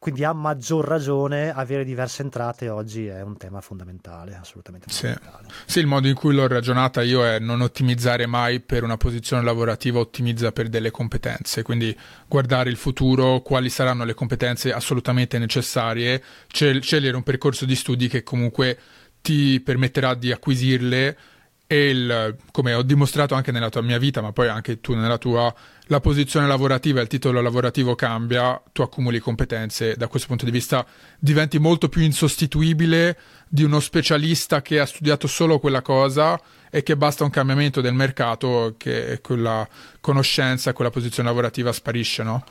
[0.00, 5.48] Quindi a maggior ragione avere diverse entrate oggi è un tema fondamentale, assolutamente fondamentale.
[5.48, 5.72] Sì.
[5.72, 9.42] sì, il modo in cui l'ho ragionata io è non ottimizzare mai per una posizione
[9.42, 11.94] lavorativa, ottimizza per delle competenze, quindi
[12.26, 18.22] guardare il futuro, quali saranno le competenze assolutamente necessarie, scegliere un percorso di studi che
[18.22, 18.78] comunque
[19.20, 21.16] ti permetterà di acquisirle
[21.72, 25.18] e il, come ho dimostrato anche nella tua mia vita, ma poi anche tu nella
[25.18, 30.50] tua, la posizione lavorativa, il titolo lavorativo cambia, tu accumuli competenze, da questo punto di
[30.50, 30.84] vista
[31.16, 33.16] diventi molto più insostituibile
[33.46, 36.40] di uno specialista che ha studiato solo quella cosa
[36.70, 39.64] e che basta un cambiamento del mercato che quella
[40.00, 42.44] conoscenza, quella posizione lavorativa sparisce, no?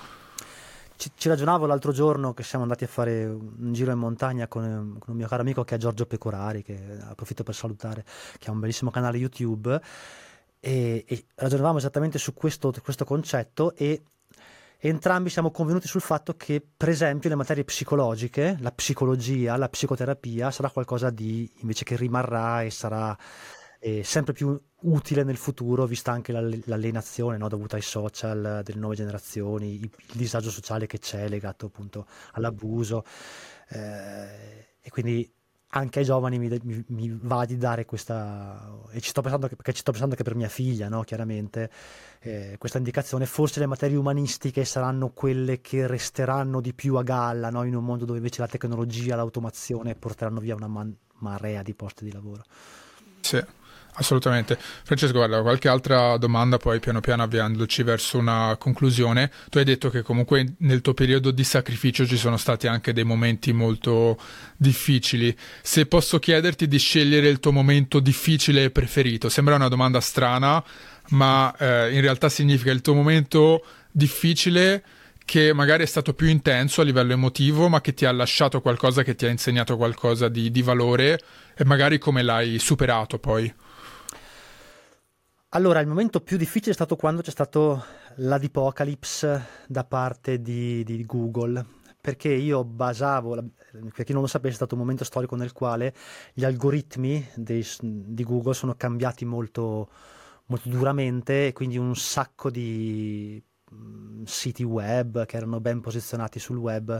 [0.99, 4.97] Ci, ci, ragionavo l'altro giorno che siamo andati a fare un giro in montagna con,
[4.99, 8.03] con, un mio caro amico che è Giorgio Pecorari, che approfitto per salutare,
[8.37, 9.81] che ha un bellissimo canale YouTube,
[10.59, 14.03] e, e ragionavamo esattamente su questo, questo concetto e
[14.77, 20.51] entrambi siamo convenuti sul fatto che, per esempio, le materie psicologiche, la psicologia, la psicoterapia
[20.51, 23.17] sarà qualcosa di invece che rimarrà e sarà
[23.79, 28.95] eh, sempre più utile nel futuro, vista anche l'alienazione no, dovuta ai social delle nuove
[28.95, 33.03] generazioni, il, disagio sociale che c'è legato appunto all'abuso.
[33.69, 35.31] Eh, e quindi
[35.71, 39.55] anche ai giovani mi, mi, mi, va di dare questa, e ci sto pensando che,
[39.71, 41.03] ci sto pensando anche per mia figlia, no?
[41.03, 41.69] chiaramente,
[42.21, 47.49] eh, questa indicazione, forse le materie umanistiche saranno quelle che resteranno di più a galla,
[47.51, 47.63] no?
[47.63, 52.03] in un mondo dove invece la tecnologia, l'automazione porteranno via una man- marea di posti
[52.03, 52.43] di lavoro.
[53.21, 53.43] sì.
[53.99, 54.57] Assolutamente.
[54.83, 59.29] Francesco, guarda, qualche altra domanda, poi piano piano avviandoci verso una conclusione.
[59.49, 63.03] Tu hai detto che comunque nel tuo periodo di sacrificio ci sono stati anche dei
[63.03, 64.17] momenti molto
[64.55, 65.35] difficili.
[65.61, 70.63] Se posso chiederti di scegliere il tuo momento difficile preferito, sembra una domanda strana,
[71.09, 74.81] ma eh, in realtà significa il tuo momento difficile
[75.25, 79.03] che magari è stato più intenso a livello emotivo, ma che ti ha lasciato qualcosa,
[79.03, 81.19] che ti ha insegnato qualcosa di, di valore
[81.55, 83.53] e magari come l'hai superato poi.
[85.53, 87.83] Allora, il momento più difficile è stato quando c'è stato
[88.17, 91.65] l'adipocalypse da parte di, di Google,
[91.99, 93.33] perché io basavo,
[93.91, 95.95] per chi non lo sapesse, è stato un momento storico nel quale
[96.33, 99.89] gli algoritmi dei, di Google sono cambiati molto,
[100.45, 106.57] molto duramente e quindi un sacco di Mm, siti web che erano ben posizionati sul
[106.57, 106.99] web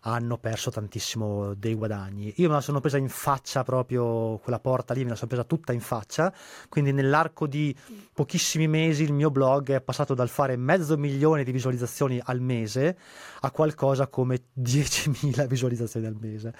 [0.00, 2.32] hanno perso tantissimo dei guadagni.
[2.36, 5.44] Io me la sono presa in faccia proprio quella porta lì, me la sono presa
[5.44, 6.32] tutta in faccia,
[6.68, 7.76] quindi nell'arco di
[8.12, 12.98] pochissimi mesi il mio blog è passato dal fare mezzo milione di visualizzazioni al mese
[13.40, 16.54] a qualcosa come 10.000 visualizzazioni al mese.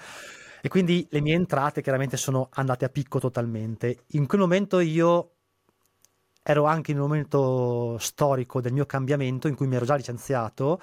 [0.61, 4.03] E quindi le mie entrate chiaramente sono andate a picco totalmente.
[4.09, 5.31] In quel momento io
[6.43, 10.79] ero anche in un momento storico del mio cambiamento in cui mi ero già licenziato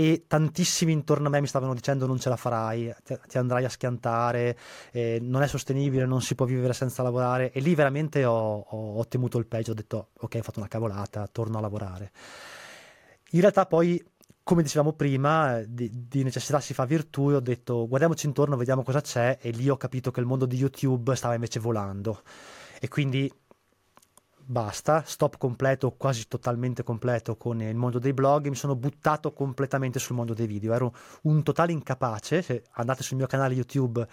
[0.00, 3.68] e tantissimi intorno a me mi stavano dicendo non ce la farai, ti, andrai a
[3.68, 4.56] schiantare,
[4.92, 8.94] eh, non è sostenibile, non si può vivere senza lavorare e lì veramente ho, ho,
[8.96, 12.12] ho temuto il peggio, ho detto ok ho fatto una cavolata, torno a lavorare.
[13.32, 14.02] In realtà poi
[14.42, 18.82] come dicevamo prima, di, di, necessità si fa virtù e ho detto guardiamoci intorno, vediamo
[18.82, 22.22] cosa c'è e lì ho capito che il mondo di YouTube stava invece volando
[22.80, 23.30] e quindi
[24.50, 30.00] basta, stop completo, quasi totalmente completo con il mondo dei blog, mi sono buttato completamente
[30.00, 34.06] sul mondo dei video, ero un totale incapace, se andate sul mio canale YouTube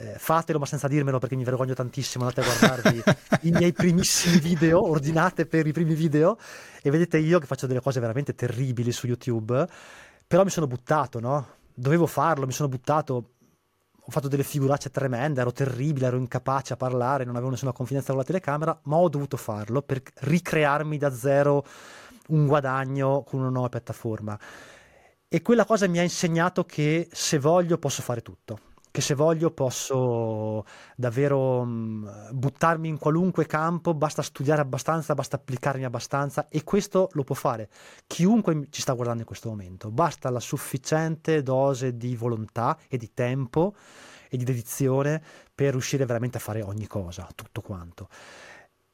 [0.00, 3.02] eh, fatelo ma senza dirmelo perché mi vergogno tantissimo, andate a guardarvi
[3.48, 6.36] i miei primissimi video, ordinate per i primi video
[6.82, 9.66] e vedete io che faccio delle cose veramente terribili su YouTube,
[10.26, 11.46] però mi sono buttato, no?
[11.74, 13.30] Dovevo farlo, mi sono buttato,
[14.08, 18.08] ho fatto delle figuracce tremende, ero terribile, ero incapace a parlare, non avevo nessuna confidenza
[18.08, 21.62] con la telecamera, ma ho dovuto farlo per ricrearmi da zero
[22.28, 24.38] un guadagno con una nuova piattaforma.
[25.28, 28.60] E quella cosa mi ha insegnato che se voglio posso fare tutto
[28.90, 30.64] che se voglio posso
[30.96, 37.24] davvero mh, buttarmi in qualunque campo, basta studiare abbastanza, basta applicarmi abbastanza e questo lo
[37.24, 37.68] può fare
[38.06, 43.12] chiunque ci sta guardando in questo momento, basta la sufficiente dose di volontà e di
[43.12, 43.74] tempo
[44.28, 45.22] e di dedizione
[45.54, 48.08] per riuscire veramente a fare ogni cosa, tutto quanto.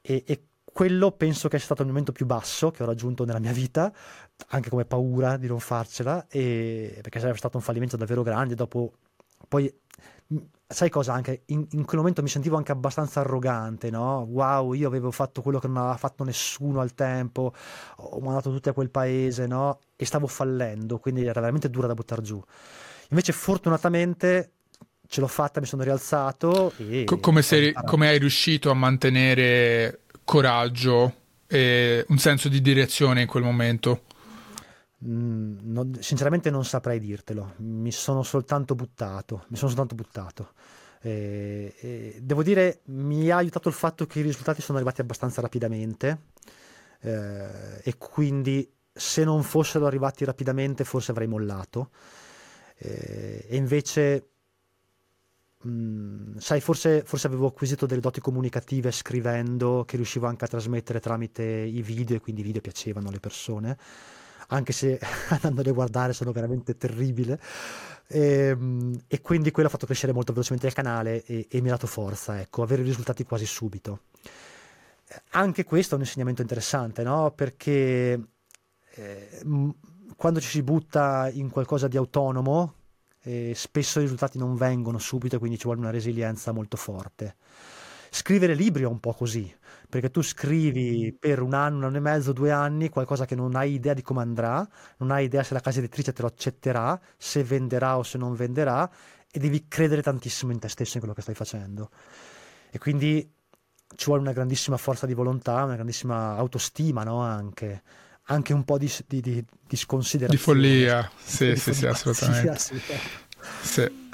[0.01, 3.39] E, e quello penso che sia stato il momento più basso che ho raggiunto nella
[3.39, 3.93] mia vita,
[4.47, 8.55] anche come paura di non farcela, e, perché sarebbe stato un fallimento davvero grande.
[8.55, 8.93] Dopo,
[9.47, 9.73] poi
[10.67, 11.13] sai cosa?
[11.13, 14.25] Anche in, in, quel momento mi sentivo anche abbastanza arrogante no?
[14.29, 17.53] Wow io avevo fatto quello che non aveva fatto nessuno al tempo
[17.97, 19.79] ho mandato tutti a quel paese no?
[19.95, 22.41] E stavo fallendo quindi era veramente dura da buttare giù.
[23.09, 24.51] Invece fortunatamente
[25.07, 30.01] ce l'ho fatta mi sono rialzato e Co- come, sei, come hai riuscito a mantenere
[30.23, 31.13] coraggio
[31.47, 34.01] e un senso di direzione in quel momento
[35.07, 40.53] Mm, non, sinceramente non saprei dirtelo, mi sono soltanto buttato, mi sono soltanto buttato.
[41.01, 45.41] E, e devo dire, mi ha aiutato il fatto che i risultati sono arrivati abbastanza
[45.41, 46.21] rapidamente
[47.01, 51.91] eh, e quindi se non fossero arrivati rapidamente forse avrei mollato.
[52.77, 54.29] Eh, e invece,
[55.67, 60.99] mm, sai, forse, forse avevo acquisito delle doti comunicative scrivendo che riuscivo anche a trasmettere
[60.99, 63.77] tramite i video e quindi i video piacevano alle persone
[64.47, 64.99] anche se
[65.29, 67.39] andandoli a guardare sono veramente terribile.
[68.07, 71.69] E, ehm, e, quindi quello ha fatto crescere molto velocemente il canale e, e mi
[71.69, 74.01] ha dato forza, ecco, avere risultati quasi subito.
[75.31, 77.31] Anche questo è un insegnamento interessante, no?
[77.31, 78.19] Perché
[78.95, 79.41] eh,
[80.15, 82.73] quando ci si butta in qualcosa di autonomo,
[83.21, 87.35] eh, spesso i risultati non vengono subito quindi ci vuole una resilienza molto forte.
[88.15, 89.53] Scrivere libri è un po' così,
[89.89, 93.57] perché tu scrivi per un anno, un anno e mezzo, due anni qualcosa che non
[93.57, 94.65] hai idea di come andrà,
[94.99, 98.33] non hai idea se la casa editrice te lo accetterà, se venderà o se non
[98.33, 98.89] venderà
[99.29, 101.89] e devi credere tantissimo in te stesso in quello che stai facendo.
[102.71, 103.29] E quindi
[103.97, 107.19] ci vuole una grandissima forza di volontà, una grandissima autostima, no?
[107.19, 107.83] Anche,
[108.27, 110.37] anche un po' di, di, di, di sconsiderazione.
[110.37, 111.93] Di follia, sì, di sì, follia.
[111.93, 112.59] sì, assolutamente.
[113.61, 114.04] Sì,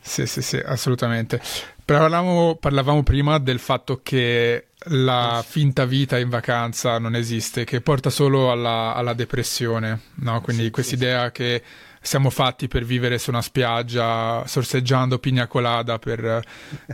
[0.00, 0.26] sì.
[0.26, 1.40] Sì, sì, assolutamente.
[1.84, 8.10] Parlavamo, parlavamo prima del fatto che la finta vita in vacanza non esiste, che porta
[8.10, 10.40] solo alla, alla depressione, no?
[10.40, 11.32] Quindi sì, quest'idea sì.
[11.32, 11.62] che
[12.00, 16.42] siamo fatti per vivere su una spiaggia sorseggiando pigna colada per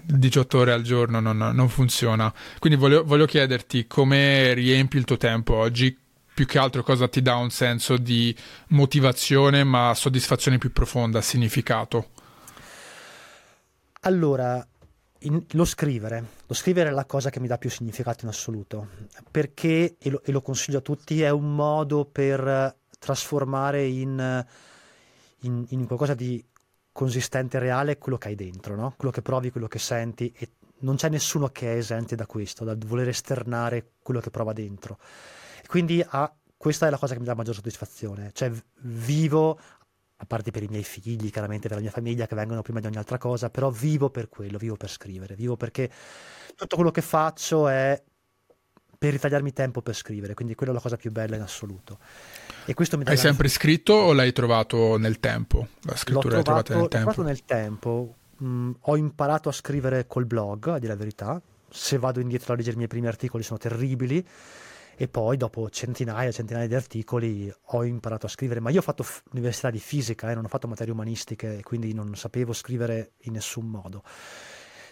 [0.02, 2.32] 18 ore al giorno, non, non funziona.
[2.58, 5.96] Quindi voglio, voglio chiederti come riempi il tuo tempo oggi,
[6.34, 8.34] più che altro cosa ti dà un senso di
[8.68, 12.08] motivazione, ma soddisfazione più profonda, significato?
[14.00, 14.66] Allora,
[15.20, 18.88] in, lo scrivere, lo scrivere è la cosa che mi dà più significato in assoluto,
[19.30, 24.44] perché, e lo, e lo consiglio a tutti, è un modo per trasformare in,
[25.40, 26.44] in, in qualcosa di
[26.92, 28.94] consistente e reale quello che hai dentro, no?
[28.96, 32.64] quello che provi, quello che senti e non c'è nessuno che è esente da questo,
[32.64, 34.98] dal voler esternare quello che prova dentro.
[35.62, 38.50] E quindi ah, questa è la cosa che mi dà maggior soddisfazione, cioè
[38.80, 39.58] vivo
[40.18, 42.86] a parte per i miei figli, chiaramente per la mia famiglia che vengono prima di
[42.86, 45.90] ogni altra cosa, però vivo per quello, vivo per scrivere, vivo perché
[46.54, 48.02] tutto quello che faccio è
[48.98, 51.98] per ritagliarmi tempo per scrivere, quindi quella è la cosa più bella in assoluto.
[52.64, 55.68] E questo mi dà Hai sempre scritto o l'hai trovato nel tempo?
[55.82, 57.06] La scrittura l'hai trovata nel tempo?
[57.08, 58.14] L'ho trovato nel tempo.
[58.42, 61.40] Mm, ho imparato a scrivere col blog, a dire la verità.
[61.68, 64.26] Se vado indietro a leggere i miei primi articoli sono terribili
[64.98, 68.82] e poi dopo centinaia e centinaia di articoli ho imparato a scrivere, ma io ho
[68.82, 72.54] fatto f- università di fisica e eh, non ho fatto materie umanistiche, quindi non sapevo
[72.54, 74.02] scrivere in nessun modo.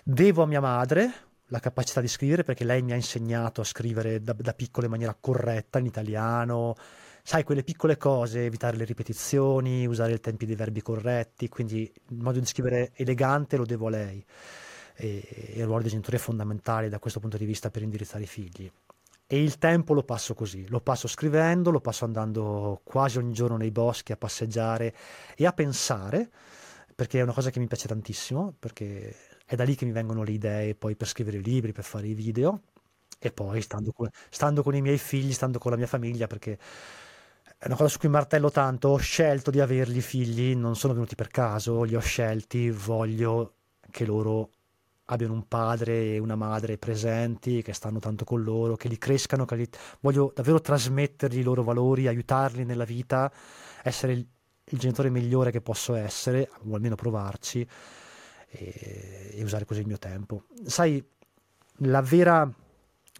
[0.02, 1.10] Devo a mia madre
[1.46, 4.92] la capacità di scrivere perché lei mi ha insegnato a scrivere da, da piccolo in
[4.92, 6.76] maniera corretta in italiano,
[7.22, 12.20] sai, quelle piccole cose, evitare le ripetizioni, usare i tempi dei verbi corretti, quindi il
[12.20, 14.22] modo di scrivere elegante lo devo a lei.
[14.96, 18.24] E, e il ruolo dei genitori è fondamentale da questo punto di vista per indirizzare
[18.24, 18.70] i figli
[19.26, 23.56] e il tempo lo passo così, lo passo scrivendo, lo passo andando quasi ogni giorno
[23.56, 24.94] nei boschi a passeggiare
[25.34, 26.30] e a pensare,
[26.94, 29.14] perché è una cosa che mi piace tantissimo, perché
[29.46, 32.06] è da lì che mi vengono le idee poi per scrivere i libri, per fare
[32.06, 32.62] i video
[33.18, 36.58] e poi stando con, stando con i miei figli, stando con la mia famiglia, perché
[37.58, 41.14] è una cosa su cui martello tanto, ho scelto di averli figli, non sono venuti
[41.14, 43.54] per caso, li ho scelti, voglio
[43.90, 44.50] che loro
[45.06, 49.44] abbiano un padre e una madre presenti, che stanno tanto con loro, che li crescano,
[49.44, 49.68] che li...
[50.00, 53.30] voglio davvero trasmettergli i loro valori, aiutarli nella vita,
[53.82, 54.26] essere il,
[54.64, 57.66] il genitore migliore che posso essere, o almeno provarci,
[58.48, 60.44] e, e usare così il mio tempo.
[60.64, 61.04] Sai,
[61.78, 62.50] la vera...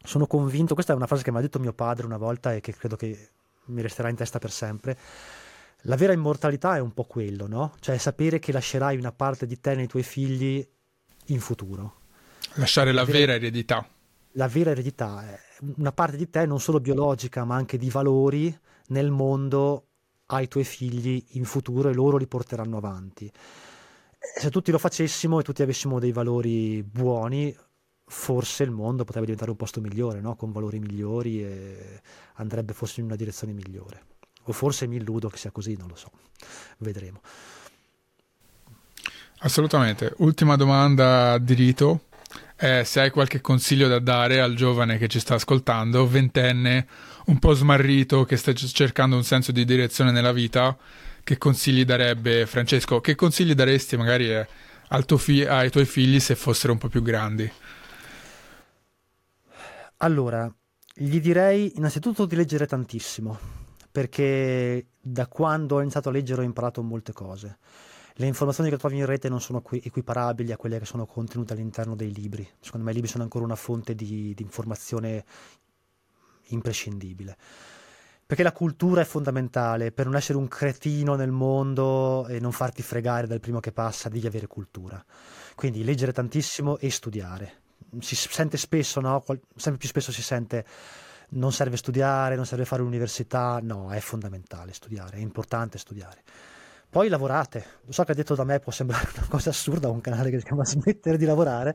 [0.07, 2.61] Sono convinto, questa è una frase che mi ha detto mio padre una volta e
[2.61, 3.31] che credo che
[3.67, 4.99] mi resterà in testa per sempre.
[5.87, 7.73] La vera immortalità è un po' quello, no?
[7.81, 10.67] Cioè sapere che lascerai una parte di te nei tuoi figli
[11.27, 12.03] in futuro.
[12.55, 13.89] Lasciare la, la vera, vera eredità.
[14.33, 15.39] La vera eredità è
[15.77, 18.57] una parte di te non solo biologica ma anche di valori
[18.89, 19.87] nel mondo
[20.27, 23.31] ai tuoi figli in futuro e loro li porteranno avanti.
[24.37, 27.55] Se tutti lo facessimo e tutti avessimo dei valori buoni,
[28.07, 30.35] forse il mondo potrebbe diventare un posto migliore, no?
[30.37, 32.01] con valori migliori e
[32.35, 34.13] andrebbe forse in una direzione migliore.
[34.45, 36.11] O forse mi illudo che sia così, non lo so.
[36.79, 37.21] Vedremo.
[39.45, 40.15] Assolutamente.
[40.19, 42.05] Ultima domanda di rito.
[42.57, 46.87] Eh, se hai qualche consiglio da dare al giovane che ci sta ascoltando, ventenne,
[47.27, 50.75] un po' smarrito, che sta cercando un senso di direzione nella vita,
[51.23, 53.03] che consigli darebbe Francesco?
[53.03, 54.47] Che consigli daresti magari eh,
[55.19, 57.51] fi- ai tuoi figli se fossero un po' più grandi?
[59.99, 60.51] Allora,
[60.95, 63.39] gli direi innanzitutto di leggere tantissimo,
[63.93, 67.59] perché da quando ho iniziato a leggere ho imparato molte cose
[68.17, 71.97] le informazioni che trovi in rete non sono equiparabili a quelle che sono contenute all'interno
[71.97, 72.49] dei libri.
[72.61, 75.25] Secondo me i libri sono ancora una fonte di, di informazione
[76.49, 77.37] imprescindibile.
[78.27, 82.83] Perché la cultura è fondamentale, per non essere un cretino nel mondo e non farti
[82.83, 85.05] fregare dal primo che passa, devi avere cultura.
[85.57, 87.63] Quindi leggere tantissimo e studiare.
[87.99, 89.25] Si sente spesso, no?
[89.57, 90.65] Sempre più spesso si sente
[91.31, 93.59] non serve studiare, non serve fare l'università.
[93.61, 96.23] No, è fondamentale studiare, è importante studiare.
[96.95, 97.65] Poi lavorate.
[97.87, 100.45] Lo so che detto da me può sembrare una cosa assurda, un canale che si
[100.45, 101.75] chiama smettere di lavorare,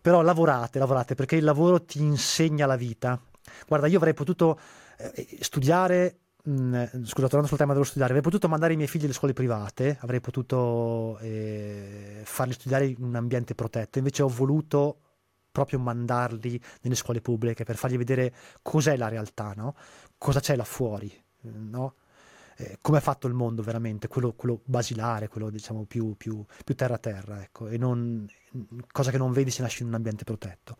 [0.00, 3.20] però lavorate, lavorate perché il lavoro ti insegna la vita.
[3.68, 4.58] Guarda, io avrei potuto
[4.96, 6.74] eh, studiare Mm,
[7.04, 9.96] scusa, tornando sul tema dello studiare, avrei potuto mandare i miei figli alle scuole private,
[10.00, 14.98] avrei potuto eh, farli studiare in un ambiente protetto, invece ho voluto
[15.50, 19.74] proprio mandarli nelle scuole pubbliche per fargli vedere cos'è la realtà, no?
[20.18, 21.10] cosa c'è là fuori,
[21.40, 21.94] no?
[22.56, 26.74] Eh, come è fatto il mondo veramente, quello, quello basilare, quello diciamo più, più, più
[26.74, 28.26] terra-terra, ecco, e non,
[28.90, 30.76] cosa che non vedi se nasci in un ambiente protetto.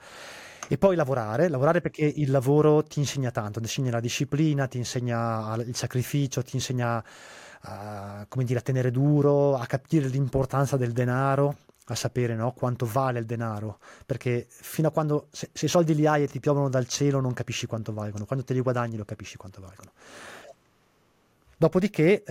[0.68, 4.78] E poi lavorare, lavorare perché il lavoro ti insegna tanto, ti insegna la disciplina, ti
[4.78, 7.04] insegna il sacrificio, ti insegna
[7.62, 11.56] a, dire, a tenere duro, a capire l'importanza del denaro,
[11.86, 15.94] a sapere no, quanto vale il denaro, perché fino a quando, se, se, i soldi
[15.94, 18.96] li hai e ti piovono dal cielo non capisci quanto valgono, quando te li guadagni
[18.96, 19.92] lo capisci quanto valgono.
[21.64, 22.22] Dopodiché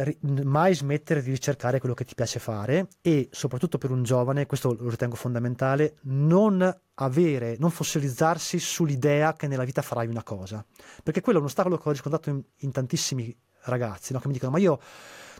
[0.43, 4.75] mai smettere di ricercare quello che ti piace fare e soprattutto per un giovane, questo
[4.79, 6.61] lo ritengo fondamentale, non
[6.93, 10.63] avere, non fossilizzarsi sull'idea che nella vita farai una cosa.
[11.01, 14.19] Perché quello è un ostacolo che ho riscontrato in, in tantissimi ragazzi, no?
[14.19, 14.79] che mi dicono ma io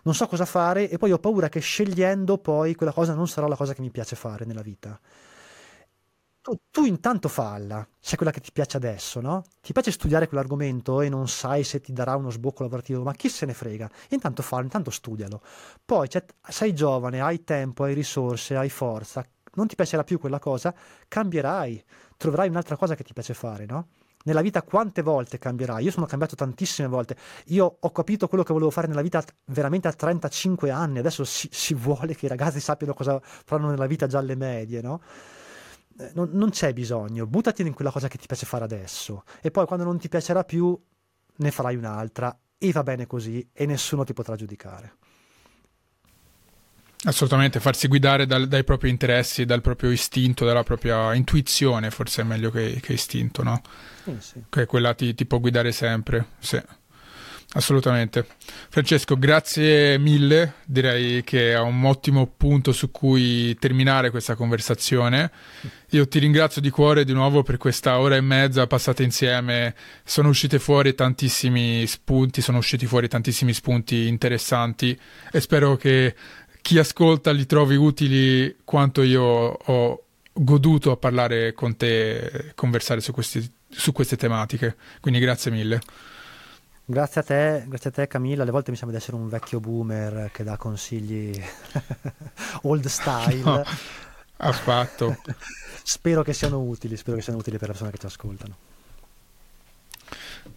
[0.06, 3.48] non so cosa fare e poi ho paura che scegliendo poi quella cosa non sarà
[3.48, 4.99] la cosa che mi piace fare nella vita
[6.44, 9.44] tu, tu, intanto falla, se quella che ti piace adesso, no?
[9.61, 13.30] Ti piace studiare quell'argomento e non sai se ti darà uno sbocco lavorativo, ma chi
[13.30, 13.90] se ne frega?
[14.10, 15.41] Intanto fallo, intanto studialo.
[15.86, 20.40] Poi cioè, sei giovane, hai tempo, hai risorse, hai forza, non ti piacerà più quella
[20.40, 20.76] cosa,
[21.07, 21.82] cambierai,
[22.18, 23.88] troverai un'altra cosa che ti piace fare, no?
[24.26, 25.86] Nella vita quante volte cambierai?
[25.86, 27.15] Io sono cambiato tantissime volte.
[27.48, 30.99] Io ho capito quello che volevo fare nella vita veramente a 35 anni.
[30.99, 34.82] Adesso si, si vuole che i ragazzi sappiano cosa faranno nella vita già alle medie,
[34.82, 35.02] no?
[35.99, 39.52] Eh, non, non, c'è bisogno, buttati in quella cosa che ti piace fare adesso e
[39.52, 40.78] poi quando non ti piacerà più
[41.36, 44.98] ne farai un'altra e va bene così e nessuno ti potrà giudicare.
[47.06, 52.26] Assolutamente, farsi guidare dal, dai propri interessi, dal proprio istinto, dalla propria intuizione, forse è
[52.26, 53.61] meglio che, che istinto, no?
[54.06, 54.44] Sì, sì.
[54.48, 56.61] Che quella ti, ti può guidare sempre, sì.
[57.55, 58.25] Assolutamente.
[58.69, 60.55] Francesco, grazie mille.
[60.65, 65.31] Direi che è un ottimo punto su cui terminare questa conversazione.
[65.91, 69.75] Io ti ringrazio di cuore di nuovo per questa ora e mezza passata insieme.
[70.03, 74.99] Sono uscite fuori tantissimi spunti, sono usciti fuori tantissimi spunti interessanti
[75.31, 76.15] e spero che
[76.59, 80.03] chi ascolta li trovi utili quanto io ho
[80.34, 84.75] goduto a parlare con te, conversare su, questi, su queste tematiche.
[84.99, 85.80] Quindi grazie mille.
[86.85, 89.61] Grazie a te, grazie a te Camilla, alle volte mi sembra di essere un vecchio
[89.61, 91.41] boomer che dà consigli
[92.64, 93.41] old style.
[93.41, 93.64] No,
[94.38, 95.18] affatto.
[95.81, 98.55] spero che siano utili, spero che siano utili per le persone che ci ascoltano.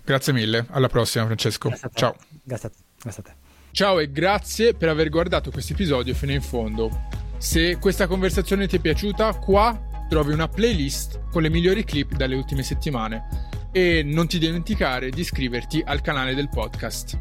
[0.02, 1.72] Grazie mille, alla prossima Francesco.
[1.94, 2.16] Ciao.
[2.42, 2.76] Grazie a te.
[3.00, 3.34] Grazie a te.
[3.70, 7.08] Ciao e grazie per aver guardato questo episodio fino in fondo.
[7.38, 12.34] Se questa conversazione ti è piaciuta, qua trovi una playlist con le migliori clip dalle
[12.34, 17.18] ultime settimane e non ti dimenticare di iscriverti al canale del podcast.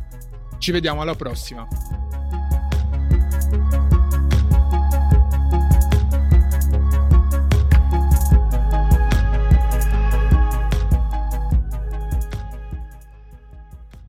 [0.57, 1.67] Ci vediamo alla prossima.